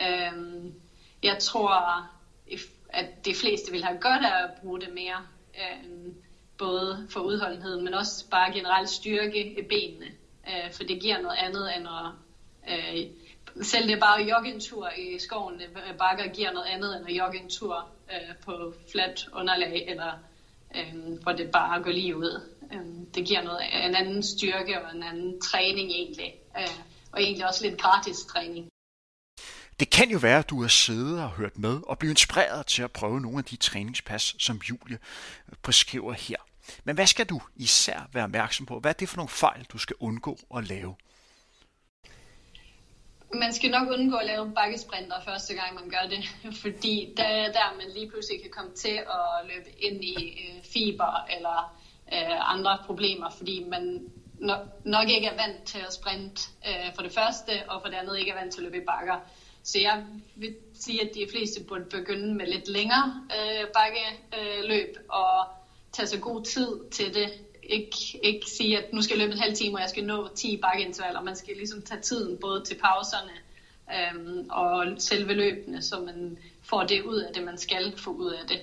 Øh, 0.01 0.71
jeg 1.23 1.37
tror, 1.39 2.07
at 2.95 3.25
de 3.25 3.35
fleste 3.35 3.71
vil 3.71 3.83
have 3.83 3.97
godt 4.01 4.25
af 4.25 4.43
at 4.43 4.49
bruge 4.61 4.81
det 4.81 4.93
mere, 4.93 5.27
øh, 5.55 6.13
både 6.57 7.07
for 7.09 7.19
udholdenheden, 7.19 7.83
men 7.83 7.93
også 7.93 8.29
bare 8.29 8.53
generelt 8.53 8.89
styrke 8.89 9.59
i 9.59 9.61
benene, 9.61 10.05
øh, 10.47 10.73
for 10.73 10.83
det 10.83 11.01
giver 11.01 11.21
noget 11.21 11.37
andet 11.37 11.77
end 11.77 11.87
at 11.87 12.11
øh, 12.73 13.65
selv 13.65 13.89
det 13.89 13.99
bare 13.99 14.23
jogge 14.23 14.53
en 14.53 14.59
tur 14.59 14.89
i 14.97 15.19
skoven 15.19 15.61
øh, 15.61 15.97
bakker 15.97 16.27
giver 16.33 16.51
noget 16.51 16.67
andet 16.67 16.97
end 16.97 17.09
at 17.09 17.15
jogge 17.17 17.39
en 17.39 17.49
tur 17.49 17.89
øh, 18.11 18.35
på 18.45 18.73
fladt 18.91 19.27
underlag, 19.33 19.85
eller 19.87 20.11
øh, 20.75 21.21
hvor 21.23 21.31
det 21.31 21.51
bare 21.51 21.83
går 21.83 21.91
lige 21.91 22.17
ud. 22.17 22.41
Øh, 22.73 23.15
det 23.15 23.27
giver 23.27 23.41
noget, 23.41 23.61
en 23.73 23.95
anden 23.95 24.23
styrke 24.23 24.81
og 24.85 24.95
en 24.95 25.03
anden 25.03 25.41
træning 25.41 25.91
egentlig, 25.91 26.33
øh, 26.57 26.79
og 27.11 27.21
egentlig 27.21 27.47
også 27.47 27.67
lidt 27.67 27.81
gratis 27.81 28.25
træning. 28.25 28.69
Det 29.79 29.89
kan 29.89 30.09
jo 30.09 30.17
være, 30.17 30.39
at 30.39 30.49
du 30.49 30.61
har 30.61 30.67
siddet 30.67 31.23
og 31.23 31.29
hørt 31.29 31.57
med 31.57 31.81
og 31.87 31.99
blive 31.99 32.09
inspireret 32.09 32.65
til 32.65 32.83
at 32.83 32.91
prøve 32.91 33.21
nogle 33.21 33.37
af 33.37 33.43
de 33.43 33.55
træningspas, 33.55 34.35
som 34.39 34.57
Julie 34.57 34.97
øh, 35.49 35.55
beskriver 35.63 36.13
her. 36.13 36.37
Men 36.83 36.95
hvad 36.95 37.07
skal 37.07 37.25
du 37.25 37.41
især 37.55 38.09
være 38.13 38.23
opmærksom 38.23 38.65
på? 38.65 38.79
Hvad 38.79 38.91
er 38.91 38.93
det 38.93 39.09
for 39.09 39.17
nogle 39.17 39.29
fejl, 39.29 39.65
du 39.73 39.77
skal 39.77 39.95
undgå 39.99 40.37
at 40.57 40.67
lave? 40.67 40.95
Man 43.33 43.53
skal 43.53 43.71
nok 43.71 43.87
undgå 43.89 44.15
at 44.15 44.25
lave 44.25 44.51
bakkesprinter 44.55 45.15
første 45.25 45.53
gang, 45.53 45.75
man 45.75 45.89
gør 45.89 46.09
det, 46.09 46.23
fordi 46.63 47.13
der 47.17 47.23
er 47.23 47.51
der, 47.51 47.77
man 47.77 47.93
lige 47.93 48.09
pludselig 48.09 48.41
kan 48.41 48.51
komme 48.51 48.73
til 48.75 48.97
at 49.17 49.47
løbe 49.47 49.69
ind 49.79 50.03
i 50.03 50.15
øh, 50.15 50.63
fiber 50.63 51.25
eller 51.37 51.77
øh, 52.13 52.53
andre 52.53 52.77
problemer, 52.85 53.29
fordi 53.29 53.63
man 53.63 54.11
nok 54.85 55.09
ikke 55.09 55.27
er 55.27 55.47
vant 55.47 55.63
til 55.63 55.79
at 55.87 55.93
sprinte 55.93 56.41
øh, 56.67 56.95
for 56.95 57.01
det 57.01 57.11
første, 57.11 57.51
og 57.69 57.81
for 57.81 57.89
det 57.89 57.95
andet 57.95 58.19
ikke 58.19 58.31
er 58.31 58.39
vant 58.39 58.53
til 58.53 58.59
at 58.59 58.63
løbe 58.63 58.77
i 58.77 58.85
bakker. 58.85 59.19
Så 59.65 59.79
jeg 59.79 60.05
vil 60.35 60.55
sige, 60.73 61.01
at 61.01 61.15
de 61.15 61.27
fleste 61.31 61.63
burde 61.63 61.85
begynde 61.85 62.35
med 62.35 62.47
lidt 62.47 62.67
længere 62.67 63.27
øh, 63.37 63.67
bakkeløb 63.73 64.97
øh, 64.97 65.03
og 65.09 65.47
tage 65.93 66.07
sig 66.07 66.21
god 66.21 66.43
tid 66.43 66.89
til 66.91 67.13
det. 67.13 67.33
Ikke, 67.63 67.97
ikke 68.23 68.45
sige, 68.49 68.77
at 68.77 68.93
nu 68.93 69.01
skal 69.01 69.17
jeg 69.17 69.25
løbe 69.25 69.33
en 69.33 69.39
halv 69.39 69.55
time, 69.55 69.77
og 69.77 69.81
jeg 69.81 69.89
skal 69.89 70.05
nå 70.05 70.29
10 70.35 70.57
bakkeintervaller. 70.57 71.21
Man 71.21 71.35
skal 71.35 71.55
ligesom 71.55 71.81
tage 71.81 72.01
tiden 72.01 72.37
både 72.37 72.63
til 72.63 72.75
pauserne 72.75 73.31
øh, 73.93 74.45
og 74.49 75.01
selve 75.01 75.33
løbene, 75.33 75.81
så 75.81 75.99
man 75.99 76.37
får 76.63 76.83
det 76.83 77.01
ud 77.01 77.17
af 77.17 77.33
det, 77.33 77.43
man 77.43 77.57
skal 77.57 77.97
få 77.97 78.11
ud 78.11 78.31
af 78.31 78.47
det. 78.47 78.61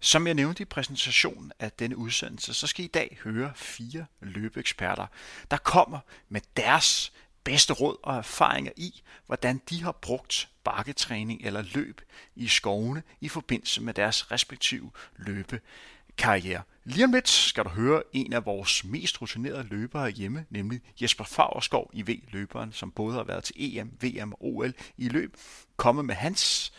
Som 0.00 0.26
jeg 0.26 0.34
nævnte 0.34 0.62
i 0.62 0.64
præsentationen 0.64 1.52
af 1.58 1.72
denne 1.72 1.96
udsendelse, 1.96 2.54
så 2.54 2.66
skal 2.66 2.84
I 2.84 2.88
i 2.88 2.90
dag 2.90 3.18
høre 3.24 3.52
fire 3.54 4.06
løbeeksperter, 4.20 5.06
der 5.50 5.56
kommer 5.56 5.98
med 6.28 6.40
deres 6.56 7.12
bedste 7.46 7.72
råd 7.72 7.96
og 8.02 8.16
erfaringer 8.16 8.72
i, 8.76 9.02
hvordan 9.26 9.60
de 9.70 9.82
har 9.82 9.92
brugt 9.92 10.48
bakketræning 10.64 11.40
eller 11.44 11.64
løb 11.74 12.00
i 12.36 12.48
skovene 12.48 13.02
i 13.20 13.28
forbindelse 13.28 13.82
med 13.82 13.94
deres 13.94 14.30
respektive 14.30 14.90
løbekarriere. 15.16 16.62
Lige 16.84 17.04
om 17.04 17.12
lidt 17.12 17.28
skal 17.28 17.64
du 17.64 17.68
høre 17.68 18.02
en 18.12 18.32
af 18.32 18.46
vores 18.46 18.84
mest 18.84 19.22
rutinerede 19.22 19.66
løbere 19.70 20.10
hjemme, 20.10 20.46
nemlig 20.50 20.80
Jesper 21.02 21.24
Fagerskov 21.24 21.90
i 21.92 22.02
V-løberen, 22.02 22.72
som 22.72 22.90
både 22.90 23.14
har 23.14 23.24
været 23.24 23.44
til 23.44 23.78
EM, 23.78 23.98
VM 24.00 24.32
og 24.32 24.44
OL 24.44 24.74
i 24.96 25.08
løb, 25.08 25.36
komme 25.76 26.02
med 26.02 26.14
hans 26.14 26.72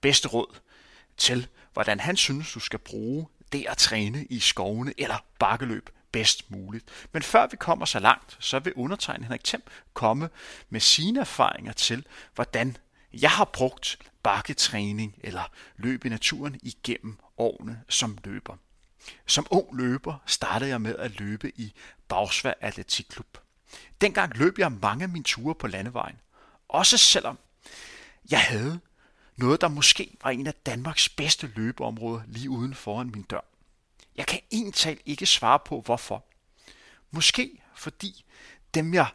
bedste 0.00 0.28
råd 0.28 0.58
til, 1.16 1.46
hvordan 1.72 2.00
han 2.00 2.16
synes, 2.16 2.52
du 2.52 2.60
skal 2.60 2.78
bruge 2.78 3.26
det 3.52 3.66
at 3.68 3.76
træne 3.76 4.24
i 4.24 4.40
skovene 4.40 4.92
eller 4.98 5.24
bakkeløb 5.38 5.90
bedst 6.14 6.50
muligt. 6.50 7.08
Men 7.12 7.22
før 7.22 7.46
vi 7.46 7.56
kommer 7.56 7.86
så 7.86 7.98
langt, 7.98 8.36
så 8.40 8.58
vil 8.58 8.72
undertegnet 8.74 9.24
Henrik 9.24 9.44
Thiem 9.44 9.62
komme 9.94 10.30
med 10.68 10.80
sine 10.80 11.20
erfaringer 11.20 11.72
til, 11.72 12.06
hvordan 12.34 12.76
jeg 13.12 13.30
har 13.30 13.44
brugt 13.44 13.98
bakketræning 14.22 15.14
eller 15.20 15.42
løb 15.76 16.04
i 16.04 16.08
naturen 16.08 16.60
igennem 16.62 17.18
årene 17.38 17.82
som 17.88 18.18
løber. 18.24 18.56
Som 19.26 19.46
ung 19.50 19.76
løber 19.76 20.22
startede 20.26 20.70
jeg 20.70 20.80
med 20.80 20.96
at 20.96 21.20
løbe 21.20 21.52
i 21.60 21.72
Bagsvær 22.08 22.54
Atletikklub. 22.60 23.38
Dengang 24.00 24.36
løb 24.36 24.58
jeg 24.58 24.72
mange 24.72 25.02
af 25.02 25.08
mine 25.08 25.24
ture 25.24 25.54
på 25.54 25.66
landevejen. 25.66 26.16
Også 26.68 26.98
selvom 26.98 27.38
jeg 28.30 28.40
havde 28.40 28.80
noget, 29.36 29.60
der 29.60 29.68
måske 29.68 30.16
var 30.22 30.30
en 30.30 30.46
af 30.46 30.54
Danmarks 30.54 31.08
bedste 31.08 31.52
løbeområder 31.56 32.22
lige 32.26 32.50
uden 32.50 32.74
foran 32.74 33.10
min 33.14 33.22
dør. 33.22 33.53
Jeg 34.16 34.26
kan 34.26 34.40
egentlig 34.50 34.98
ikke 35.06 35.26
svare 35.26 35.58
på, 35.58 35.80
hvorfor. 35.80 36.24
Måske 37.10 37.62
fordi 37.74 38.24
dem, 38.74 38.94
jeg 38.94 39.06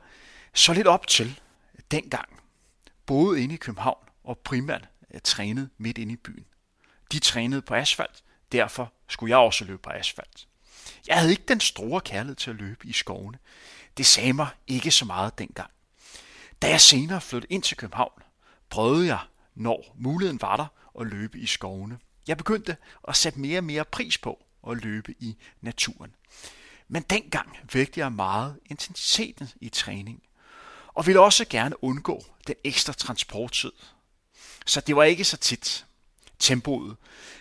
så 0.54 0.74
lidt 0.74 0.88
op 0.88 1.08
til 1.08 1.40
dengang, 1.92 2.40
boede 3.06 3.44
inde 3.44 3.56
i 3.56 3.58
København 3.58 4.08
og 4.24 4.38
primært 4.38 4.88
eh, 5.12 5.22
trænede 5.22 5.70
midt 5.78 5.98
inde 5.98 6.14
i 6.14 6.16
byen. 6.16 6.46
De 7.12 7.20
trænede 7.20 7.62
på 7.62 7.76
asfalt, 7.76 8.24
derfor 8.52 8.94
skulle 9.08 9.30
jeg 9.30 9.38
også 9.38 9.66
løbe 9.66 9.82
på 9.82 9.90
asfalt. 9.90 10.48
Jeg 11.08 11.18
havde 11.18 11.32
ikke 11.32 11.44
den 11.48 11.60
store 11.60 12.02
kærlighed 12.02 12.36
til 12.36 12.50
at 12.50 12.56
løbe 12.56 12.88
i 12.88 12.94
skovene. 12.94 13.38
Det 13.98 14.06
sagde 14.06 14.34
mig 14.34 14.48
ikke 14.68 14.92
så 14.92 15.06
meget 15.06 15.40
dengang. 15.40 15.72
Da 16.62 16.70
jeg 16.70 16.82
senere 16.82 17.22
flyttede 17.22 17.54
ind 17.54 17.64
til 17.64 17.78
København, 17.78 18.22
prøvede 18.70 19.08
jeg, 19.08 19.20
når 19.56 19.96
muligheden 19.96 20.42
var 20.42 20.56
der, 20.56 20.68
at 21.00 21.08
løbe 21.08 21.40
i 21.40 21.46
skovene. 21.46 22.00
Jeg 22.28 22.38
begyndte 22.38 22.78
at 23.08 23.16
sætte 23.16 23.40
mere 23.40 23.60
og 23.60 23.64
mere 23.64 23.86
pris 23.86 24.18
på 24.18 24.46
at 24.72 24.84
løbe 24.84 25.16
i 25.20 25.38
naturen. 25.62 26.16
Men 26.88 27.02
dengang 27.02 27.58
vægte 27.74 28.00
jeg 28.00 28.12
meget 28.12 28.60
intensiteten 28.66 29.50
i 29.62 29.70
træning, 29.70 30.24
og 30.88 31.08
ville 31.08 31.22
også 31.22 31.46
gerne 31.50 31.84
undgå 31.84 32.26
den 32.48 32.56
ekstra 32.64 32.94
transporttid. 32.94 33.72
Så 34.66 34.82
det 34.82 34.96
var 34.96 35.04
ikke 35.04 35.24
så 35.24 35.38
tit. 35.38 35.86
Tempoet 36.40 36.98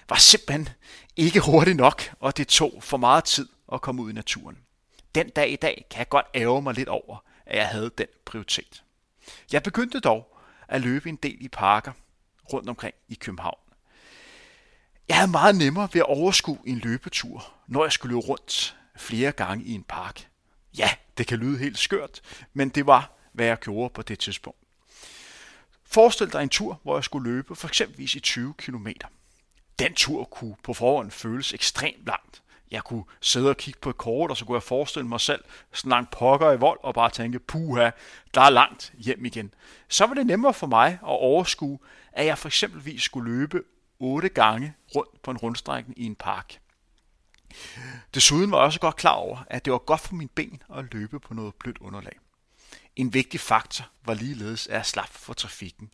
var 0.09 0.17
simpelthen 0.17 0.69
ikke 1.17 1.41
hurtigt 1.41 1.77
nok, 1.77 2.15
og 2.21 2.37
det 2.37 2.49
tog 2.49 2.83
for 2.83 2.97
meget 2.97 3.25
tid 3.25 3.49
at 3.73 3.81
komme 3.81 4.03
ud 4.03 4.11
i 4.11 4.15
naturen. 4.15 4.59
Den 5.15 5.31
dag 5.31 5.53
i 5.53 5.57
dag 5.57 5.87
kan 5.91 5.99
jeg 5.99 6.09
godt 6.09 6.27
ære 6.35 6.63
mig 6.63 6.75
lidt 6.75 6.89
over, 6.89 7.25
at 7.47 7.59
jeg 7.59 7.69
havde 7.69 7.91
den 7.99 8.07
prioritet. 8.25 8.83
Jeg 9.53 9.63
begyndte 9.63 10.01
dog 10.01 10.39
at 10.69 10.81
løbe 10.81 11.09
en 11.09 11.17
del 11.17 11.37
i 11.41 11.49
parker 11.49 11.93
rundt 12.53 12.69
omkring 12.69 12.95
i 13.09 13.15
København. 13.15 13.68
Jeg 15.09 15.17
havde 15.17 15.31
meget 15.31 15.57
nemmere 15.57 15.89
ved 15.93 16.01
at 16.01 16.07
overskue 16.07 16.59
en 16.65 16.79
løbetur, 16.79 17.53
når 17.67 17.85
jeg 17.85 17.93
skulle 17.93 18.15
løbe 18.15 18.27
rundt 18.27 18.77
flere 18.97 19.33
gange 19.33 19.65
i 19.65 19.73
en 19.73 19.83
park. 19.83 20.29
Ja, 20.79 20.91
det 21.19 21.27
kan 21.27 21.39
lyde 21.39 21.59
helt 21.59 21.79
skørt, 21.79 22.21
men 22.55 22.69
det 22.69 22.87
var, 22.87 23.13
hvad 23.33 23.47
jeg 23.47 23.59
gjorde 23.59 23.93
på 23.95 24.03
det 24.03 24.19
tidspunkt. 24.19 24.59
Forestil 25.85 26.33
dig 26.33 26.43
en 26.43 26.49
tur, 26.49 26.81
hvor 26.83 26.97
jeg 26.97 27.05
skulle 27.05 27.31
løbe 27.31 27.57
for 27.57 27.69
eksempelvis 27.69 28.15
i 28.15 28.21
20 28.21 28.55
km. 28.55 28.87
Den 29.79 29.95
tur 29.95 30.25
kunne 30.25 30.57
på 30.63 30.75
forhånd 30.75 31.11
føles 31.11 31.55
ekstremt 31.55 32.07
langt. 32.07 32.43
Jeg 32.71 32.85
kunne 32.85 33.05
sidde 33.21 33.51
og 33.51 33.57
kigge 33.57 33.81
på 33.81 33.91
et 33.91 33.99
kort, 33.99 34.31
og 34.31 34.37
så 34.37 34.45
kunne 34.45 34.57
jeg 34.57 34.63
forestille 34.63 35.09
mig 35.09 35.21
selv 35.21 35.45
sådan 35.73 35.91
langt 35.91 36.11
pokker 36.11 36.53
i 36.53 36.57
vold, 36.57 36.79
og 36.83 36.95
bare 36.95 37.11
tænke, 37.11 37.39
puha, 37.39 37.91
der 38.35 38.41
er 38.41 38.51
langt 38.51 38.93
hjem 38.99 39.25
igen. 39.25 39.55
Så 39.89 40.07
var 40.07 40.15
det 40.15 40.27
nemmere 40.27 40.55
for 40.55 40.67
mig 40.67 40.93
at 40.93 40.99
overskue, 41.03 41.79
at 42.13 42.27
jeg 42.27 42.39
for 42.39 42.49
eksempelvis 42.49 43.03
skulle 43.03 43.33
løbe 43.33 43.63
otte 44.01 44.29
gange 44.29 44.75
rundt 44.95 45.23
på 45.23 45.31
en 45.31 45.37
rundstrækning 45.37 45.99
i 45.99 46.05
en 46.05 46.15
park. 46.15 46.61
Desuden 48.15 48.51
var 48.51 48.59
jeg 48.59 48.65
også 48.65 48.81
godt 48.81 48.97
klar 48.97 49.13
over, 49.13 49.39
at 49.51 49.65
det 49.65 49.73
var 49.73 49.79
godt 49.79 50.01
for 50.01 50.15
min 50.15 50.29
ben 50.29 50.63
at 50.75 50.85
løbe 50.95 51.21
på 51.21 51.35
noget 51.35 51.55
blødt 51.55 51.79
underlag. 51.79 52.19
En 52.97 53.15
vigtig 53.15 53.41
faktor 53.41 53.89
var 54.05 54.15
ligeledes, 54.15 54.67
at 54.67 54.75
jeg 54.75 54.87
slap 54.87 55.09
for 55.09 55.33
trafikken. 55.33 55.91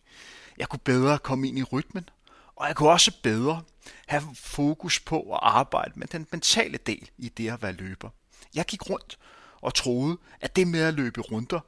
Jeg 0.57 0.69
kunne 0.69 0.79
bedre 0.79 1.19
komme 1.19 1.47
ind 1.47 1.59
i 1.59 1.63
rytmen, 1.63 2.09
og 2.55 2.67
jeg 2.67 2.75
kunne 2.75 2.89
også 2.89 3.11
bedre 3.23 3.63
have 4.07 4.23
fokus 4.35 4.99
på 4.99 5.33
at 5.33 5.39
arbejde 5.41 5.99
med 5.99 6.07
den 6.07 6.27
mentale 6.31 6.77
del 6.77 7.09
i 7.17 7.29
det 7.29 7.51
at 7.51 7.61
være 7.61 7.71
løber. 7.71 8.09
Jeg 8.55 8.65
gik 8.65 8.89
rundt 8.89 9.19
og 9.61 9.73
troede, 9.73 10.17
at 10.41 10.55
det 10.55 10.67
med 10.67 10.81
at 10.81 10.93
løbe 10.93 11.21
runder 11.21 11.59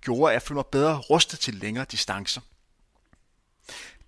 gjorde, 0.00 0.30
at 0.30 0.34
jeg 0.34 0.42
følte 0.42 0.54
mig 0.54 0.66
bedre 0.66 0.98
rustet 0.98 1.38
til 1.40 1.54
længere 1.54 1.84
distancer. 1.84 2.40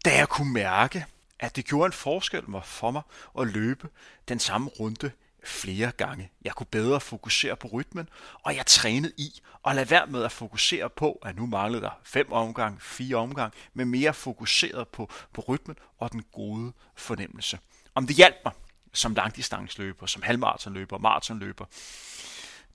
Da 0.05 0.17
jeg 0.17 0.29
kunne 0.29 0.53
mærke, 0.53 1.07
at 1.43 1.57
det 1.57 1.65
gjorde 1.65 1.87
en 1.87 1.93
forskel 1.93 2.43
for 2.65 2.91
mig 2.91 3.03
at 3.41 3.47
løbe 3.47 3.89
den 4.29 4.39
samme 4.39 4.69
runde 4.69 5.11
flere 5.45 5.93
gange. 5.97 6.31
Jeg 6.45 6.53
kunne 6.53 6.67
bedre 6.67 7.01
fokusere 7.01 7.57
på 7.57 7.69
rytmen, 7.69 8.09
og 8.43 8.57
jeg 8.57 8.67
trænede 8.67 9.13
i 9.17 9.43
at 9.67 9.75
lade 9.75 9.91
være 9.91 10.07
med 10.07 10.25
at 10.25 10.33
fokusere 10.33 10.91
på, 10.91 11.13
at 11.25 11.37
nu 11.37 11.47
manglede 11.47 11.83
der 11.83 12.01
fem 12.05 12.33
omgang, 12.33 12.83
fire 12.83 13.17
omgang, 13.17 13.53
men 13.75 13.89
mere 13.89 14.15
fokuseret 14.15 14.89
på, 14.89 15.11
på 15.33 15.41
rytmen 15.49 15.77
og 15.99 16.13
den 16.13 16.23
gode 16.33 16.73
fornemmelse. 16.95 17.59
Om 17.95 18.07
det 18.07 18.17
hjalp 18.17 18.37
mig 18.45 18.53
som 18.93 19.15
langdistansløber, 19.15 20.07
som 20.07 20.23
halvmaratonløber, 20.23 20.99
maratonløber, 20.99 21.65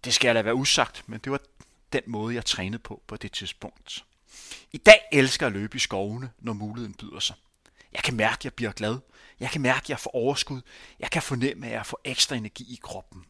det 0.03 0.13
skal 0.13 0.27
jeg 0.27 0.33
lade 0.33 0.45
være 0.45 0.55
usagt, 0.55 1.03
men 1.09 1.19
det 1.19 1.31
var 1.31 1.39
den 1.93 2.01
måde, 2.07 2.35
jeg 2.35 2.45
trænede 2.45 2.79
på 2.79 3.01
på 3.07 3.15
det 3.15 3.31
tidspunkt. 3.31 4.05
I 4.71 4.77
dag 4.77 4.99
elsker 5.11 5.45
jeg 5.45 5.55
at 5.55 5.59
løbe 5.59 5.75
i 5.75 5.79
skovene, 5.79 6.31
når 6.39 6.53
muligheden 6.53 6.93
byder 6.93 7.19
sig. 7.19 7.35
Jeg 7.97 8.03
kan 8.03 8.15
mærke, 8.15 8.39
at 8.39 8.45
jeg 8.45 8.53
bliver 8.53 8.71
glad. 8.71 8.99
Jeg 9.39 9.49
kan 9.49 9.61
mærke, 9.61 9.85
at 9.85 9.89
jeg 9.89 9.99
får 9.99 10.15
overskud. 10.15 10.61
Jeg 10.99 11.11
kan 11.11 11.21
fornemme, 11.21 11.67
at 11.67 11.73
jeg 11.73 11.85
får 11.85 12.01
ekstra 12.03 12.35
energi 12.35 12.73
i 12.73 12.79
kroppen. 12.83 13.25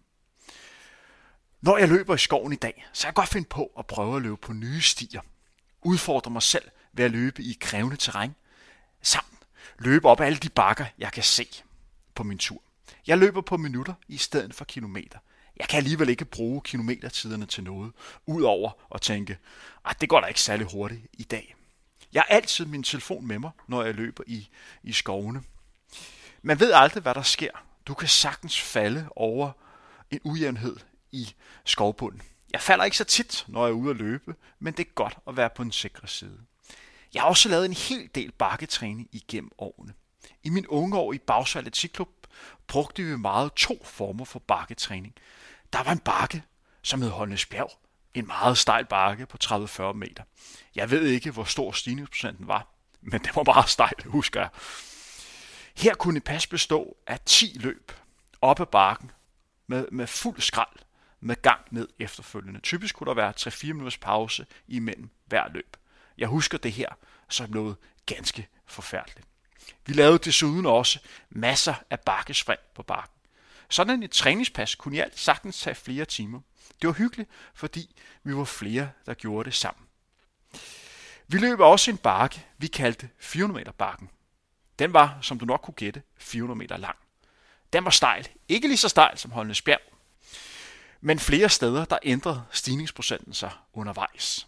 Når 1.62 1.78
jeg 1.78 1.90
løber 1.90 2.16
i 2.16 2.18
skoven 2.18 2.54
i 2.54 2.56
dag, 2.56 2.86
så 2.94 3.02
kan 3.02 3.08
jeg 3.08 3.14
godt 3.14 3.30
finde 3.30 3.48
på 3.48 3.72
at 3.80 3.88
prøve 3.88 4.16
at 4.16 4.22
løbe 4.22 4.38
på 4.38 4.54
nye 4.54 4.82
stier. 4.82 5.22
Udfordre 5.82 6.32
mig 6.32 6.44
selv 6.44 6.72
ved 6.94 7.06
at 7.06 7.12
løbe 7.12 7.44
i 7.44 7.58
krævende 7.60 7.98
terræn. 7.98 8.36
Samt 9.02 9.38
løbe 9.80 10.08
op 10.08 10.22
alle 10.22 10.38
de 10.38 10.50
bakker, 10.50 10.86
jeg 10.98 11.12
kan 11.12 11.24
se 11.24 11.48
på 12.16 12.24
min 12.24 12.38
tur. 12.38 12.62
Jeg 13.08 13.18
løber 13.18 13.42
på 13.42 13.58
minutter 13.58 13.94
i 14.08 14.18
stedet 14.18 14.54
for 14.54 14.66
kilometer. 14.66 15.20
Jeg 15.58 15.68
kan 15.68 15.78
alligevel 15.78 16.10
ikke 16.10 16.26
bruge 16.26 16.62
kilometertiderne 16.62 17.46
til 17.46 17.64
noget, 17.64 17.92
udover 18.26 18.72
at 18.96 19.02
tænke, 19.02 19.38
at 19.86 20.02
det 20.02 20.10
går 20.10 20.22
da 20.22 20.28
ikke 20.28 20.42
særlig 20.42 20.68
hurtigt 20.72 21.02
i 21.14 21.24
dag. 21.24 21.57
Jeg 22.14 22.22
har 22.22 22.36
altid 22.36 22.66
min 22.66 22.84
telefon 22.84 23.28
med 23.28 23.40
mig, 23.40 23.52
når 23.68 23.84
jeg 23.84 23.96
løber 23.96 24.24
i, 24.28 24.50
i 24.84 24.94
skovene. 24.94 25.44
Man 26.42 26.60
ved 26.60 26.74
aldrig, 26.74 27.02
hvad 27.04 27.14
der 27.14 27.22
sker. 27.22 27.52
Du 27.88 27.94
kan 27.94 28.08
sagtens 28.08 28.62
falde 28.62 29.10
over 29.16 29.52
en 30.12 30.20
ujævnhed 30.24 30.78
i 31.12 31.34
skovbunden. 31.66 32.22
Jeg 32.54 32.62
falder 32.62 32.86
ikke 32.86 32.98
så 32.98 33.04
tit, 33.04 33.46
når 33.48 33.66
jeg 33.66 33.72
er 33.72 33.76
ude 33.76 33.90
at 33.90 33.96
løbe, 33.96 34.36
men 34.60 34.74
det 34.74 34.88
er 34.88 34.92
godt 34.96 35.18
at 35.28 35.38
være 35.38 35.50
på 35.50 35.62
en 35.62 35.72
sikre 35.72 36.08
side. 36.08 36.40
Jeg 37.14 37.22
har 37.22 37.30
også 37.30 37.50
lavet 37.50 37.66
en 37.66 37.74
hel 37.74 38.10
del 38.16 38.32
bakketræning 38.32 39.10
igennem 39.12 39.52
årene. 39.58 39.94
I 40.44 40.50
min 40.50 40.68
unge 40.68 40.98
år 40.98 41.14
i 41.14 41.18
Bagsvær 41.18 41.60
Atletikklub 41.60 42.10
brugte 42.68 43.04
vi 43.04 43.18
meget 43.18 43.54
to 43.54 43.84
former 43.84 44.26
for 44.26 44.40
bakketræning. 44.40 45.14
Der 45.74 45.84
var 45.84 45.92
en 45.92 46.00
bakke, 46.00 46.44
som 46.82 47.02
hed 47.02 47.10
Holnes 47.10 47.46
Bjerg, 47.46 47.72
en 48.20 48.28
meget 48.28 48.58
stejl 48.58 48.86
bakke 48.86 49.26
på 49.26 49.38
30-40 49.44 49.94
meter. 49.94 50.24
Jeg 50.76 50.92
ved 50.92 51.08
ikke, 51.08 51.32
hvor 51.32 51.44
stor 51.44 51.72
stigningsprocenten 51.72 52.48
var, 52.48 52.68
men 53.02 53.22
det 53.22 53.36
var 53.36 53.44
bare 53.44 53.68
stejl, 53.68 54.04
husker 54.06 54.40
jeg. 54.40 54.50
Her 55.78 55.94
kunne 55.94 56.18
et 56.18 56.24
pas 56.24 56.48
bestå 56.48 56.98
af 57.08 57.20
10 57.26 57.58
løb 57.60 57.92
op 58.42 58.60
ad 58.60 58.66
bakken 58.66 59.12
med, 59.68 59.88
med 59.92 60.08
fuld 60.08 60.42
skrald 60.42 60.78
med 61.20 61.42
gang 61.42 61.62
ned 61.72 61.88
efterfølgende. 62.00 62.60
Typisk 62.60 62.96
kunne 62.96 63.08
der 63.08 63.14
være 63.14 63.34
3-4 63.40 63.68
minutters 63.68 63.98
pause 63.98 64.46
imellem 64.68 65.10
hver 65.26 65.50
løb. 65.54 65.78
Jeg 66.18 66.28
husker 66.28 66.58
det 66.58 66.72
her 66.72 66.90
som 67.30 67.50
noget 67.50 67.76
ganske 68.06 68.48
forfærdeligt. 68.66 69.28
Vi 69.86 69.94
lavede 69.94 70.18
desuden 70.18 70.66
også 70.66 71.00
masser 71.30 71.76
af 71.90 72.00
bakkesprint 72.00 72.74
på 72.76 72.84
bakken. 72.84 73.17
Sådan 73.70 74.04
et 74.04 74.12
træningspas 74.12 74.76
kunne 74.76 74.98
i 74.98 75.00
alt 75.00 75.20
sagtens 75.20 75.62
tage 75.62 75.76
flere 75.76 76.06
timer. 76.06 76.42
Det 76.82 76.88
var 76.88 76.94
hyggeligt, 76.94 77.30
fordi 77.54 77.96
vi 78.24 78.36
var 78.36 78.44
flere, 78.44 78.92
der 79.06 79.14
gjorde 79.14 79.46
det 79.46 79.56
sammen. 79.56 79.88
Vi 81.28 81.38
løb 81.38 81.60
også 81.60 81.92
en 81.92 81.98
bakke, 81.98 82.46
vi 82.58 82.68
kaldte 82.68 83.10
400 83.20 83.60
meter 83.60 83.72
bakken. 83.72 84.10
Den 84.80 84.94
var, 84.94 85.18
som 85.22 85.40
du 85.40 85.46
nok 85.46 85.62
kunne 85.62 85.76
gætte, 85.76 86.02
400 86.18 86.58
meter 86.58 86.78
lang. 86.78 86.96
Den 87.74 87.86
var 87.86 87.92
stejl. 87.92 88.28
Ikke 88.50 88.68
lige 88.68 88.78
så 88.78 88.90
stejl 88.90 89.18
som 89.18 89.32
Holnes 89.32 89.62
Bjerg. 89.62 89.82
Men 91.02 91.20
flere 91.20 91.50
steder, 91.50 91.86
der 91.86 91.98
ændrede 92.04 92.44
stigningsprocenten 92.52 93.34
sig 93.34 93.52
undervejs. 93.74 94.48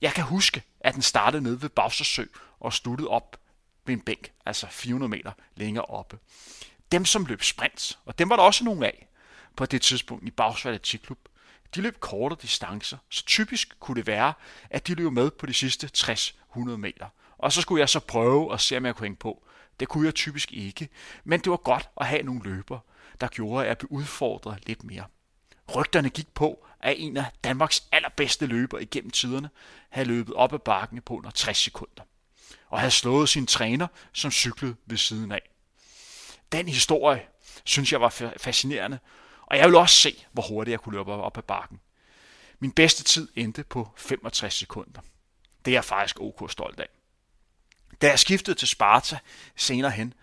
Jeg 0.00 0.12
kan 0.12 0.24
huske, 0.24 0.62
at 0.80 0.94
den 0.94 1.02
startede 1.02 1.42
nede 1.42 1.62
ved 1.62 1.68
Bagsersø 1.68 2.24
og 2.60 2.72
sluttede 2.72 3.08
op 3.08 3.40
ved 3.84 3.94
en 3.94 4.00
bænk, 4.00 4.32
altså 4.46 4.66
400 4.70 5.10
meter 5.10 5.32
længere 5.54 5.84
oppe. 5.84 6.18
Dem, 6.92 7.04
som 7.04 7.26
løb 7.26 7.42
sprint, 7.42 7.98
og 8.04 8.18
dem 8.18 8.28
var 8.28 8.36
der 8.36 8.42
også 8.42 8.64
nogle 8.64 8.86
af 8.86 9.08
på 9.56 9.66
det 9.66 9.82
tidspunkt 9.82 10.28
i 10.28 10.30
Bagsvær 10.30 10.70
Atletikklub, 10.70 11.18
de 11.74 11.80
løb 11.80 12.00
korte 12.00 12.36
distancer, 12.42 12.98
så 13.10 13.24
typisk 13.24 13.80
kunne 13.80 13.96
det 13.96 14.06
være, 14.06 14.32
at 14.70 14.86
de 14.86 14.94
løb 14.94 15.12
med 15.12 15.30
på 15.30 15.46
de 15.46 15.54
sidste 15.54 15.90
60-100 15.96 16.58
meter. 16.58 17.06
Og 17.38 17.52
så 17.52 17.60
skulle 17.60 17.80
jeg 17.80 17.88
så 17.88 18.00
prøve 18.00 18.52
at 18.52 18.60
se, 18.60 18.76
om 18.76 18.86
jeg 18.86 18.94
kunne 18.94 19.04
hænge 19.04 19.16
på. 19.16 19.44
Det 19.80 19.88
kunne 19.88 20.06
jeg 20.06 20.14
typisk 20.14 20.52
ikke, 20.52 20.88
men 21.24 21.40
det 21.40 21.50
var 21.50 21.56
godt 21.56 21.88
at 22.00 22.06
have 22.06 22.22
nogle 22.22 22.42
løber, 22.42 22.78
der 23.20 23.28
gjorde, 23.28 23.62
at 23.62 23.68
jeg 23.68 23.78
blev 23.78 23.88
udfordret 23.90 24.66
lidt 24.66 24.84
mere. 24.84 25.04
Rygterne 25.76 26.10
gik 26.10 26.34
på, 26.34 26.66
at 26.80 26.94
en 26.98 27.16
af 27.16 27.24
Danmarks 27.44 27.84
allerbedste 27.92 28.46
løber 28.46 28.78
igennem 28.78 29.10
tiderne 29.10 29.50
havde 29.88 30.08
løbet 30.08 30.34
op 30.34 30.54
ad 30.54 30.58
bakken 30.58 31.02
på 31.02 31.16
under 31.16 31.30
60 31.30 31.58
sekunder, 31.58 32.02
og 32.68 32.78
havde 32.78 32.90
slået 32.90 33.28
sin 33.28 33.46
træner, 33.46 33.86
som 34.12 34.30
cyklede 34.30 34.76
ved 34.86 34.96
siden 34.96 35.32
af. 35.32 35.50
Den 36.52 36.68
historie 36.68 37.26
synes 37.64 37.92
jeg 37.92 38.00
var 38.00 38.32
fascinerende, 38.36 38.98
og 39.42 39.56
jeg 39.56 39.64
ville 39.64 39.78
også 39.78 39.96
se, 39.96 40.26
hvor 40.32 40.42
hurtigt 40.42 40.72
jeg 40.72 40.80
kunne 40.80 40.96
løbe 40.96 41.12
op 41.12 41.38
ad 41.38 41.42
bakken. 41.42 41.80
Min 42.58 42.72
bedste 42.72 43.04
tid 43.04 43.28
endte 43.36 43.64
på 43.64 43.88
65 43.96 44.54
sekunder. 44.54 45.00
Det 45.64 45.70
er 45.70 45.76
jeg 45.76 45.84
faktisk 45.84 46.20
ok 46.20 46.50
stolt 46.50 46.80
af. 46.80 46.88
Da 48.00 48.08
jeg 48.08 48.18
skiftede 48.18 48.58
til 48.58 48.68
Sparta 48.68 49.18
senere 49.56 49.90
hen, 49.90 50.14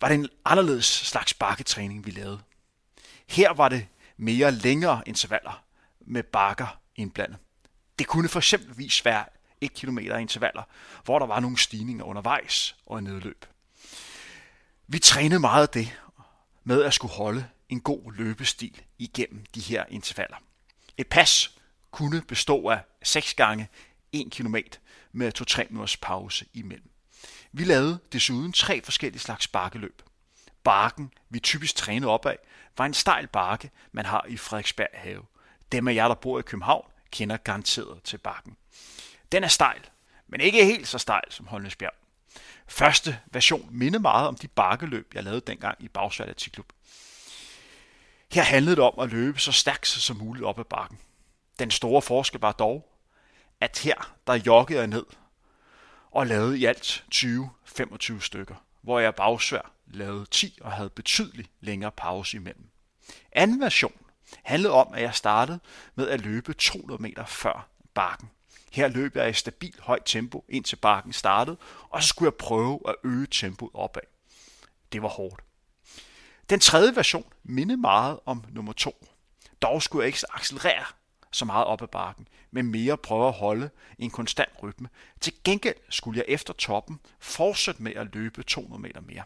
var 0.00 0.08
det 0.08 0.14
en 0.14 0.28
anderledes 0.44 0.86
slags 0.86 1.34
bakketræning, 1.34 2.06
vi 2.06 2.10
lavede. 2.10 2.40
Her 3.26 3.52
var 3.52 3.68
det 3.68 3.86
mere 4.16 4.50
længere 4.50 5.02
intervaller 5.06 5.64
med 6.00 6.22
bakker 6.22 6.80
indblandet. 6.96 7.38
Det 7.98 8.06
kunne 8.06 8.28
for 8.28 8.38
eksempelvis 8.38 9.04
være 9.04 9.24
1 9.60 9.74
km 9.74 9.98
intervaller, 9.98 10.62
hvor 11.04 11.18
der 11.18 11.26
var 11.26 11.40
nogle 11.40 11.58
stigninger 11.58 12.04
undervejs 12.04 12.76
og 12.86 12.98
en 12.98 13.04
nedløb. 13.04 13.44
Vi 14.90 14.98
trænede 14.98 15.40
meget 15.40 15.62
af 15.62 15.68
det 15.68 16.00
med 16.64 16.82
at 16.82 16.94
skulle 16.94 17.14
holde 17.14 17.48
en 17.68 17.80
god 17.80 18.12
løbestil 18.12 18.82
igennem 18.98 19.44
de 19.54 19.60
her 19.60 19.84
intervaller. 19.88 20.36
Et 20.96 21.06
pas 21.06 21.58
kunne 21.90 22.22
bestå 22.22 22.68
af 22.68 22.80
6 23.02 23.34
gange 23.34 23.68
1 24.12 24.30
km 24.30 24.56
med 25.12 25.32
2-3 25.40 25.64
minutters 25.70 25.96
pause 25.96 26.46
imellem. 26.54 26.90
Vi 27.52 27.64
lavede 27.64 27.98
desuden 28.12 28.52
tre 28.52 28.82
forskellige 28.82 29.20
slags 29.20 29.48
bakkeløb. 29.48 30.02
Bakken, 30.64 31.12
vi 31.28 31.40
typisk 31.40 31.76
trænede 31.76 32.10
op 32.10 32.26
af, 32.26 32.38
var 32.78 32.86
en 32.86 32.94
stejl 32.94 33.26
bakke, 33.26 33.70
man 33.92 34.06
har 34.06 34.26
i 34.28 34.36
Frederiksberg 34.36 34.88
have. 34.92 35.22
Dem 35.72 35.88
af 35.88 35.94
jer, 35.94 36.08
der 36.08 36.14
bor 36.14 36.38
i 36.38 36.42
København, 36.42 36.90
kender 37.10 37.36
garanteret 37.36 38.02
til 38.02 38.18
bakken. 38.18 38.56
Den 39.32 39.44
er 39.44 39.48
stejl, 39.48 39.90
men 40.28 40.40
ikke 40.40 40.64
helt 40.64 40.88
så 40.88 40.98
stejl 40.98 41.32
som 41.32 41.46
Holmesbjerg. 41.46 41.97
Første 42.68 43.20
version 43.32 43.68
minder 43.70 43.98
meget 43.98 44.28
om 44.28 44.36
de 44.36 44.48
bakkeløb, 44.48 45.14
jeg 45.14 45.24
lavede 45.24 45.40
dengang 45.40 45.76
i 45.80 45.88
Bagsværd 45.88 46.28
Atletikklub. 46.28 46.72
Her 48.32 48.42
handlede 48.42 48.76
det 48.76 48.84
om 48.84 48.98
at 48.98 49.10
løbe 49.10 49.40
så 49.40 49.52
stærkt 49.52 49.86
som 49.86 50.16
muligt 50.16 50.44
op 50.44 50.58
ad 50.58 50.64
bakken. 50.64 50.98
Den 51.58 51.70
store 51.70 52.02
forskel 52.02 52.40
var 52.40 52.52
dog, 52.52 52.92
at 53.60 53.78
her 53.78 54.14
der 54.26 54.34
joggede 54.34 54.78
jeg 54.78 54.86
ned 54.86 55.06
og 56.10 56.26
lavede 56.26 56.58
i 56.58 56.64
alt 56.64 57.04
20-25 57.14 58.20
stykker, 58.20 58.54
hvor 58.82 58.98
jeg 58.98 59.14
bagsvær 59.14 59.72
lavede 59.86 60.26
10 60.30 60.58
og 60.60 60.72
havde 60.72 60.90
betydeligt 60.90 61.50
længere 61.60 61.92
pause 61.92 62.36
imellem. 62.36 62.68
Anden 63.32 63.60
version 63.60 64.00
handlede 64.42 64.72
om, 64.72 64.94
at 64.94 65.02
jeg 65.02 65.14
startede 65.14 65.60
med 65.94 66.08
at 66.08 66.20
løbe 66.20 66.52
200 66.52 67.02
meter 67.02 67.24
før 67.24 67.68
bakken. 67.94 68.30
Her 68.72 68.88
løb 68.88 69.16
jeg 69.16 69.30
i 69.30 69.32
stabilt 69.32 69.80
højt 69.80 70.02
tempo 70.04 70.44
indtil 70.48 70.76
bakken 70.76 71.12
startede, 71.12 71.56
og 71.88 72.02
så 72.02 72.08
skulle 72.08 72.26
jeg 72.26 72.34
prøve 72.34 72.80
at 72.88 72.94
øge 73.04 73.26
tempoet 73.30 73.70
opad. 73.74 74.02
Det 74.92 75.02
var 75.02 75.08
hårdt. 75.08 75.42
Den 76.50 76.60
tredje 76.60 76.96
version 76.96 77.32
mindede 77.42 77.80
meget 77.80 78.20
om 78.26 78.44
nummer 78.50 78.72
to. 78.72 79.06
Dog 79.62 79.82
skulle 79.82 80.02
jeg 80.02 80.06
ikke 80.06 80.18
accelerere 80.34 80.84
så 81.30 81.44
meget 81.44 81.66
op 81.66 81.82
ad 81.82 81.88
bakken, 81.88 82.28
men 82.50 82.70
mere 82.70 82.96
prøve 82.96 83.28
at 83.28 83.34
holde 83.34 83.70
en 83.98 84.10
konstant 84.10 84.50
rytme. 84.62 84.88
Til 85.20 85.32
gengæld 85.44 85.76
skulle 85.90 86.18
jeg 86.18 86.24
efter 86.28 86.52
toppen 86.52 87.00
fortsætte 87.18 87.82
med 87.82 87.94
at 87.94 88.14
løbe 88.14 88.42
200 88.42 88.82
meter 88.82 89.00
mere. 89.00 89.22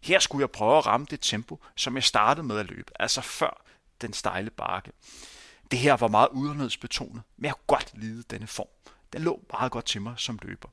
Her 0.00 0.18
skulle 0.18 0.42
jeg 0.42 0.50
prøve 0.50 0.78
at 0.78 0.86
ramme 0.86 1.06
det 1.10 1.20
tempo, 1.20 1.60
som 1.76 1.94
jeg 1.94 2.04
startede 2.04 2.46
med 2.46 2.58
at 2.58 2.66
løbe, 2.66 2.92
altså 3.00 3.20
før 3.20 3.62
den 4.00 4.12
stejle 4.12 4.50
bakke. 4.50 4.92
Det 5.70 5.78
her 5.78 5.94
var 5.94 6.08
meget 6.08 6.28
udenrigsbetonet, 6.32 7.22
men 7.36 7.44
jeg 7.44 7.54
kunne 7.54 7.78
godt 7.78 7.90
lide 7.94 8.22
denne 8.30 8.46
form. 8.46 8.92
Den 9.12 9.22
lå 9.22 9.44
meget 9.52 9.72
godt 9.72 9.84
til 9.84 10.02
mig 10.02 10.14
som 10.16 10.38
løber. 10.42 10.68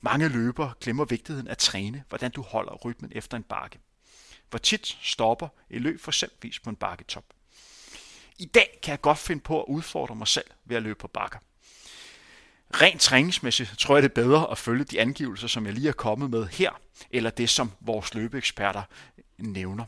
Mange 0.00 0.28
løbere 0.28 0.72
glemmer 0.80 1.04
vigtigheden 1.04 1.48
at 1.48 1.58
træne, 1.58 2.04
hvordan 2.08 2.30
du 2.30 2.42
holder 2.42 2.74
rytmen 2.74 3.12
efter 3.14 3.36
en 3.36 3.42
bakke. 3.42 3.78
Hvor 4.50 4.58
tit 4.58 4.98
stopper 5.02 5.48
et 5.70 5.82
løb 5.82 6.00
for 6.00 6.10
eksempelvis 6.10 6.60
på 6.60 6.70
en 6.70 6.76
bakketop. 6.76 7.24
I 8.38 8.44
dag 8.44 8.78
kan 8.82 8.90
jeg 8.90 9.00
godt 9.00 9.18
finde 9.18 9.42
på 9.42 9.60
at 9.62 9.64
udfordre 9.68 10.14
mig 10.14 10.28
selv 10.28 10.50
ved 10.64 10.76
at 10.76 10.82
løbe 10.82 10.98
på 10.98 11.08
bakker. 11.08 11.38
Rent 12.70 13.00
træningsmæssigt 13.00 13.78
tror 13.78 13.96
jeg 13.96 14.02
det 14.02 14.08
er 14.08 14.14
bedre 14.14 14.50
at 14.50 14.58
følge 14.58 14.84
de 14.84 15.00
angivelser, 15.00 15.48
som 15.48 15.66
jeg 15.66 15.74
lige 15.74 15.88
er 15.88 15.92
kommet 15.92 16.30
med 16.30 16.46
her, 16.46 16.80
eller 17.10 17.30
det, 17.30 17.50
som 17.50 17.72
vores 17.80 18.14
løbeeksperter 18.14 18.82
nævner. 19.38 19.84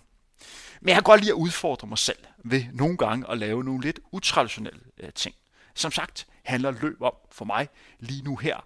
Men 0.87 0.91
jeg 0.91 0.97
kan 0.97 1.03
godt 1.03 1.21
lide 1.21 1.33
at 1.33 1.37
udfordre 1.37 1.89
mig 1.89 1.99
selv 1.99 2.19
ved 2.45 2.65
nogle 2.73 2.97
gange 2.97 3.31
at 3.31 3.39
lave 3.39 3.65
nogle 3.65 3.83
lidt 3.83 4.01
utraditionelle 4.11 4.81
øh, 4.99 5.13
ting. 5.13 5.35
Som 5.75 5.93
sagt 5.93 6.27
handler 6.45 6.71
løb 6.71 7.03
om 7.03 7.13
for 7.33 7.45
mig 7.45 7.69
lige 7.99 8.23
nu 8.23 8.37
her 8.37 8.57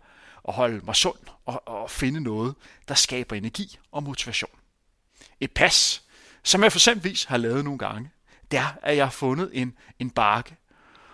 at 0.48 0.54
holde 0.54 0.80
mig 0.84 0.96
sund 0.96 1.18
og, 1.46 1.68
og 1.68 1.90
finde 1.90 2.20
noget, 2.20 2.54
der 2.88 2.94
skaber 2.94 3.36
energi 3.36 3.78
og 3.92 4.02
motivation. 4.02 4.50
Et 5.40 5.50
pas, 5.50 6.02
som 6.42 6.62
jeg 6.62 6.72
for 6.72 6.78
eksempelvis 6.78 7.24
har 7.24 7.36
lavet 7.36 7.64
nogle 7.64 7.78
gange, 7.78 8.10
det 8.50 8.58
er, 8.58 8.78
at 8.82 8.96
jeg 8.96 9.06
har 9.06 9.10
fundet 9.10 9.50
en, 9.52 9.76
en 9.98 10.10
bakke. 10.10 10.56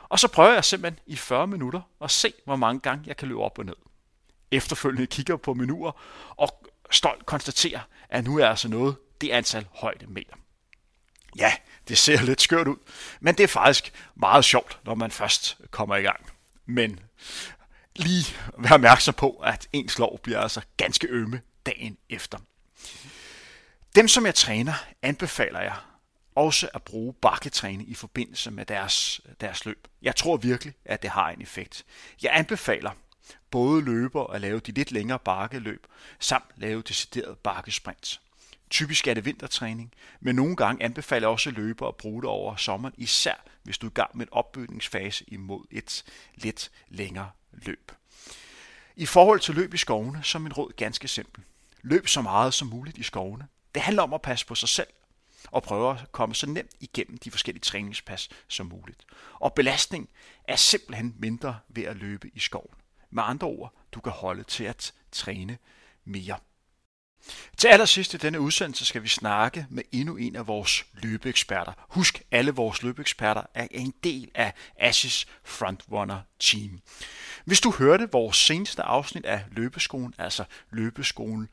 Og 0.09 0.19
så 0.19 0.29
prøver 0.29 0.53
jeg 0.53 0.65
simpelthen 0.65 1.01
i 1.07 1.17
40 1.17 1.47
minutter 1.47 1.81
at 2.01 2.11
se, 2.11 2.33
hvor 2.45 2.57
mange 2.57 2.81
gange 2.81 3.05
jeg 3.07 3.17
kan 3.17 3.29
løbe 3.29 3.41
op 3.43 3.59
og 3.59 3.65
ned. 3.65 3.77
Efterfølgende 4.51 5.07
kigger 5.07 5.37
på 5.37 5.55
menuer 5.55 5.93
og 6.37 6.67
stolt 6.91 7.27
konstaterer, 7.27 7.81
at 8.09 8.25
nu 8.25 8.39
er 8.39 8.47
altså 8.47 8.69
noget 8.69 8.97
det 9.21 9.31
antal 9.31 9.67
højde 9.73 10.07
meter. 10.07 10.35
Ja, 11.39 11.53
det 11.89 11.99
ser 11.99 12.23
lidt 12.23 12.41
skørt 12.41 12.69
ud, 12.69 12.77
men 13.21 13.35
det 13.35 13.45
er 13.45 13.49
faktisk 13.49 13.93
meget 14.15 14.45
sjovt, 14.45 14.81
når 14.85 14.95
man 14.95 15.11
først 15.11 15.57
kommer 15.71 15.97
i 15.97 16.03
gang. 16.03 16.31
Men 16.67 17.01
lige 17.97 18.37
vær 18.59 18.71
opmærksom 18.71 19.15
på, 19.15 19.31
at 19.31 19.69
ens 19.73 19.99
lov 19.99 20.21
bliver 20.23 20.41
altså 20.41 20.61
ganske 20.77 21.07
ømme 21.07 21.41
dagen 21.67 21.97
efter. 22.09 22.39
Dem, 23.95 24.09
som 24.09 24.27
jeg 24.27 24.35
træner, 24.35 24.75
anbefaler 25.03 25.61
jeg 25.61 25.77
også 26.35 26.69
at 26.75 26.83
bruge 26.83 27.15
bakketræning 27.15 27.91
i 27.91 27.95
forbindelse 27.95 28.51
med 28.51 28.67
deres, 28.67 29.21
deres 29.41 29.65
løb. 29.65 29.89
Jeg 30.03 30.17
tror 30.17 30.37
virkelig, 30.37 30.75
at 30.85 31.03
det 31.03 31.11
har 31.11 31.31
en 31.31 31.43
effekt. 31.43 31.85
Jeg 32.23 32.31
anbefaler 32.35 32.91
både 33.51 33.85
løber 33.85 34.27
at 34.27 34.41
lave 34.41 34.61
de 34.61 34.73
lidt 34.73 34.93
længere 34.93 35.19
bakkeløb, 35.19 35.87
samt 36.21 36.45
lave 36.57 36.83
decideret 36.83 37.39
bakkesprint. 37.39 38.21
Typisk 38.71 39.07
er 39.07 39.15
det 39.15 39.25
vintertræning, 39.25 39.93
men 40.21 40.37
nogle 40.37 40.57
gange 40.57 40.85
anbefaler 40.85 41.29
jeg 41.29 41.33
også 41.33 41.51
løbere 41.51 41.89
at 41.89 41.97
bruge 41.97 42.23
det 42.23 42.31
over 42.31 42.57
sommeren, 42.57 42.95
især 42.99 43.45
hvis 43.63 43.79
du 43.79 43.87
er 43.87 43.91
i 43.91 43.95
gang 43.95 44.17
med 44.17 44.27
en 44.27 44.33
opbygningsfase 44.33 45.25
imod 45.29 45.65
et 45.71 46.05
lidt 46.35 46.71
længere 46.89 47.31
løb. 47.53 47.93
I 48.97 49.07
forhold 49.07 49.41
til 49.41 49.55
løb 49.55 49.75
i 49.75 49.77
skovene, 49.77 50.23
så 50.23 50.39
er 50.39 50.43
min 50.43 50.53
råd 50.53 50.73
ganske 50.77 51.09
simpel. 51.09 51.45
Løb 51.83 52.09
så 52.09 52.23
meget 52.23 52.55
som 52.55 52.69
muligt 52.69 52.99
i 52.99 53.03
skovene. 53.03 53.49
Det 53.75 53.83
handler 53.83 54.03
om 54.03 54.15
at 54.15 54.23
passe 54.23 54.47
på 54.47 54.55
sig 54.55 54.69
selv 54.69 54.87
og 55.51 55.63
prøve 55.63 55.91
at 55.91 56.13
komme 56.13 56.35
så 56.35 56.47
nemt 56.47 56.71
igennem 56.81 57.19
de 57.19 57.31
forskellige 57.31 57.63
træningspas 57.63 58.29
som 58.49 58.67
muligt. 58.67 59.07
Og 59.33 59.55
belastning 59.55 60.09
er 60.45 60.57
simpelthen 60.57 61.15
mindre 61.19 61.59
ved 61.69 61.83
at 61.83 61.97
løbe 61.97 62.31
i 62.35 62.39
skoven. 62.39 62.75
Med 63.11 63.23
andre 63.27 63.47
ord, 63.47 63.75
du 63.93 64.01
kan 64.01 64.13
holde 64.13 64.43
til 64.43 64.65
at 64.65 64.93
træne 65.13 65.59
mere. 66.05 66.39
Til 67.57 67.69
allersidst 67.69 68.15
i 68.15 68.17
denne 68.17 68.41
udsendelse 68.41 68.85
skal 68.85 69.03
vi 69.03 69.09
snakke 69.09 69.67
med 69.71 69.83
endnu 69.93 70.17
en 70.17 70.37
af 70.37 70.47
vores 70.47 70.87
løbeeksperter. 70.93 71.73
Husk, 71.89 72.23
alle 72.31 72.51
vores 72.51 72.83
løbeeksperter 72.83 73.43
er 73.55 73.69
en 73.71 73.95
del 74.05 74.31
af 74.35 74.53
Ashes 74.77 75.27
Frontrunner 75.45 76.21
Team. 76.41 76.81
Hvis 77.45 77.61
du 77.61 77.71
hørte 77.71 78.09
vores 78.13 78.37
seneste 78.37 78.83
afsnit 78.83 79.25
af 79.25 79.45
Løbeskolen, 79.53 80.15
altså 80.19 80.45
Løbeskolen 80.71 81.49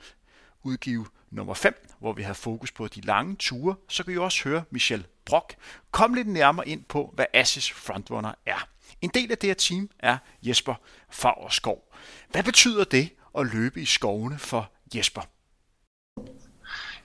udgive 0.63 1.05
nummer 1.32 1.53
5, 1.53 1.89
hvor 1.99 2.13
vi 2.13 2.24
har 2.24 2.34
fokus 2.34 2.71
på 2.71 2.88
de 2.88 3.01
lange 3.01 3.36
ture, 3.36 3.76
så 3.89 4.03
kan 4.03 4.13
I 4.13 4.17
også 4.17 4.43
høre 4.43 4.63
Michel 4.71 5.05
Brock 5.26 5.55
komme 5.91 6.15
lidt 6.15 6.28
nærmere 6.28 6.67
ind 6.67 6.84
på, 6.84 7.11
hvad 7.13 7.26
Ashes 7.34 7.71
Frontrunner 7.71 8.34
er. 8.45 8.67
En 9.01 9.09
del 9.13 9.32
af 9.32 9.38
det 9.38 9.47
her 9.47 9.53
team 9.53 9.89
er 9.99 10.17
Jesper 10.43 10.76
Fagerskov. 11.09 11.93
Hvad 12.30 12.43
betyder 12.43 12.84
det 12.84 13.09
at 13.38 13.47
løbe 13.47 13.82
i 13.82 13.86
skovene 13.86 14.39
for 14.39 14.71
Jesper? 14.95 15.21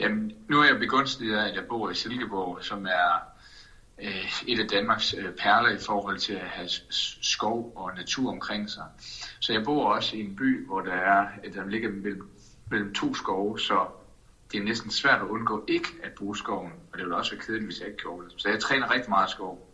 Jamen, 0.01 0.33
nu 0.49 0.61
er 0.61 0.65
jeg 0.65 0.79
begunstiget 0.79 1.37
af, 1.37 1.49
at 1.49 1.55
jeg 1.55 1.65
bor 1.69 1.91
i 1.91 1.95
Silkeborg, 1.95 2.65
som 2.65 2.87
er 2.87 3.23
øh, 4.03 4.33
et 4.47 4.61
af 4.61 4.69
Danmarks 4.69 5.15
øh, 5.19 5.33
perler 5.33 5.71
i 5.71 5.79
forhold 5.87 6.19
til 6.19 6.33
at 6.33 6.47
have 6.47 6.69
skov 7.21 7.73
og 7.77 7.97
natur 7.97 8.31
omkring 8.33 8.71
sig. 8.71 8.85
Så 9.41 9.53
jeg 9.53 9.65
bor 9.65 9.95
også 9.95 10.17
i 10.17 10.21
en 10.21 10.37
by, 10.37 10.67
hvor 10.67 10.81
der 10.81 10.93
er, 10.93 11.27
der 11.55 11.67
ligger 11.67 11.89
mellem, 11.89 12.31
mellem 12.71 12.95
to 12.95 13.15
skove, 13.15 13.61
så 13.61 13.87
det 14.53 14.61
er 14.61 14.65
næsten 14.65 14.91
svært 14.91 15.21
at 15.21 15.27
undgå 15.27 15.65
ikke 15.69 15.89
at 16.03 16.13
bruge 16.13 16.37
skoven, 16.37 16.73
og 16.93 16.99
det 16.99 17.05
ville 17.05 17.17
også 17.17 17.31
være 17.35 17.41
kedeligt, 17.41 17.65
hvis 17.65 17.81
jeg 17.81 17.87
ikke 17.87 17.99
gjorde 17.99 18.25
det. 18.25 18.35
Så 18.37 18.49
jeg 18.49 18.61
træner 18.61 18.95
rigtig 18.95 19.11
meget 19.11 19.31
skov. 19.31 19.69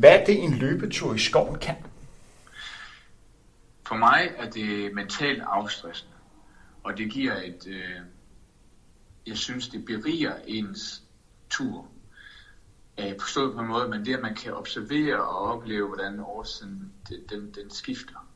Hvad 0.00 0.20
er 0.20 0.24
det, 0.24 0.42
en 0.42 0.54
løbetur 0.54 1.14
i 1.14 1.18
skoven 1.18 1.58
kan? 1.58 1.76
For 3.86 3.94
mig 3.94 4.30
er 4.36 4.50
det 4.50 4.94
mentalt 4.94 5.42
afstressende, 5.46 6.14
og 6.82 6.98
det 6.98 7.10
giver 7.10 7.36
et, 7.36 7.66
øh, 7.66 8.00
jeg 9.26 9.38
synes, 9.38 9.68
det 9.68 9.84
beriger 9.84 10.34
ens 10.46 11.02
tur. 11.50 11.88
Øh, 12.98 13.20
forstået 13.20 13.54
på 13.54 13.60
en 13.60 13.66
måde, 13.68 13.88
men 13.88 14.04
det, 14.04 14.14
at 14.14 14.22
man 14.22 14.34
kan 14.34 14.54
observere 14.54 15.22
og 15.22 15.38
opleve, 15.38 15.86
hvordan 15.86 16.20
årsiden 16.20 16.92
den, 17.08 17.20
den, 17.28 17.54
den 17.54 17.70
skifter. 17.70 18.28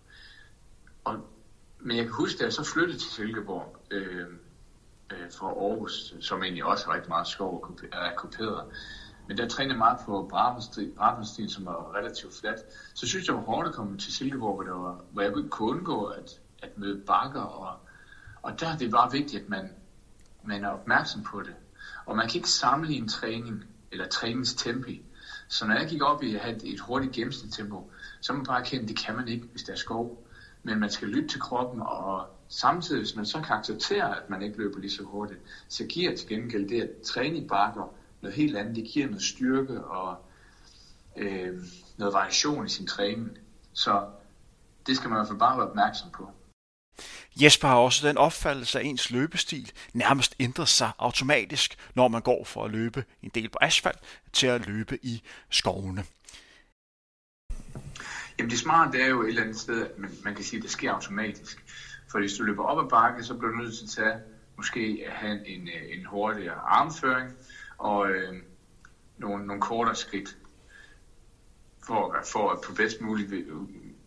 Og, 1.05 1.29
men 1.81 1.97
jeg 1.97 2.05
kan 2.05 2.15
huske, 2.15 2.39
da 2.39 2.45
jeg 2.45 2.53
så 2.53 2.65
flyttede 2.65 2.99
til 2.99 3.11
Silkeborg 3.11 3.77
øh, 3.91 4.27
øh, 5.13 5.33
fra 5.39 5.47
Aarhus, 5.47 6.15
som 6.21 6.43
egentlig 6.43 6.65
også 6.65 6.87
har 6.87 6.95
rigtig 6.95 7.09
meget 7.09 7.27
skov 7.27 7.65
og 7.65 7.79
er 7.93 8.15
kuperet, 8.17 8.65
men 9.29 9.37
der 9.37 9.49
trænede 9.49 9.73
jeg 9.73 9.79
meget 9.79 9.99
på 10.07 10.27
Bravenstien, 10.97 11.49
som 11.49 11.67
var 11.67 11.95
relativt 11.95 12.35
fladt. 12.41 12.61
Så 12.95 13.07
synes 13.07 13.29
jeg, 13.29 13.35
det 13.35 13.41
var 13.41 13.53
hårdt 13.53 13.69
at 13.69 13.75
komme 13.75 13.99
til 13.99 14.13
Silkeborg, 14.13 14.55
hvor, 14.55 14.63
der 14.63 14.73
var, 14.73 15.05
hvor 15.13 15.23
jeg 15.23 15.33
kunne 15.51 15.71
undgå 15.71 16.05
at, 16.05 16.41
at 16.63 16.79
møde 16.79 17.03
bakker. 17.07 17.41
Og, 17.41 17.77
og 18.43 18.61
der 18.61 18.77
det 18.77 18.93
var 18.93 19.11
vigtigt, 19.11 19.43
at 19.43 19.49
man, 19.49 19.71
man 20.45 20.65
er 20.65 20.69
opmærksom 20.69 21.23
på 21.23 21.43
det. 21.43 21.55
Og 22.07 22.17
man 22.17 22.29
kan 22.29 22.37
ikke 22.39 22.51
sammenligne 22.51 23.09
træning 23.09 23.65
eller 23.93 24.07
træningstempi. 24.07 25.03
Så 25.49 25.67
når 25.67 25.75
jeg 25.75 25.87
gik 25.89 26.03
op 26.03 26.23
i 26.23 26.35
at 26.35 26.41
have 26.41 26.65
et 26.65 26.81
hurtigt 26.81 27.13
gennemsnitstempo, 27.13 27.91
så 28.21 28.33
må 28.33 28.37
man 28.37 28.47
bare 28.47 28.65
kende, 28.65 28.83
at 28.83 28.89
det 28.89 28.97
kan 28.97 29.17
man 29.17 29.29
ikke, 29.29 29.47
hvis 29.51 29.63
der 29.63 29.73
er 29.73 29.77
skov. 29.77 30.25
Men 30.63 30.79
man 30.79 30.91
skal 30.91 31.09
lytte 31.09 31.29
til 31.29 31.41
kroppen, 31.41 31.83
og 31.83 32.27
samtidig, 32.49 33.01
hvis 33.01 33.17
man 33.17 33.27
så 33.27 33.41
kan 33.41 33.57
acceptere, 33.57 34.17
at 34.17 34.31
man 34.31 34.43
ikke 34.43 34.59
løber 34.59 34.79
lige 34.79 34.91
så 34.91 35.03
hurtigt, 35.03 35.41
så 35.69 35.85
giver 35.85 36.17
til 36.17 36.29
gengæld 36.29 36.69
det 36.69 36.81
at 36.81 36.89
træning 37.05 37.49
bakker 37.49 37.95
noget 38.21 38.37
helt 38.37 38.57
andet. 38.57 38.77
Det 38.77 38.85
giver 38.85 39.07
noget 39.07 39.23
styrke 39.23 39.85
og 39.85 40.17
øh, 41.17 41.55
noget 41.97 42.15
variation 42.15 42.67
i 42.67 42.69
sin 42.69 42.87
træning. 42.87 43.39
Så 43.73 44.03
det 44.87 44.97
skal 44.97 45.11
man 45.11 45.17
i 45.17 45.19
hvert 45.19 45.27
fald 45.27 45.39
bare 45.39 45.57
være 45.57 45.67
opmærksom 45.67 46.11
på. 46.11 46.31
Jesper 47.37 47.69
har 47.69 47.77
også 47.77 48.09
den 48.09 48.19
opfattelse, 48.19 48.81
at 48.81 48.87
ens 48.87 49.11
løbestil 49.11 49.73
nærmest 49.93 50.35
ændrer 50.41 50.65
sig 50.65 50.91
automatisk, 50.99 51.77
når 51.95 52.09
man 52.09 52.23
går 52.23 52.45
fra 52.45 52.65
at 52.65 52.71
løbe 52.71 53.05
en 53.23 53.31
del 53.35 53.49
på 53.49 53.59
asfalt 53.61 53.99
til 54.33 54.47
at 54.47 54.67
løbe 54.67 54.99
i 55.03 55.23
skovene. 55.51 56.05
Jamen 58.39 58.51
det 58.51 58.59
smarte 58.59 58.93
det 58.93 59.03
er 59.03 59.09
jo 59.09 59.23
et 59.23 59.29
eller 59.29 59.43
andet 59.43 59.57
sted, 59.57 59.87
at 59.87 59.99
man, 59.99 60.11
man 60.25 60.35
kan 60.35 60.45
sige, 60.45 60.59
at 60.59 60.63
det 60.63 60.71
sker 60.71 60.93
automatisk. 60.93 61.65
For 62.11 62.19
hvis 62.19 62.33
du 62.33 62.43
løber 62.43 62.65
op 62.65 62.85
ad 62.85 62.91
bakke, 62.91 63.25
så 63.25 63.35
bliver 63.35 63.51
du 63.51 63.57
nødt 63.57 63.75
til 63.75 63.85
at 63.85 63.91
tage, 63.91 64.21
måske 64.57 65.05
at 65.07 65.13
have 65.13 65.49
en, 65.49 65.69
øh, 65.69 65.99
en 65.99 66.05
hurtigere 66.07 66.55
armføring 66.55 67.33
og 67.79 68.11
øh, 68.11 68.35
nogle, 69.19 69.47
nogle 69.47 69.63
kortere 69.63 69.97
skridt 69.97 70.37
for, 71.87 72.17
for 72.33 72.51
at 72.51 72.59
på 72.67 72.75
bedst 72.75 73.01
mulig, 73.01 73.45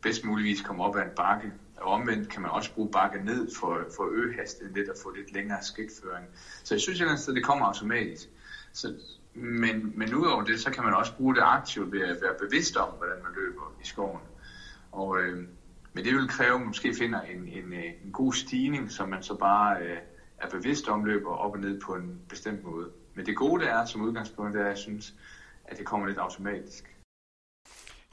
bedst 0.01 0.25
muligvis 0.25 0.61
komme 0.61 0.83
op 0.83 0.95
ad 0.95 1.01
en 1.01 1.15
bakke. 1.15 1.51
Og 1.81 1.91
omvendt 1.91 2.29
kan 2.29 2.41
man 2.41 2.51
også 2.51 2.71
bruge 2.71 2.91
bakke 2.91 3.17
ned 3.25 3.47
for, 3.59 3.83
for 3.95 4.03
at 4.03 4.11
øge 4.11 4.33
hastigheden 4.33 4.77
lidt 4.77 4.89
og 4.89 4.95
få 5.03 5.09
lidt 5.09 5.31
længere 5.31 5.61
skridtføring. 5.61 6.29
Så 6.63 6.73
jeg 6.73 6.81
synes 6.81 7.01
at 7.01 7.35
det 7.35 7.43
kommer 7.43 7.65
automatisk. 7.65 8.29
Så, 8.73 8.93
men, 9.33 9.91
men 9.95 10.13
udover 10.13 10.41
det, 10.41 10.59
så 10.59 10.71
kan 10.71 10.83
man 10.83 10.93
også 10.93 11.13
bruge 11.13 11.35
det 11.35 11.41
aktivt 11.41 11.91
ved 11.91 12.01
at 12.01 12.17
være 12.21 12.33
bevidst 12.39 12.77
om, 12.77 12.89
hvordan 12.89 13.23
man 13.23 13.31
løber 13.35 13.73
i 13.81 13.85
skoven. 13.85 14.21
Og, 14.91 15.21
øh, 15.21 15.37
men 15.93 16.05
det 16.05 16.15
vil 16.15 16.27
kræve, 16.27 16.53
at 16.53 16.59
man 16.59 16.67
måske 16.67 16.93
finder 16.93 17.21
en, 17.21 17.47
en, 17.47 17.73
øh, 17.73 17.83
en 18.03 18.11
god 18.11 18.33
stigning, 18.33 18.91
som 18.91 19.09
man 19.09 19.21
så 19.21 19.33
bare 19.33 19.81
øh, 19.81 19.97
er 20.37 20.47
bevidst 20.47 20.87
om 20.87 21.05
løber 21.05 21.29
op 21.29 21.53
og 21.53 21.59
ned 21.59 21.79
på 21.79 21.95
en 21.95 22.21
bestemt 22.29 22.63
måde. 22.63 22.89
Men 23.13 23.25
det 23.25 23.35
gode 23.35 23.63
det 23.63 23.71
er 23.71 23.85
som 23.85 24.01
udgangspunkt, 24.01 24.53
det 24.53 24.59
er, 24.59 24.65
at 24.65 24.69
jeg 24.69 24.77
synes, 24.77 25.13
at 25.65 25.77
det 25.77 25.85
kommer 25.85 26.07
lidt 26.07 26.17
automatisk. 26.17 26.90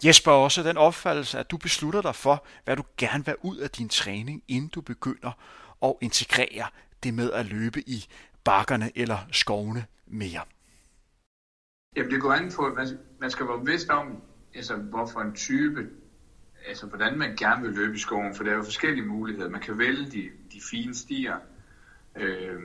Jesper 0.04 0.32
også 0.32 0.62
den 0.62 0.76
opfattelse, 0.76 1.38
at 1.38 1.50
du 1.50 1.56
beslutter 1.56 2.02
dig 2.02 2.14
for, 2.14 2.46
hvad 2.64 2.76
du 2.76 2.84
gerne 2.96 3.24
vil 3.24 3.34
ud 3.42 3.56
af 3.56 3.70
din 3.70 3.88
træning, 3.88 4.42
inden 4.48 4.68
du 4.68 4.80
begynder 4.80 5.32
at 5.82 5.94
integrere 6.00 6.66
det 7.02 7.14
med 7.14 7.32
at 7.32 7.46
løbe 7.46 7.80
i 7.80 8.06
bakkerne 8.44 8.90
eller 8.94 9.18
skovene 9.32 9.84
mere. 10.06 10.40
Jamen 11.96 12.10
det 12.10 12.20
går 12.20 12.32
an 12.32 12.52
på, 12.56 12.66
at 12.66 12.98
man 13.20 13.30
skal 13.30 13.48
være 13.48 13.58
bevidst 13.58 13.90
om, 13.90 14.22
altså, 14.54 14.76
hvorfor 14.76 15.20
en 15.20 15.34
type, 15.34 15.88
altså 16.68 16.86
hvordan 16.86 17.18
man 17.18 17.36
gerne 17.36 17.62
vil 17.62 17.72
løbe 17.72 17.94
i 17.94 17.98
skoven, 17.98 18.34
for 18.34 18.44
der 18.44 18.50
er 18.50 18.56
jo 18.56 18.62
forskellige 18.62 19.06
muligheder. 19.06 19.48
Man 19.48 19.60
kan 19.60 19.78
vælge 19.78 20.10
de, 20.10 20.30
de 20.52 20.60
fine 20.70 20.94
stier, 20.94 21.36
øh, 22.16 22.62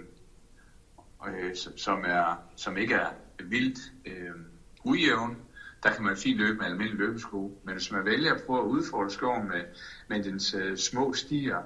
øh, 1.27 1.55
som, 1.75 2.03
er, 2.05 2.35
som 2.55 2.77
ikke 2.77 2.95
er 2.95 3.09
vildt 3.43 3.79
øh, 4.05 4.35
ujævn, 4.83 5.37
der 5.83 5.93
kan 5.93 6.03
man 6.03 6.17
fint 6.17 6.37
løbe 6.37 6.57
med 6.57 6.65
almindelig 6.65 6.99
løbesko. 6.99 7.61
Men 7.63 7.73
hvis 7.73 7.91
man 7.91 8.05
vælger 8.05 8.33
at 8.33 8.41
prøve 8.45 8.59
at 8.59 8.65
udfordre 8.65 9.11
skoven 9.11 9.47
med, 9.47 9.61
med 10.07 10.23
dens 10.23 10.55
uh, 10.55 10.75
små 10.75 11.13
stier, 11.13 11.61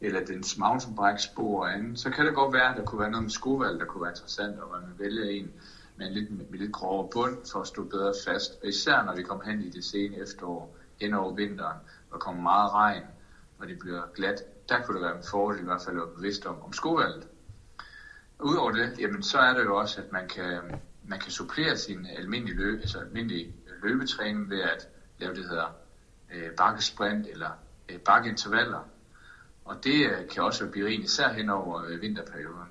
eller 0.00 0.24
dens 0.24 0.58
mountainbike 0.58 1.22
spor 1.22 1.60
og 1.60 1.72
andet, 1.74 1.98
så 1.98 2.10
kan 2.10 2.26
det 2.26 2.34
godt 2.34 2.52
være, 2.52 2.70
at 2.70 2.76
der 2.76 2.84
kunne 2.84 3.00
være 3.00 3.10
noget 3.10 3.22
med 3.22 3.30
skovalg, 3.30 3.80
der 3.80 3.86
kunne 3.86 4.02
være 4.02 4.12
interessant, 4.12 4.58
og 4.58 4.70
man 4.70 4.98
vælger 4.98 5.24
en 5.24 5.50
med 5.96 6.06
en 6.06 6.12
lidt, 6.12 6.50
med 6.50 6.58
lidt 6.58 6.72
grovere 6.72 7.08
bund 7.12 7.36
for 7.52 7.60
at 7.60 7.66
stå 7.66 7.84
bedre 7.84 8.14
fast. 8.26 8.52
Og 8.62 8.68
især 8.68 9.04
når 9.04 9.16
vi 9.16 9.22
kommer 9.22 9.44
hen 9.44 9.62
i 9.62 9.70
det 9.70 9.84
sene 9.84 10.16
efterår, 10.16 10.76
hen 11.00 11.14
over 11.14 11.34
vinteren, 11.34 11.78
hvor 12.08 12.18
kommer 12.18 12.42
meget 12.42 12.72
regn, 12.72 13.02
og 13.58 13.68
det 13.68 13.78
bliver 13.78 14.02
glat, 14.14 14.68
der 14.68 14.82
kunne 14.82 14.94
det 14.94 15.02
være 15.02 15.16
en 15.16 15.24
fordel 15.30 15.60
i 15.60 15.64
hvert 15.64 15.82
fald 15.82 15.96
at 15.96 16.02
være 16.02 16.14
bevidst 16.16 16.46
om, 16.46 16.62
om 16.62 16.72
skovalget. 16.72 17.26
Udover 18.40 18.70
det, 18.70 18.98
jamen, 18.98 19.22
så 19.22 19.38
er 19.38 19.54
det 19.54 19.64
jo 19.64 19.76
også, 19.76 20.00
at 20.00 20.12
man 20.12 20.28
kan, 20.28 20.60
man 21.08 21.20
kan 21.20 21.30
supplere 21.30 21.78
sin 21.78 22.06
almindelige, 22.06 22.56
løb, 22.56 22.80
altså 22.80 22.98
almindelige 22.98 23.54
løbetræning 23.82 24.50
ved 24.50 24.60
at 24.60 24.88
lave 25.18 25.34
det, 25.34 25.42
der 25.44 25.48
hedder 25.48 25.76
øh, 26.34 26.50
bakkesprint 26.50 27.26
eller 27.26 27.50
øh, 27.88 27.98
bakkeintervaller. 27.98 28.88
Og 29.64 29.84
det 29.84 30.06
øh, 30.06 30.28
kan 30.28 30.42
også 30.42 30.64
være 30.64 30.72
berigende, 30.72 31.04
især 31.04 31.32
hen 31.32 31.50
over 31.50 31.84
øh, 31.84 32.02
vinterperioden. 32.02 32.68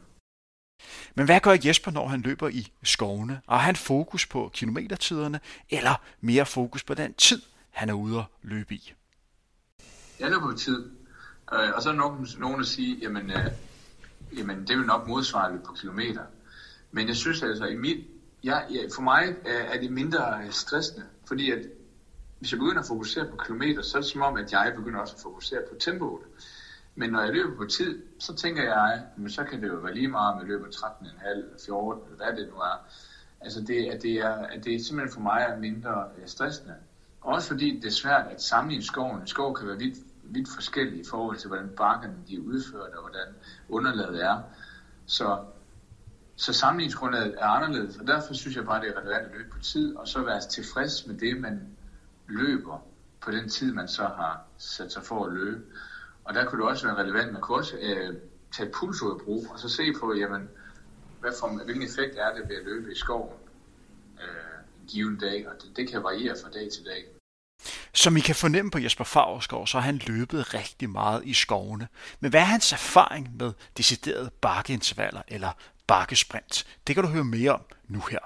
Men 1.16 1.26
hvad 1.26 1.40
gør 1.40 1.58
Jesper, 1.66 1.92
når 1.92 2.08
han 2.08 2.22
løber 2.22 2.48
i 2.48 2.74
skovene? 2.84 3.42
Har 3.50 3.58
han 3.58 3.76
fokus 3.76 4.26
på 4.26 4.52
kilometertiderne, 4.54 5.40
eller 5.70 6.02
mere 6.22 6.46
fokus 6.46 6.84
på 6.84 6.94
den 6.94 7.14
tid, 7.14 7.42
han 7.70 7.90
er 7.90 7.94
ude 7.94 8.18
at 8.18 8.26
løbe 8.42 8.74
i? 8.74 8.94
Jeg 10.20 10.30
løber 10.30 10.52
på 10.52 10.58
tid. 10.58 10.92
Øh, 11.54 11.70
og 11.76 11.82
så 11.82 11.90
er 11.90 11.94
nogen, 11.94 12.28
nogen 12.38 12.60
der 12.60 12.66
siger, 12.66 12.98
jamen, 13.02 13.32
øh, 13.32 13.52
jamen 14.38 14.68
det 14.68 14.78
vil 14.78 14.86
nok 14.86 15.08
modsvare 15.08 15.60
på 15.66 15.74
kilometer. 15.74 16.24
Men 16.92 17.08
jeg 17.08 17.16
synes 17.16 17.44
altså, 17.44 17.66
i 17.66 17.76
mit, 17.76 18.06
ja, 18.46 18.60
ja, 18.74 18.88
for 18.96 19.02
mig 19.02 19.24
øh, 19.46 19.74
er 19.74 19.80
det 19.80 19.92
mindre 19.92 20.40
øh, 20.44 20.52
stressende, 20.52 21.06
fordi 21.28 21.52
at 21.52 21.60
hvis 22.40 22.52
jeg 22.52 22.60
begynder 22.60 22.82
at 22.82 22.88
fokusere 22.88 23.26
på 23.26 23.38
kilometer, 23.38 23.82
så 23.82 23.98
er 23.98 24.02
det 24.02 24.12
som 24.12 24.22
om, 24.22 24.38
at 24.38 24.52
jeg 24.52 24.74
begynder 24.76 25.00
også 25.00 25.16
at 25.16 25.22
fokusere 25.22 25.60
på 25.70 25.76
tempoet. 25.80 26.22
Men 26.96 27.10
når 27.10 27.22
jeg 27.22 27.34
løber 27.34 27.58
på 27.58 27.66
tid, 27.66 28.02
så 28.20 28.36
tænker 28.36 28.64
jeg, 28.64 29.04
men 29.18 29.30
så 29.30 29.44
kan 29.44 29.62
det 29.62 29.68
jo 29.68 29.76
være 29.76 29.94
lige 29.94 30.08
meget, 30.08 30.34
om 30.34 30.40
jeg 30.40 30.48
løber 30.48 30.68
13,5 30.68 31.30
eller 31.30 31.46
14, 31.66 32.04
eller 32.04 32.26
hvad 32.26 32.42
det 32.42 32.50
nu 32.54 32.56
er. 32.56 32.88
Altså 33.42 33.62
det, 33.62 33.86
at 33.86 34.02
det, 34.02 34.12
er, 34.12 34.36
at 34.36 34.64
det 34.64 34.86
simpelthen 34.86 35.14
for 35.14 35.22
mig 35.22 35.46
er 35.50 35.58
mindre 35.58 36.06
øh, 36.18 36.28
stressende. 36.28 36.76
Også 37.22 37.48
fordi 37.48 37.80
det 37.80 37.88
er 37.88 37.92
svært 37.92 38.28
at 38.32 38.42
sammenligne 38.42 38.84
skoven. 38.84 39.22
En 39.22 39.28
skov 39.28 39.56
kan 39.56 39.68
være 39.68 39.78
vidt, 39.78 39.98
vidt 40.24 40.50
forskellig 40.56 41.00
i 41.00 41.04
forhold 41.10 41.38
til, 41.38 41.48
hvordan 41.48 41.70
bakkerne 41.78 42.16
de 42.28 42.36
er 42.36 42.40
udført, 42.40 42.94
og 42.94 43.02
hvordan 43.02 43.28
underlaget 43.70 44.24
er. 44.24 44.42
Så, 45.06 45.38
så 46.36 46.54
sammenligningsgrundlaget 46.54 47.36
er 47.38 47.46
anderledes, 47.46 47.98
og 47.98 48.08
derfor 48.08 48.34
synes 48.34 48.56
jeg 48.56 48.66
bare, 48.66 48.82
det 48.82 48.90
er 48.90 49.02
relevant 49.02 49.26
at 49.26 49.32
løbe 49.38 49.50
på 49.50 49.60
tid, 49.60 49.96
og 49.96 50.08
så 50.08 50.22
være 50.22 50.42
tilfreds 50.42 51.08
med 51.08 51.18
det, 51.18 51.42
man 51.42 51.62
løber 52.28 52.80
på 53.22 53.32
den 53.32 53.50
tid, 53.50 53.74
man 53.74 53.88
så 53.88 54.02
har 54.02 54.42
sat 54.58 54.92
sig 54.92 55.04
for 55.04 55.26
at 55.26 55.34
løbe. 55.34 55.62
Og 56.24 56.34
der 56.34 56.46
kunne 56.46 56.62
det 56.62 56.70
også 56.70 56.88
være 56.88 56.98
relevant, 56.98 57.34
man 57.34 57.42
kunne 57.42 57.58
også 57.58 57.78
øh, 57.82 58.16
tage 58.52 58.70
puls 58.70 59.02
ud 59.02 59.12
af 59.12 59.26
brug, 59.26 59.48
og 59.50 59.60
så 59.60 59.70
se 59.70 59.84
på, 60.00 60.14
jamen, 60.14 60.50
hvad 61.20 61.32
for, 61.40 61.64
hvilken 61.64 61.84
effekt 61.84 62.18
er 62.18 62.34
det 62.34 62.50
ved 62.50 62.56
at 62.56 62.66
løbe 62.66 62.92
i 62.92 62.96
skoven 62.96 63.38
øh, 64.22 64.82
en 64.82 64.88
given 64.88 65.18
dag, 65.18 65.48
og 65.50 65.54
det, 65.62 65.78
det 65.78 65.90
kan 65.90 66.04
variere 66.04 66.36
fra 66.44 66.50
dag 66.50 66.72
til 66.72 66.86
dag. 66.86 67.06
Som 67.94 68.18
I 68.18 68.20
kan 68.20 68.36
fornemme 68.36 68.72
på 68.72 68.80
Jesper 68.80 69.04
Favreskov, 69.04 69.68
så 69.68 69.78
har 69.78 69.86
han 69.86 70.02
løbet 70.08 70.54
rigtig 70.54 70.90
meget 70.90 71.22
i 71.26 71.34
skovene. 71.34 71.88
Men 72.20 72.32
hvad 72.32 72.40
er 72.40 72.46
hans 72.46 72.72
erfaring 72.72 73.36
med 73.40 73.54
deciderede 73.78 74.32
bakkeintervaller 74.42 75.22
eller 75.28 75.52
bakkesprint? 75.88 76.68
Det 76.88 76.96
kan 76.96 77.04
du 77.04 77.10
høre 77.10 77.24
mere 77.24 77.52
om 77.52 77.62
nu 77.88 78.00
her. 78.12 78.20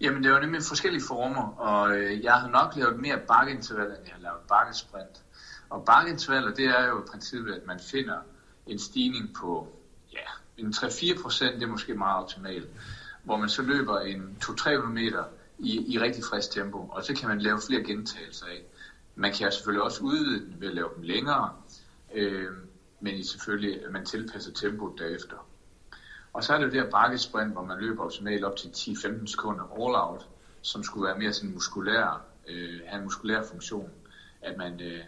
Jamen, 0.00 0.24
det 0.24 0.32
er 0.32 0.40
nemlig 0.40 0.62
forskellige 0.62 1.02
former, 1.08 1.42
og 1.58 1.96
øh, 1.96 2.24
jeg 2.24 2.34
har 2.34 2.48
nok 2.48 2.76
lavet 2.76 3.00
mere 3.00 3.18
bakkeintervaller, 3.28 3.96
end 3.96 4.04
jeg 4.04 4.14
har 4.14 4.22
lavet 4.22 4.40
bakkesprint. 4.48 5.22
Og 5.70 5.84
bakkeintervaller, 5.84 6.54
det 6.54 6.64
er 6.64 6.86
jo 6.86 6.98
i 7.02 7.06
princippet, 7.10 7.54
at 7.54 7.66
man 7.66 7.80
finder 7.80 8.18
en 8.66 8.78
stigning 8.78 9.34
på 9.34 9.68
ja, 10.12 10.18
en 10.58 10.74
3-4 10.76 11.22
procent, 11.22 11.54
det 11.54 11.62
er 11.62 11.66
måske 11.66 11.94
meget 11.94 12.22
optimalt, 12.22 12.68
hvor 13.22 13.36
man 13.36 13.48
så 13.48 13.62
løber 13.62 14.00
en 14.00 14.38
2-300 14.44 14.86
meter 14.86 15.24
i, 15.58 15.94
i 15.94 15.98
rigtig 15.98 16.24
frisk 16.24 16.50
tempo, 16.50 16.78
og 16.78 17.04
så 17.04 17.14
kan 17.14 17.28
man 17.28 17.38
lave 17.38 17.60
flere 17.66 17.82
gentagelser 17.82 18.46
af. 18.46 18.62
Man 19.14 19.32
kan 19.32 19.52
selvfølgelig 19.52 19.82
også 19.82 20.02
udvide 20.02 20.40
den 20.40 20.60
ved 20.60 20.68
at 20.68 20.74
lave 20.74 20.88
dem 20.96 21.02
længere, 21.02 21.52
øh, 22.14 22.50
men 23.00 23.24
selvfølgelig, 23.24 23.84
at 23.84 23.92
man 23.92 24.04
tilpasser 24.04 24.52
tempoet 24.52 24.98
derefter. 24.98 25.36
Og 26.32 26.44
så 26.44 26.54
er 26.54 26.58
det 26.58 26.64
jo 26.64 26.70
det 26.70 26.82
her 26.82 26.90
bakkesprint, 26.90 27.52
hvor 27.52 27.64
man 27.64 27.80
løber 27.80 28.04
optimalt 28.04 28.44
op 28.44 28.56
til 28.56 28.68
10-15 28.68 29.26
sekunder 29.26 29.64
all 29.64 29.94
out, 29.94 30.28
som 30.62 30.82
skulle 30.82 31.06
være 31.06 31.18
mere 31.18 31.32
sådan 31.32 31.54
muskulær, 31.54 32.24
øh, 32.48 32.80
have 32.86 32.98
en 32.98 33.04
muskulær 33.04 33.42
funktion. 33.42 33.90
At 34.42 34.56
man, 34.56 34.80
øh, 34.80 35.00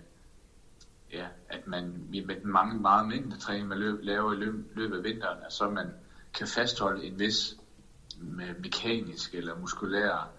ja, 1.13 1.27
at 1.49 1.67
man 1.67 2.07
med 2.11 2.41
den 2.43 2.53
mange 2.53 2.81
meget 2.81 3.09
mængde 3.09 3.39
træning, 3.39 3.69
man 3.69 3.79
løb, 3.79 3.99
laver 4.03 4.33
i 4.33 4.37
løb, 4.37 4.55
løbet 4.75 4.97
af 4.97 5.05
vinteren, 5.05 5.39
at 5.47 5.53
så 5.53 5.71
man 5.71 5.87
kan 6.35 6.47
fastholde 6.47 7.05
en 7.05 7.19
vis 7.19 7.57
mekanisk 8.59 9.35
eller 9.35 9.59
muskulær 9.59 10.31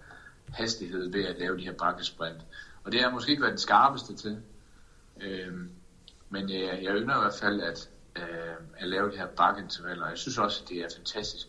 hastighed 0.48 1.12
ved 1.12 1.24
at 1.24 1.38
lave 1.38 1.56
de 1.56 1.64
her 1.64 1.72
bakkesprint. 1.72 2.40
Og 2.84 2.92
det 2.92 3.02
har 3.02 3.10
måske 3.10 3.30
ikke 3.30 3.42
været 3.42 3.52
den 3.52 3.58
skarpeste 3.58 4.14
til. 4.16 4.42
Øh, 5.20 5.54
men 6.30 6.50
jeg, 6.50 6.80
jeg 6.82 6.94
ynder 6.94 7.16
i 7.16 7.20
hvert 7.20 7.34
fald 7.40 7.60
at, 7.60 7.88
øh, 8.16 8.54
at 8.78 8.88
lave 8.88 9.10
de 9.12 9.16
her 9.16 9.26
bakkeintervaller. 9.26 10.08
Jeg 10.08 10.18
synes 10.18 10.38
også, 10.38 10.62
at 10.62 10.68
det 10.68 10.78
er 10.78 10.88
fantastisk, 10.96 11.46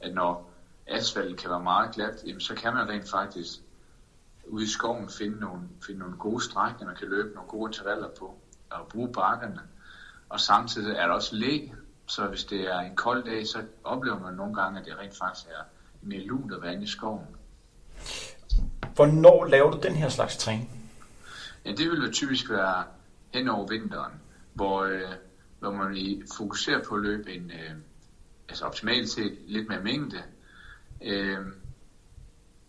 at 0.00 0.14
når 0.14 0.52
asfalten 0.86 1.36
kan 1.36 1.50
være 1.50 1.62
meget 1.62 1.94
glat, 1.94 2.22
jamen, 2.26 2.40
så 2.40 2.54
kan 2.54 2.74
man 2.74 2.88
rent 2.88 3.10
faktisk 3.10 3.58
ude 4.46 4.64
i 4.64 4.68
skoven 4.68 5.08
finde 5.08 5.40
nogle, 5.40 5.60
finde 5.86 6.00
nogle 6.00 6.16
gode 6.16 6.44
strækninger, 6.44 6.86
man 6.86 6.96
kan 6.96 7.08
løbe 7.08 7.34
nogle 7.34 7.48
gode 7.48 7.68
intervaller 7.68 8.08
på 8.18 8.38
og 8.70 8.88
bruge 8.88 9.12
bakkerne. 9.12 9.60
Og 10.28 10.40
samtidig 10.40 10.96
er 10.96 11.06
der 11.06 11.14
også 11.14 11.36
læ, 11.36 11.68
så 12.06 12.26
hvis 12.26 12.44
det 12.44 12.60
er 12.60 12.78
en 12.78 12.96
kold 12.96 13.24
dag, 13.24 13.46
så 13.46 13.62
oplever 13.84 14.18
man 14.18 14.34
nogle 14.34 14.54
gange, 14.54 14.80
at 14.80 14.86
det 14.86 14.98
rent 14.98 15.16
faktisk 15.16 15.46
er 15.46 15.62
mere 16.02 16.20
lunt 16.20 16.54
at 16.54 16.62
være 16.62 16.72
inde 16.72 16.84
i 16.84 16.86
skoven. 16.86 17.26
Hvornår 18.94 19.44
laver 19.44 19.70
du 19.70 19.78
den 19.82 19.94
her 19.94 20.08
slags 20.08 20.36
træning? 20.36 20.90
Ja, 21.64 21.70
det 21.70 21.90
vil 21.90 22.06
jo 22.06 22.12
typisk 22.12 22.50
være 22.50 22.84
hen 23.32 23.48
over 23.48 23.66
vinteren, 23.66 24.12
hvor, 24.54 24.82
øh, 24.82 25.12
hvor 25.58 25.70
man 25.70 26.22
fokuserer 26.36 26.82
på 26.88 26.94
at 26.94 27.02
løbe 27.02 27.32
en, 27.32 27.50
øh, 27.50 27.76
altså 28.48 28.64
optimalt 28.64 29.08
set 29.08 29.38
lidt 29.46 29.68
mere 29.68 29.82
mængde, 29.82 30.22
øh, 31.02 31.38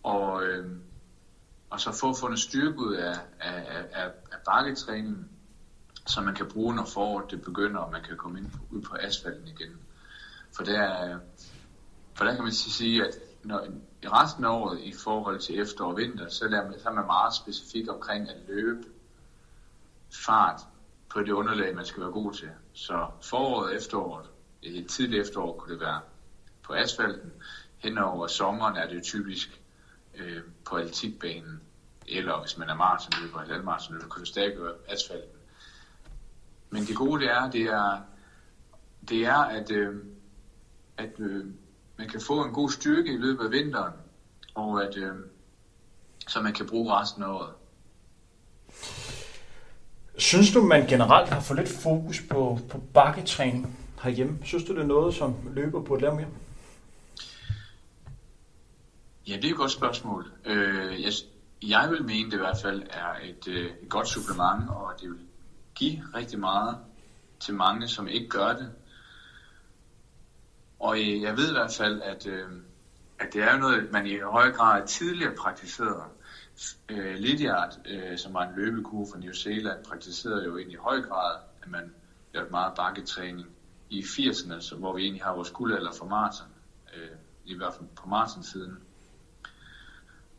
og, 0.02 0.44
øh, 0.44 0.70
og 1.70 1.80
så 1.80 1.92
få 1.92 2.14
fundet 2.14 2.38
styrke 2.40 2.78
ud 2.78 2.94
af, 2.94 3.18
af, 3.40 3.86
af, 3.92 4.06
af 4.32 4.38
bakketræningen, 4.44 5.28
som 6.06 6.24
man 6.24 6.34
kan 6.34 6.46
bruge, 6.48 6.74
når 6.74 6.84
foråret 6.84 7.30
det 7.30 7.42
begynder, 7.42 7.80
og 7.80 7.92
man 7.92 8.02
kan 8.02 8.16
komme 8.16 8.38
ind 8.38 8.50
ud 8.70 8.82
på 8.82 8.96
asfalten 9.00 9.48
igen. 9.48 9.78
For 10.56 10.64
der, 10.64 11.04
øh, 11.04 11.20
for 12.14 12.24
der 12.24 12.34
kan 12.34 12.44
man 12.44 12.52
sige, 12.52 13.04
at 13.04 13.14
når, 13.44 13.66
i 14.02 14.08
resten 14.08 14.44
af 14.44 14.48
året 14.48 14.80
i 14.80 14.92
forhold 14.92 15.40
til 15.40 15.60
efterår 15.60 15.90
og 15.90 15.96
vinter, 15.96 16.28
så 16.28 16.44
er, 16.44 16.50
man, 16.50 16.80
så 16.80 16.88
er 16.88 16.92
man 16.92 17.06
meget 17.06 17.34
specifik 17.34 17.90
omkring 17.90 18.30
at 18.30 18.36
løbe 18.48 18.84
fart 20.14 20.60
på 21.08 21.20
det 21.20 21.32
underlag, 21.32 21.74
man 21.74 21.84
skal 21.84 22.02
være 22.02 22.10
god 22.10 22.32
til. 22.32 22.48
Så 22.72 23.06
foråret, 23.22 23.76
efteråret, 23.76 24.26
et 24.62 24.88
tidligt 24.88 25.20
efterår 25.20 25.58
kunne 25.58 25.72
det 25.72 25.80
være 25.80 26.00
på 26.62 26.72
asfalten. 26.72 27.32
Hen 27.78 27.98
over 27.98 28.26
sommeren 28.26 28.76
er 28.76 28.88
det 28.88 28.96
jo 28.96 29.00
typisk 29.00 29.60
øh, 30.14 30.42
på 30.64 30.76
atletikbanen, 30.76 31.60
eller 32.08 32.40
hvis 32.40 32.58
man 32.58 32.68
er 32.68 32.74
maratonløber 32.74 33.40
eller 33.40 33.54
halvmaratonløber, 33.54 34.08
kan 34.08 34.20
det 34.20 34.28
stadig 34.28 34.62
være 34.62 34.74
asfalten. 34.88 35.38
Men 36.70 36.84
det 36.84 36.96
gode 36.96 37.22
det 37.22 37.30
er, 37.30 37.50
det 37.50 37.62
er, 37.62 38.00
det 39.08 39.26
er 39.26 39.38
at, 39.38 39.70
øh, 39.70 40.04
at 40.96 41.12
øh, 41.18 41.46
man 41.96 42.08
kan 42.08 42.20
få 42.20 42.44
en 42.44 42.52
god 42.52 42.70
styrke 42.70 43.14
i 43.14 43.16
løbet 43.16 43.44
af 43.44 43.50
vinteren, 43.50 43.92
og 44.54 44.84
at 44.84 44.96
øh, 44.96 45.14
så 46.28 46.40
man 46.40 46.52
kan 46.52 46.66
bruge 46.66 46.94
resten 46.94 47.22
af 47.22 47.28
året. 47.28 47.54
Synes 50.18 50.52
du, 50.52 50.62
man 50.62 50.86
generelt 50.86 51.28
har 51.28 51.40
for 51.40 51.54
lidt 51.54 51.68
fokus 51.68 52.22
på, 52.30 52.58
på 52.70 52.78
bakketræning 52.94 53.78
herhjemme? 54.02 54.38
Synes 54.44 54.64
du, 54.64 54.74
det 54.74 54.80
er 54.80 54.86
noget, 54.86 55.14
som 55.14 55.34
løber 55.52 55.82
på 55.82 55.96
lave 55.96 56.14
mere? 56.14 56.26
Ja, 59.28 59.36
det 59.36 59.44
er 59.44 59.50
et 59.50 59.56
godt 59.56 59.70
spørgsmål. 59.70 60.32
Øh, 60.44 61.02
jeg, 61.02 61.12
jeg 61.62 61.90
vil 61.90 62.04
mene, 62.04 62.30
det 62.30 62.36
i 62.36 62.40
hvert 62.40 62.58
fald 62.62 62.82
er 62.90 63.14
et, 63.22 63.48
øh, 63.48 63.70
et 63.82 63.88
godt 63.88 64.08
supplement, 64.08 64.70
og 64.70 64.92
det 65.00 65.10
vil 65.10 65.18
give 65.74 66.02
rigtig 66.14 66.38
meget 66.38 66.78
til 67.40 67.54
mange, 67.54 67.88
som 67.88 68.08
ikke 68.08 68.28
gør 68.28 68.52
det. 68.52 68.72
Og 70.80 70.98
øh, 70.98 71.22
jeg 71.22 71.36
ved 71.36 71.48
i 71.48 71.52
hvert 71.52 71.74
fald, 71.74 72.02
at, 72.02 72.26
øh, 72.26 72.48
at 73.18 73.32
det 73.32 73.42
er 73.42 73.52
jo 73.52 73.58
noget, 73.58 73.92
man 73.92 74.06
i 74.06 74.18
høj 74.18 74.52
grad 74.52 74.86
tidligere 74.86 75.34
praktiserede. 75.34 76.02
Øh, 76.88 77.14
Lydiard, 77.14 77.78
øh, 77.86 78.18
som 78.18 78.34
var 78.34 78.42
en 78.48 78.56
løbekue 78.56 79.06
fra 79.12 79.18
New 79.18 79.32
Zealand, 79.32 79.84
praktiserede 79.84 80.44
jo 80.44 80.56
egentlig 80.56 80.74
i 80.74 80.80
høj 80.82 81.00
grad, 81.00 81.36
at 81.62 81.70
man 81.70 81.94
lavede 82.34 82.50
meget 82.50 82.72
bakketræning 82.76 83.48
i 83.90 84.00
80'erne, 84.00 84.60
så, 84.60 84.76
hvor 84.76 84.92
vi 84.96 85.02
egentlig 85.02 85.22
har 85.22 85.34
vores 85.34 85.50
guldalder 85.50 85.92
for 85.92 86.06
maraton, 86.06 86.48
øh, 86.96 87.16
i 87.44 87.56
hvert 87.56 87.74
fald 87.74 87.88
på 87.96 88.08
maraton-siden. 88.08 88.78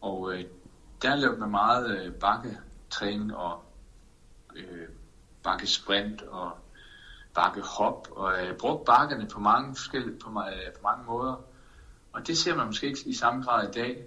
Og 0.01 0.33
øh, 0.33 0.43
der 1.01 1.15
lavede 1.15 1.39
man 1.39 1.51
meget 1.51 1.97
øh, 1.97 2.13
bakketræning 2.13 3.35
og 3.35 3.63
øh, 4.55 4.87
bakkesprint 5.43 6.21
og 6.21 6.57
bakkehop, 7.33 8.07
og 8.11 8.45
øh, 8.45 8.57
brugte 8.57 8.85
bakkerne 8.85 9.27
på 9.27 9.39
mange 9.39 9.75
forskellige, 9.75 10.19
på, 10.19 10.29
øh, 10.29 10.73
på 10.73 10.79
mange 10.83 11.05
måder. 11.05 11.45
Og 12.13 12.27
det 12.27 12.37
ser 12.37 12.55
man 12.55 12.65
måske 12.65 12.87
ikke 12.87 12.99
i 13.05 13.13
samme 13.13 13.43
grad 13.43 13.69
i 13.69 13.71
dag. 13.71 14.05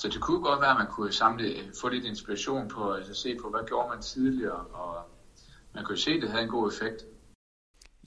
Så 0.00 0.08
det 0.08 0.20
kunne 0.20 0.40
godt 0.40 0.60
være, 0.60 0.70
at 0.70 0.76
man 0.76 0.86
kunne 0.86 1.12
samle, 1.12 1.44
øh, 1.44 1.72
få 1.80 1.88
lidt 1.88 2.04
inspiration 2.04 2.68
på, 2.68 2.92
altså 2.92 3.14
se 3.14 3.36
på, 3.42 3.50
hvad 3.50 3.60
gjorde 3.66 3.88
man 3.88 4.02
tidligere, 4.02 4.64
og 4.64 5.04
man 5.74 5.84
kunne 5.84 5.98
se, 5.98 6.10
at 6.10 6.22
det 6.22 6.30
havde 6.30 6.42
en 6.42 6.48
god 6.48 6.72
effekt. 6.72 7.04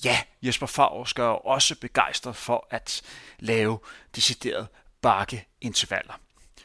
Ja, 0.05 0.17
Jesper 0.41 0.67
Favre 0.67 1.23
er 1.23 1.47
også 1.47 1.79
begejstret 1.79 2.35
for 2.35 2.67
at 2.69 3.01
lave 3.39 3.79
deciderede 4.15 4.67
bakkeintervaller. 5.01 6.13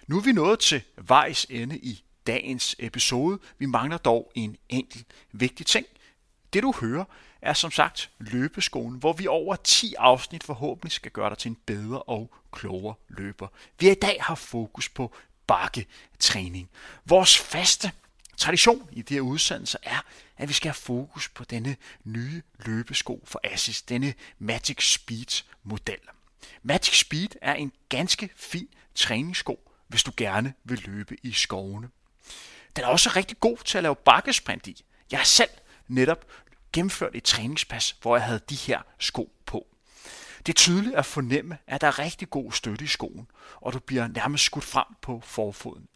Nu 0.07 0.18
er 0.18 0.22
vi 0.22 0.33
nået 0.33 0.59
til 0.59 0.83
vejs 0.97 1.47
ende 1.51 1.79
i 1.79 2.05
dagens 2.26 2.76
episode. 2.79 3.39
Vi 3.59 3.66
mangler 3.66 3.99
dog 3.99 4.33
en 4.35 4.57
enkelt 4.68 5.07
vigtig 5.33 5.66
ting. 5.66 5.87
Det 6.53 6.62
du 6.62 6.74
hører 6.81 7.05
er 7.43 7.53
som 7.53 7.70
sagt 7.70 8.11
løbeskolen, 8.18 8.99
hvor 8.99 9.12
vi 9.12 9.26
over 9.26 9.57
10 9.57 9.95
afsnit 9.99 10.45
forhåbentlig 10.45 10.93
skal 10.93 11.11
gøre 11.11 11.31
dig 11.31 11.39
til 11.39 11.49
en 11.49 11.59
bedre 11.66 12.03
og 12.03 12.35
klogere 12.53 12.94
løber. 13.09 13.49
Vi 13.78 13.90
i 13.90 13.94
dag 13.94 14.18
har 14.20 14.34
fokus 14.34 14.88
på 14.88 15.14
bakketræning. 15.46 16.70
Vores 17.05 17.38
faste 17.38 17.92
tradition 18.36 18.88
i 18.92 19.03
de 19.03 19.14
her 19.14 19.20
udsendelser 19.20 19.78
er, 19.82 20.01
at 20.36 20.49
vi 20.49 20.53
skal 20.53 20.68
have 20.68 20.74
fokus 20.74 21.28
på 21.28 21.44
denne 21.44 21.76
nye 22.05 22.42
løbesko 22.59 23.22
for 23.24 23.40
Asics, 23.44 23.82
denne 23.82 24.14
Magic 24.38 24.92
Speed 24.92 25.42
model. 25.62 26.01
Magic 26.62 27.01
Speed 27.01 27.28
er 27.42 27.55
en 27.55 27.72
ganske 27.88 28.30
fin 28.36 28.68
træningssko, 28.94 29.72
hvis 29.86 30.03
du 30.03 30.12
gerne 30.16 30.55
vil 30.64 30.82
løbe 30.86 31.16
i 31.22 31.32
skovene. 31.32 31.88
Den 32.76 32.84
er 32.84 32.88
også 32.88 33.11
rigtig 33.16 33.40
god 33.40 33.59
til 33.64 33.78
at 33.78 33.82
lave 33.82 33.96
bakkesprint 33.96 34.66
i. 34.66 34.84
Jeg 35.11 35.18
har 35.18 35.24
selv 35.24 35.51
netop 35.88 36.26
gennemført 36.72 37.14
et 37.14 37.24
træningspas, 37.24 37.96
hvor 38.03 38.16
jeg 38.16 38.24
havde 38.24 38.40
de 38.51 38.55
her 38.55 38.82
sko 38.99 39.32
på. 39.46 39.66
Det 40.49 40.55
er 40.55 40.57
tydeligt 40.57 40.94
at 40.94 41.07
fornemme, 41.07 41.59
at 41.66 41.80
der 41.80 41.86
er 41.86 41.99
rigtig 41.99 42.30
god 42.30 42.53
støtte 42.53 42.84
i 42.84 42.88
skoen, 42.88 43.30
og 43.55 43.72
du 43.72 43.78
bliver 43.78 44.09
nærmest 44.09 44.44
skudt 44.44 44.64
frem 44.64 44.86
på 45.03 45.20
forfoden. 45.24 45.88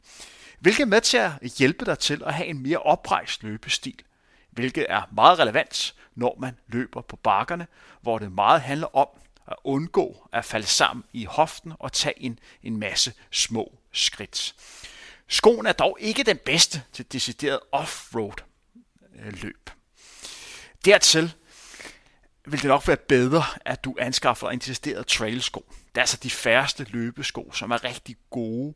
Hvilket 0.61 0.83
er 0.83 0.87
med 0.87 1.01
til 1.01 1.17
at 1.17 1.33
hjælpe 1.43 1.85
dig 1.85 1.99
til 1.99 2.23
at 2.27 2.35
have 2.35 2.47
en 2.47 2.63
mere 2.63 2.79
oprejst 2.79 3.43
løbestil, 3.43 4.03
hvilket 4.51 4.87
er 4.89 5.03
meget 5.13 5.39
relevant, 5.39 5.95
når 6.15 6.37
man 6.41 6.59
løber 6.67 7.01
på 7.01 7.17
bakkerne, 7.17 7.67
hvor 8.01 8.19
det 8.19 8.33
meget 8.33 8.61
handler 8.61 8.97
om 8.97 9.09
at 9.47 9.57
undgå 9.65 10.29
at 10.33 10.45
falde 10.45 10.67
sammen 10.67 11.05
i 11.13 11.25
hoften 11.25 11.73
og 11.79 11.93
tage 11.93 12.23
en, 12.23 12.39
en 12.63 12.77
masse 12.77 13.13
små 13.31 13.79
skridt. 13.93 14.55
Skoen 15.29 15.67
er 15.67 15.73
dog 15.73 15.97
ikke 16.01 16.23
den 16.23 16.39
bedste 16.45 16.83
til 16.93 17.13
decideret 17.13 17.61
off-road 17.73 18.43
øh, 19.19 19.43
løb. 19.43 19.71
Dertil 20.85 21.35
vil 22.45 22.63
det 22.63 22.69
nok 22.69 22.89
være 22.89 22.97
bedre, 22.97 23.43
at 23.65 23.85
du 23.85 23.97
anskaffer 23.99 24.51
en 24.51 24.59
decideret 24.59 25.07
trailsko. 25.07 25.65
Det 25.69 25.97
er 25.97 26.01
altså 26.01 26.19
de 26.23 26.31
færreste 26.31 26.87
løbesko, 26.91 27.53
som 27.53 27.71
er 27.71 27.85
rigtig 27.85 28.17
gode 28.31 28.75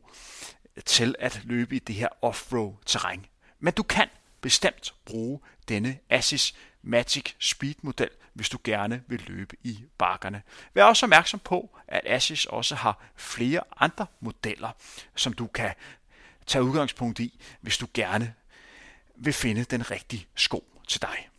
til 0.85 1.15
at 1.19 1.41
løbe 1.43 1.75
i 1.75 1.79
det 1.79 1.95
her 1.95 2.07
off-road 2.21 2.73
terræn. 2.85 3.25
Men 3.59 3.73
du 3.73 3.83
kan 3.83 4.07
bestemt 4.41 4.93
bruge 5.05 5.39
denne 5.67 5.97
Asis 6.09 6.55
Magic 6.81 7.33
Speed 7.39 7.75
model, 7.81 8.09
hvis 8.33 8.49
du 8.49 8.57
gerne 8.63 9.03
vil 9.07 9.23
løbe 9.27 9.55
i 9.63 9.83
bakkerne. 9.97 10.41
Vær 10.73 10.83
også 10.83 11.05
opmærksom 11.05 11.39
på, 11.39 11.77
at 11.87 12.01
Asis 12.05 12.45
også 12.45 12.75
har 12.75 13.03
flere 13.15 13.61
andre 13.77 14.05
modeller, 14.19 14.71
som 15.15 15.33
du 15.33 15.47
kan 15.47 15.73
tage 16.47 16.63
udgangspunkt 16.63 17.19
i, 17.19 17.39
hvis 17.61 17.77
du 17.77 17.87
gerne 17.93 18.33
vil 19.15 19.33
finde 19.33 19.63
den 19.63 19.91
rigtige 19.91 20.27
sko 20.35 20.81
til 20.87 21.01
dig. 21.01 21.29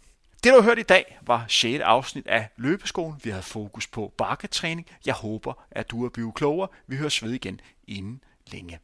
Det 0.45 0.53
du 0.53 0.57
har 0.57 0.63
hørt 0.63 0.79
i 0.79 0.83
dag 0.83 1.19
var 1.23 1.45
6. 1.49 1.83
afsnit 1.83 2.27
af 2.27 2.49
Løbeskolen. 2.57 3.21
Vi 3.25 3.31
havde 3.31 3.43
fokus 3.43 3.87
på 3.87 4.15
bakketræning. 4.19 4.87
Jeg 5.07 5.15
håber, 5.15 5.65
at 5.71 5.91
du 5.91 6.05
er 6.05 6.09
blevet 6.09 6.35
klogere. 6.35 6.69
Vi 6.87 6.97
høres 6.97 7.23
ved 7.23 7.33
igen 7.33 7.61
inden 7.87 8.23
længe. 8.47 8.79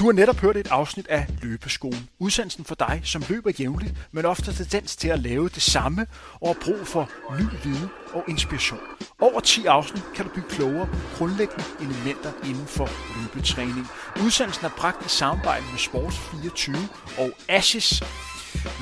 Du 0.00 0.04
har 0.06 0.12
netop 0.12 0.36
hørt 0.36 0.56
et 0.56 0.68
afsnit 0.70 1.06
af 1.06 1.26
Løbeskolen. 1.42 2.08
Udsendelsen 2.18 2.64
for 2.64 2.74
dig, 2.74 3.00
som 3.04 3.22
løber 3.28 3.50
jævnligt, 3.60 3.94
men 4.12 4.24
ofte 4.24 4.52
tendens 4.52 4.96
til 4.96 5.08
at 5.08 5.18
lave 5.18 5.48
det 5.48 5.62
samme 5.62 6.06
og 6.40 6.48
har 6.48 6.60
brug 6.64 6.86
for 6.86 7.10
ny 7.38 7.44
viden 7.64 7.88
og 8.12 8.24
inspiration. 8.28 8.80
Over 9.20 9.40
10 9.40 9.66
afsnit 9.66 10.02
kan 10.14 10.24
du 10.24 10.30
blive 10.30 10.48
klogere 10.48 10.86
på 10.86 10.96
grundlæggende 11.16 11.64
elementer 11.80 12.32
inden 12.44 12.66
for 12.66 12.88
løbetræning. 13.22 13.86
Udsendelsen 14.24 14.66
er 14.66 14.70
bragt 14.78 15.06
i 15.06 15.08
samarbejde 15.08 15.64
med 15.64 15.78
Sports24 15.78 16.76
og 17.20 17.30
Ashes. 17.48 18.02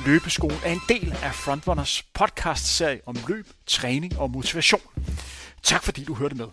Løbeskolen 0.05 0.59
er 0.65 0.71
en 0.71 0.81
del 0.89 1.11
af 1.23 1.35
Frontrunners 1.35 2.03
podcast-serie 2.13 3.01
om 3.05 3.15
løb, 3.27 3.47
træning 3.67 4.19
og 4.19 4.31
motivation. 4.31 4.81
Tak 5.63 5.83
fordi 5.83 6.03
du 6.03 6.13
hørte 6.13 6.35
med. 6.35 6.47